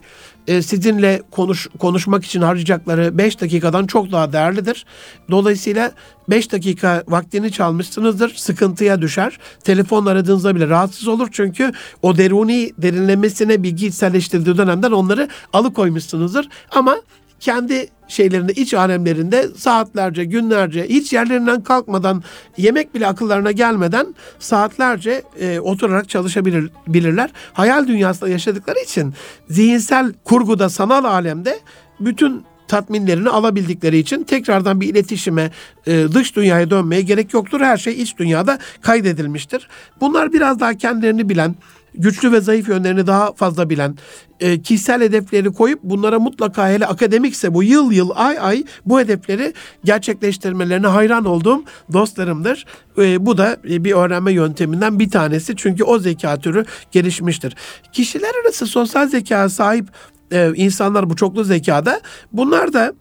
e, 0.47 0.62
sizinle 0.62 1.22
konuş, 1.30 1.68
konuşmak 1.78 2.24
için 2.24 2.43
harcayacakları 2.43 3.18
5 3.18 3.41
dakikadan 3.41 3.87
çok 3.87 4.12
daha 4.12 4.32
değerlidir. 4.32 4.87
Dolayısıyla 5.30 5.93
5 6.30 6.53
dakika 6.53 7.05
vaktini 7.09 7.53
çalmışsınızdır, 7.53 8.35
sıkıntıya 8.35 9.03
düşer. 9.03 9.39
Telefon 9.64 10.07
aradığınızda 10.07 10.57
bile 10.57 10.68
rahatsız 10.68 11.09
olur 11.09 11.28
çünkü 11.32 11.72
o 12.03 12.16
deruni 12.16 12.70
derinlemesine 12.78 13.62
bilgi 13.62 13.87
içselleştirdiği 13.87 14.57
dönemden 14.57 14.93
onları 14.93 15.28
alıkoymuşsunuzdur. 15.53 16.45
Ama 16.70 16.97
kendi 17.41 17.89
şeylerinde, 18.09 18.52
iç 18.52 18.74
alemlerinde 18.74 19.48
saatlerce, 19.57 20.24
günlerce 20.24 20.86
hiç 20.88 21.12
yerlerinden 21.12 21.62
kalkmadan, 21.62 22.22
yemek 22.57 22.94
bile 22.94 23.07
akıllarına 23.07 23.52
gelmeden 23.52 24.14
saatlerce 24.38 25.22
e, 25.40 25.61
oturarak 25.61 26.09
çalışabilirler. 26.09 27.30
Hayal 27.52 27.86
dünyasında 27.86 28.30
yaşadıkları 28.30 28.78
için 28.78 29.14
zihinsel 29.48 30.12
kurguda, 30.24 30.68
sanal 30.68 31.05
alemde 31.05 31.59
bütün 32.00 32.44
tatminlerini 32.68 33.28
alabildikleri 33.28 33.98
için 33.98 34.24
tekrardan 34.24 34.80
bir 34.80 34.88
iletişime, 34.88 35.50
e, 35.86 36.07
dış 36.12 36.36
dünyaya 36.36 36.70
dönmeye 36.70 37.02
gerek 37.02 37.34
yoktur. 37.34 37.61
Her 37.61 37.76
şey 37.76 38.02
iç 38.02 38.18
dünyada 38.18 38.59
kaydedilmiştir. 38.80 39.68
Bunlar 40.00 40.32
biraz 40.32 40.61
daha 40.61 40.74
kendilerini 40.74 41.28
bilen, 41.28 41.55
güçlü 41.95 42.32
ve 42.32 42.40
zayıf 42.40 42.68
yönlerini 42.68 43.07
daha 43.07 43.32
fazla 43.32 43.70
bilen, 43.70 43.97
e, 44.40 44.62
kişisel 44.62 45.01
hedefleri 45.01 45.53
koyup 45.53 45.82
bunlara 45.82 46.18
mutlaka 46.18 46.68
hele 46.68 46.86
akademikse 46.86 47.55
bu 47.55 47.62
yıl 47.62 47.92
yıl 47.92 48.11
ay 48.14 48.38
ay 48.40 48.64
bu 48.86 49.01
hedefleri 49.01 49.53
gerçekleştirmelerine 49.84 50.86
hayran 50.86 51.24
olduğum 51.24 51.62
dostlarımdır. 51.92 52.66
E, 52.99 53.26
bu 53.26 53.38
da 53.38 53.57
bir 53.64 53.92
öğrenme 53.92 54.32
yönteminden 54.32 54.99
bir 54.99 55.11
tanesi 55.11 55.57
çünkü 55.57 55.84
o 55.84 55.99
zeka 55.99 56.38
türü 56.38 56.64
gelişmiştir. 56.92 57.57
Kişiler 57.92 58.32
arası 58.45 58.66
sosyal 58.66 59.09
zeka 59.09 59.49
sahip 59.49 59.88
e, 60.32 60.53
insanlar 60.55 61.11
bu 61.11 61.16
çoklu 61.16 61.45
zekada 61.45 62.01
bunlar 62.32 62.72
da 62.72 62.95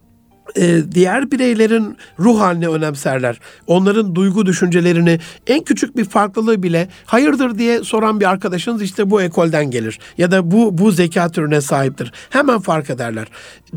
e, 0.58 0.92
diğer 0.92 1.32
bireylerin 1.32 1.98
ruh 2.20 2.40
haline 2.40 2.68
önemserler. 2.68 3.40
Onların 3.68 4.16
duygu 4.16 4.46
düşüncelerini 4.46 5.20
en 5.48 5.64
küçük 5.64 5.98
bir 5.98 6.06
farklılığı 6.06 6.64
bile 6.64 6.88
hayırdır 7.06 7.58
diye 7.58 7.84
soran 7.84 8.20
bir 8.20 8.30
arkadaşınız 8.30 8.82
işte 8.82 9.10
bu 9.10 9.22
ekolden 9.22 9.72
gelir 9.72 10.00
ya 10.18 10.32
da 10.32 10.52
bu 10.52 10.78
bu 10.78 10.92
zeka 10.92 11.30
türüne 11.30 11.62
sahiptir. 11.62 12.12
Hemen 12.30 12.60
fark 12.60 12.90
ederler. 12.90 13.28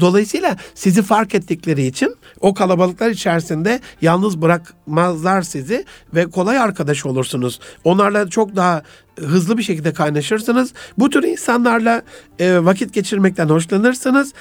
Dolayısıyla 0.01 0.57
sizi 0.75 1.03
fark 1.03 1.35
ettikleri 1.35 1.87
için 1.87 2.17
o 2.41 2.55
kalabalıklar 2.55 3.11
içerisinde 3.11 3.81
yalnız 4.01 4.43
bırakmazlar 4.43 5.43
sizi 5.43 5.85
ve 6.15 6.27
kolay 6.27 6.59
arkadaş 6.59 7.07
olursunuz. 7.07 7.61
Onlarla 7.85 8.31
çok 8.31 8.57
daha 8.57 8.83
hızlı 9.19 9.59
bir 9.59 9.63
şekilde 9.63 9.93
kaynaşırsınız. 9.93 10.73
Bu 10.99 11.11
tür 11.11 11.23
insanlarla 11.23 12.03
e, 12.39 12.65
vakit 12.65 12.95
geçirmekten 12.95 13.49
hoşlanırsınız 13.49 14.33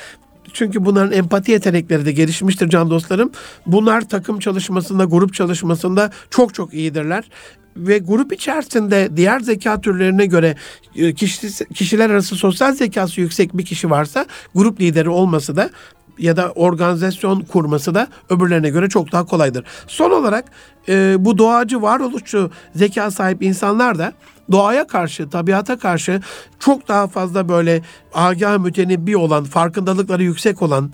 çünkü 0.56 0.86
bunların 0.86 1.12
empati 1.12 1.51
yetenekleri 1.51 2.06
de 2.06 2.12
gelişmiştir 2.12 2.70
can 2.70 2.89
dostlarım. 2.89 3.32
Bunlar 3.66 4.10
takım 4.10 4.39
çalışmasında, 4.39 5.06
grup 5.06 5.34
çalışmasında 5.34 6.12
çok 6.30 6.53
çok 6.53 6.74
iyidirler 6.74 7.24
ve 7.78 7.97
grup 7.97 8.34
içerisinde 8.34 9.10
diğer 9.16 9.39
zeka 9.39 9.82
türlerine 9.82 10.26
göre 10.26 10.56
e, 10.95 11.14
kişi, 11.14 11.66
kişiler 11.74 12.10
arası 12.10 12.36
sosyal 12.36 12.74
zekası 12.74 13.22
yüksek 13.22 13.58
bir 13.58 13.66
kişi 13.66 13.89
varsa 13.89 14.26
grup 14.56 14.82
lideri 14.82 15.10
olması 15.10 15.56
da 15.56 15.70
ya 16.20 16.38
da 16.38 16.51
organizasyon 16.51 17.41
kurması 17.41 17.95
da 17.95 18.08
öbürlerine 18.30 18.70
göre 18.70 18.89
çok 18.89 19.12
daha 19.12 19.26
kolaydır. 19.26 19.66
Son 19.88 20.12
olarak 20.12 20.45
e, 20.89 21.16
bu 21.20 21.38
doğacı 21.38 21.82
varoluşçu 21.82 22.51
zeka 22.76 23.12
sahip 23.12 23.43
insanlar 23.43 23.99
da 23.99 24.14
doğaya 24.52 24.88
karşı, 24.88 25.30
tabiata 25.30 25.80
karşı 25.80 26.22
çok 26.60 26.88
daha 26.88 27.08
fazla 27.08 27.50
böyle 27.50 27.82
agah 28.14 28.58
mütenebbi 28.58 29.18
olan, 29.18 29.43
farkındalıkları 29.43 30.24
yüksek 30.24 30.62
olan, 30.62 30.91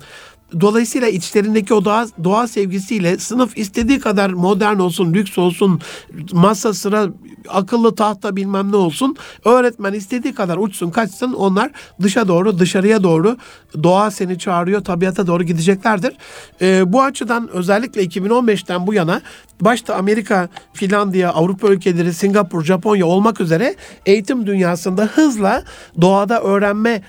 Dolayısıyla 0.60 1.08
içlerindeki 1.08 1.74
o 1.74 1.84
doğa, 1.84 2.06
doğa 2.24 2.48
sevgisiyle 2.48 3.18
sınıf 3.18 3.58
istediği 3.58 4.00
kadar 4.00 4.30
modern 4.30 4.78
olsun, 4.78 5.14
lüks 5.14 5.38
olsun, 5.38 5.80
masa 6.32 6.74
sıra 6.74 7.06
akıllı 7.48 7.94
tahta 7.94 8.36
bilmem 8.36 8.72
ne 8.72 8.76
olsun. 8.76 9.16
Öğretmen 9.44 9.92
istediği 9.92 10.34
kadar 10.34 10.56
uçsun 10.56 10.90
kaçsın 10.90 11.32
onlar 11.32 11.70
dışa 12.02 12.28
doğru 12.28 12.58
dışarıya 12.58 13.02
doğru 13.02 13.36
doğa 13.82 14.10
seni 14.10 14.38
çağırıyor 14.38 14.84
tabiata 14.84 15.26
doğru 15.26 15.44
gideceklerdir. 15.44 16.12
Ee, 16.60 16.92
bu 16.92 17.02
açıdan 17.02 17.48
özellikle 17.52 18.04
2015'ten 18.04 18.86
bu 18.86 18.94
yana 18.94 19.20
başta 19.64 19.94
Amerika, 19.94 20.48
Finlandiya, 20.72 21.32
Avrupa 21.32 21.68
ülkeleri, 21.68 22.12
Singapur, 22.12 22.64
Japonya 22.64 23.06
olmak 23.06 23.40
üzere 23.40 23.74
eğitim 24.06 24.46
dünyasında 24.46 25.04
hızla 25.04 25.62
doğada 26.00 26.42
öğrenme, 26.42 27.02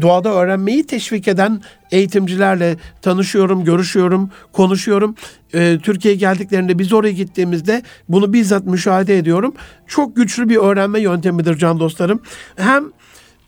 doğada 0.00 0.34
öğrenmeyi 0.34 0.86
teşvik 0.86 1.28
eden 1.28 1.62
eğitimcilerle 1.90 2.76
tanışıyorum, 3.02 3.64
görüşüyorum, 3.64 4.30
konuşuyorum. 4.52 5.14
Ee, 5.54 5.78
Türkiye'ye 5.82 6.18
geldiklerinde 6.18 6.78
biz 6.78 6.92
oraya 6.92 7.12
gittiğimizde 7.12 7.82
bunu 8.08 8.32
bizzat 8.32 8.66
müşahede 8.66 9.18
ediyorum. 9.18 9.54
Çok 9.86 10.16
güçlü 10.16 10.48
bir 10.48 10.56
öğrenme 10.56 11.00
yöntemidir 11.00 11.58
can 11.58 11.80
dostlarım. 11.80 12.20
Hem 12.56 12.84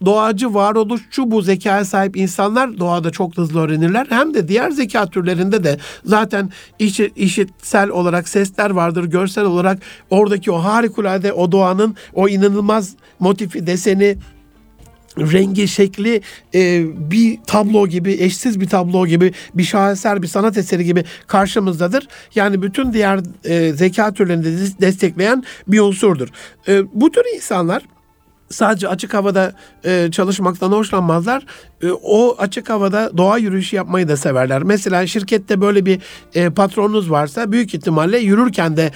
doğacı, 0.07 0.55
varoluşçu 0.55 1.31
bu 1.31 1.43
zekaya 1.43 1.85
sahip 1.85 2.17
insanlar 2.17 2.79
doğada 2.79 3.11
çok 3.11 3.37
hızlı 3.37 3.61
öğrenirler. 3.61 4.07
Hem 4.09 4.35
de 4.35 4.49
diğer 4.49 4.71
zeka 4.71 5.07
türlerinde 5.07 5.65
de 5.65 5.79
zaten 6.05 6.51
işi, 6.79 7.13
işitsel 7.17 7.89
olarak 7.89 8.29
sesler 8.29 8.71
vardır, 8.71 9.05
görsel 9.05 9.45
olarak 9.45 9.79
oradaki 10.11 10.53
o 10.53 10.59
harikulade 10.59 11.33
o 11.33 11.53
doğanın 11.53 11.97
o 12.15 12.29
inanılmaz 12.29 12.95
motifi, 13.21 13.67
deseni, 13.67 14.17
rengi, 15.19 15.69
şekli 15.69 16.21
e, 16.55 16.85
bir 17.11 17.39
tablo 17.47 17.87
gibi, 17.87 18.13
eşsiz 18.13 18.61
bir 18.61 18.69
tablo 18.69 19.07
gibi, 19.07 19.33
bir 19.55 19.63
şaheser, 19.63 20.23
bir 20.23 20.27
sanat 20.27 20.59
eseri 20.59 20.85
gibi 20.85 21.05
karşımızdadır. 21.27 22.09
Yani 22.35 22.63
bütün 22.63 22.93
diğer 22.93 23.21
e, 23.45 23.73
zeka 23.73 24.13
türlerini 24.13 24.45
de 24.45 24.81
destekleyen 24.81 25.45
bir 25.69 25.81
unsurdur. 25.81 26.29
E, 26.69 26.83
bu 26.93 27.11
tür 27.11 27.23
insanlar 27.35 27.83
sadece 28.51 28.89
açık 28.89 29.15
havada 29.15 29.53
e, 29.85 30.09
çalışmaktan 30.13 30.73
hoşlanmazlar. 30.73 31.47
E, 31.83 31.91
o 31.91 32.37
açık 32.39 32.71
havada 32.71 33.17
doğa 33.17 33.39
yürüyüşü 33.39 33.77
yapmayı 33.77 34.09
da 34.09 34.17
severler. 34.17 34.63
Mesela 34.63 35.07
şirkette 35.07 35.61
böyle 35.61 35.87
bir 35.87 36.01
e, 36.35 36.51
patronunuz 36.51 37.11
varsa 37.11 37.53
büyük 37.53 37.75
ihtimalle 37.75 38.19
yürürken 38.19 38.77
de 38.77 38.91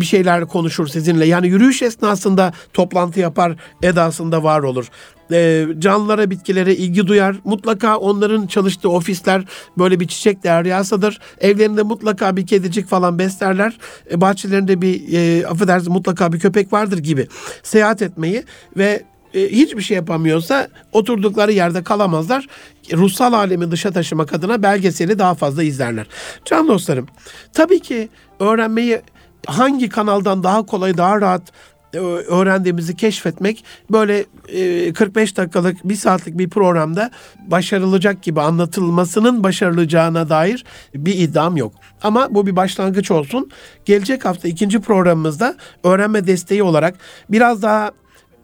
bir 0.00 0.04
şeyler 0.04 0.46
konuşur 0.46 0.86
sizinle. 0.86 1.26
Yani 1.26 1.48
yürüyüş 1.48 1.82
esnasında 1.82 2.52
toplantı 2.72 3.20
yapar 3.20 3.56
edasında 3.82 4.42
var 4.42 4.60
olur. 4.60 4.90
E, 5.32 5.66
canlılara, 5.78 6.30
bitkilere 6.30 6.74
ilgi 6.74 7.06
duyar. 7.06 7.36
Mutlaka 7.44 7.96
onların 7.96 8.46
çalıştığı 8.46 8.90
ofisler 8.90 9.44
böyle 9.78 10.00
bir 10.00 10.08
çiçek 10.08 10.44
deryasıdır. 10.44 11.20
Evlerinde 11.40 11.82
mutlaka 11.82 12.36
bir 12.36 12.46
kedicik 12.46 12.88
falan 12.88 13.18
beslerler. 13.18 13.78
E, 14.10 14.20
bahçelerinde 14.20 14.82
bir 14.82 15.12
e, 15.12 15.46
affedersiniz 15.46 15.88
mutlaka 15.88 16.32
bir 16.32 16.40
köpek 16.40 16.72
vardır 16.72 16.98
gibi. 16.98 17.28
Seyahat 17.62 18.02
etmeyi 18.02 18.44
ve 18.76 19.04
e, 19.34 19.48
hiçbir 19.48 19.82
şey 19.82 19.96
yapamıyorsa 19.96 20.68
oturdukları 20.92 21.52
yerde 21.52 21.82
kalamazlar. 21.82 22.46
Ruhsal 22.92 23.32
alemi 23.32 23.70
dışa 23.70 23.90
taşımak 23.90 24.32
adına 24.32 24.62
belgeseli 24.62 25.18
daha 25.18 25.34
fazla 25.34 25.62
izlerler. 25.62 26.06
Can 26.44 26.68
dostlarım, 26.68 27.06
tabii 27.52 27.80
ki 27.80 28.08
öğrenmeyi 28.40 29.00
hangi 29.46 29.88
kanaldan 29.88 30.42
daha 30.42 30.66
kolay, 30.66 30.96
daha 30.96 31.20
rahat 31.20 31.42
e, 31.94 31.98
öğrendiğimizi 31.98 32.96
keşfetmek 32.96 33.64
böyle 33.90 34.24
45 34.92 35.36
dakikalık, 35.36 35.88
bir 35.88 35.94
saatlik 35.94 36.38
bir 36.38 36.50
programda 36.50 37.10
başarılacak 37.46 38.22
gibi 38.22 38.40
anlatılmasının 38.40 39.42
başarılacağına 39.42 40.28
dair 40.28 40.64
bir 40.94 41.18
iddiam 41.18 41.56
yok. 41.56 41.72
Ama 42.02 42.34
bu 42.34 42.46
bir 42.46 42.56
başlangıç 42.56 43.10
olsun. 43.10 43.50
Gelecek 43.84 44.24
hafta 44.24 44.48
ikinci 44.48 44.80
programımızda 44.80 45.56
öğrenme 45.84 46.26
desteği 46.26 46.62
olarak 46.62 46.94
biraz 47.30 47.62
daha 47.62 47.90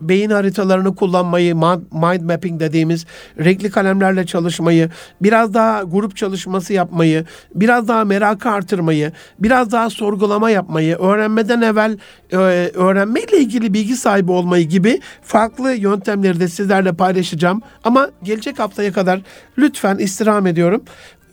beyin 0.01 0.31
haritalarını 0.31 0.95
kullanmayı, 0.95 1.55
mind 1.93 2.21
mapping 2.21 2.61
dediğimiz 2.61 3.07
renkli 3.39 3.71
kalemlerle 3.71 4.27
çalışmayı, 4.27 4.91
biraz 5.21 5.55
daha 5.55 5.83
grup 5.83 6.17
çalışması 6.17 6.73
yapmayı, 6.73 7.25
biraz 7.55 7.89
daha 7.89 8.05
merakı 8.05 8.51
artırmayı, 8.51 9.13
biraz 9.39 9.73
daha 9.73 9.91
sorgulama 9.91 10.51
yapmayı, 10.51 10.97
öğrenmeden 10.97 11.61
evvel 11.61 11.99
e, 12.33 12.37
öğrenmeyle 12.75 13.39
ilgili 13.39 13.75
bilgi 13.75 13.97
sahibi 13.97 14.33
olmayı 14.33 14.69
gibi 14.69 15.01
farklı 15.23 15.73
yöntemleri 15.73 16.41
de 16.41 16.49
sizlerle 16.49 16.93
paylaşacağım. 16.93 17.63
Ama 17.85 18.11
gelecek 18.23 18.59
haftaya 18.59 18.93
kadar 18.93 19.21
lütfen 19.59 19.99
istirham 19.99 20.47
ediyorum 20.47 20.83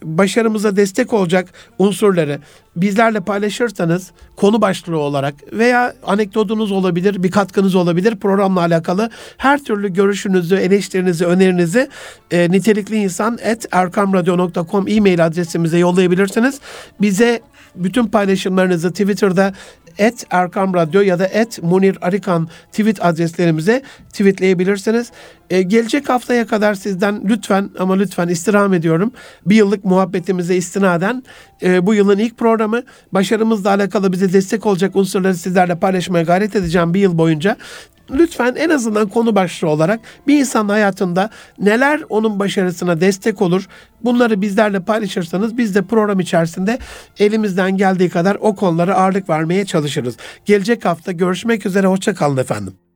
başarımıza 0.07 0.75
destek 0.75 1.13
olacak 1.13 1.53
unsurları 1.79 2.39
bizlerle 2.75 3.19
paylaşırsanız 3.19 4.11
konu 4.35 4.61
başlığı 4.61 4.99
olarak 4.99 5.35
veya 5.53 5.93
anekdotunuz 6.03 6.71
olabilir, 6.71 7.23
bir 7.23 7.31
katkınız 7.31 7.75
olabilir 7.75 8.15
programla 8.15 8.59
alakalı 8.59 9.09
her 9.37 9.63
türlü 9.63 9.93
görüşünüzü, 9.93 10.55
eleştirinizi, 10.55 11.25
önerinizi 11.25 11.89
e, 12.31 12.51
nitelikli 12.51 12.95
insan 12.95 13.39
at 13.51 13.65
erkamradyo.com 13.71 14.87
e-mail 14.87 15.25
adresimize 15.25 15.77
yollayabilirsiniz. 15.77 16.59
Bize 17.01 17.41
bütün 17.75 18.05
paylaşımlarınızı 18.05 18.91
Twitter'da 18.91 19.53
et 19.97 20.25
Erkam 20.29 20.73
Radyo 20.73 21.01
ya 21.01 21.19
da 21.19 21.25
et 21.25 21.63
Munir 21.63 21.97
Arikan 22.01 22.47
tweet 22.71 23.05
adreslerimize 23.05 23.81
tweetleyebilirsiniz. 24.09 25.11
Ee, 25.49 25.61
gelecek 25.61 26.09
haftaya 26.09 26.47
kadar 26.47 26.73
sizden 26.73 27.21
lütfen 27.25 27.69
ama 27.79 27.95
lütfen 27.95 28.27
istirham 28.27 28.73
ediyorum. 28.73 29.11
Bir 29.45 29.55
yıllık 29.55 29.85
muhabbetimize 29.85 30.55
istinaden 30.55 31.23
e, 31.61 31.85
bu 31.85 31.93
yılın 31.93 32.19
ilk 32.19 32.37
programı 32.37 32.83
başarımızla 33.11 33.69
alakalı 33.69 34.11
bize 34.11 34.33
destek 34.33 34.65
olacak 34.65 34.95
unsurları 34.95 35.35
sizlerle 35.35 35.79
paylaşmaya 35.79 36.23
gayret 36.23 36.55
edeceğim 36.55 36.93
bir 36.93 36.99
yıl 36.99 37.17
boyunca 37.17 37.57
lütfen 38.11 38.55
en 38.55 38.69
azından 38.69 39.09
konu 39.09 39.35
başlığı 39.35 39.69
olarak 39.69 39.99
bir 40.27 40.39
insan 40.39 40.69
hayatında 40.69 41.29
neler 41.59 42.01
onun 42.09 42.39
başarısına 42.39 43.01
destek 43.01 43.41
olur 43.41 43.67
bunları 44.03 44.41
bizlerle 44.41 44.79
paylaşırsanız 44.79 45.57
biz 45.57 45.75
de 45.75 45.81
program 45.81 46.19
içerisinde 46.19 46.79
elimizden 47.19 47.77
geldiği 47.77 48.09
kadar 48.09 48.37
o 48.39 48.55
konulara 48.55 48.95
ağırlık 48.95 49.29
vermeye 49.29 49.65
çalışırız. 49.65 50.17
Gelecek 50.45 50.85
hafta 50.85 51.11
görüşmek 51.11 51.65
üzere 51.65 51.87
hoşçakalın 51.87 52.37
efendim. 52.37 52.86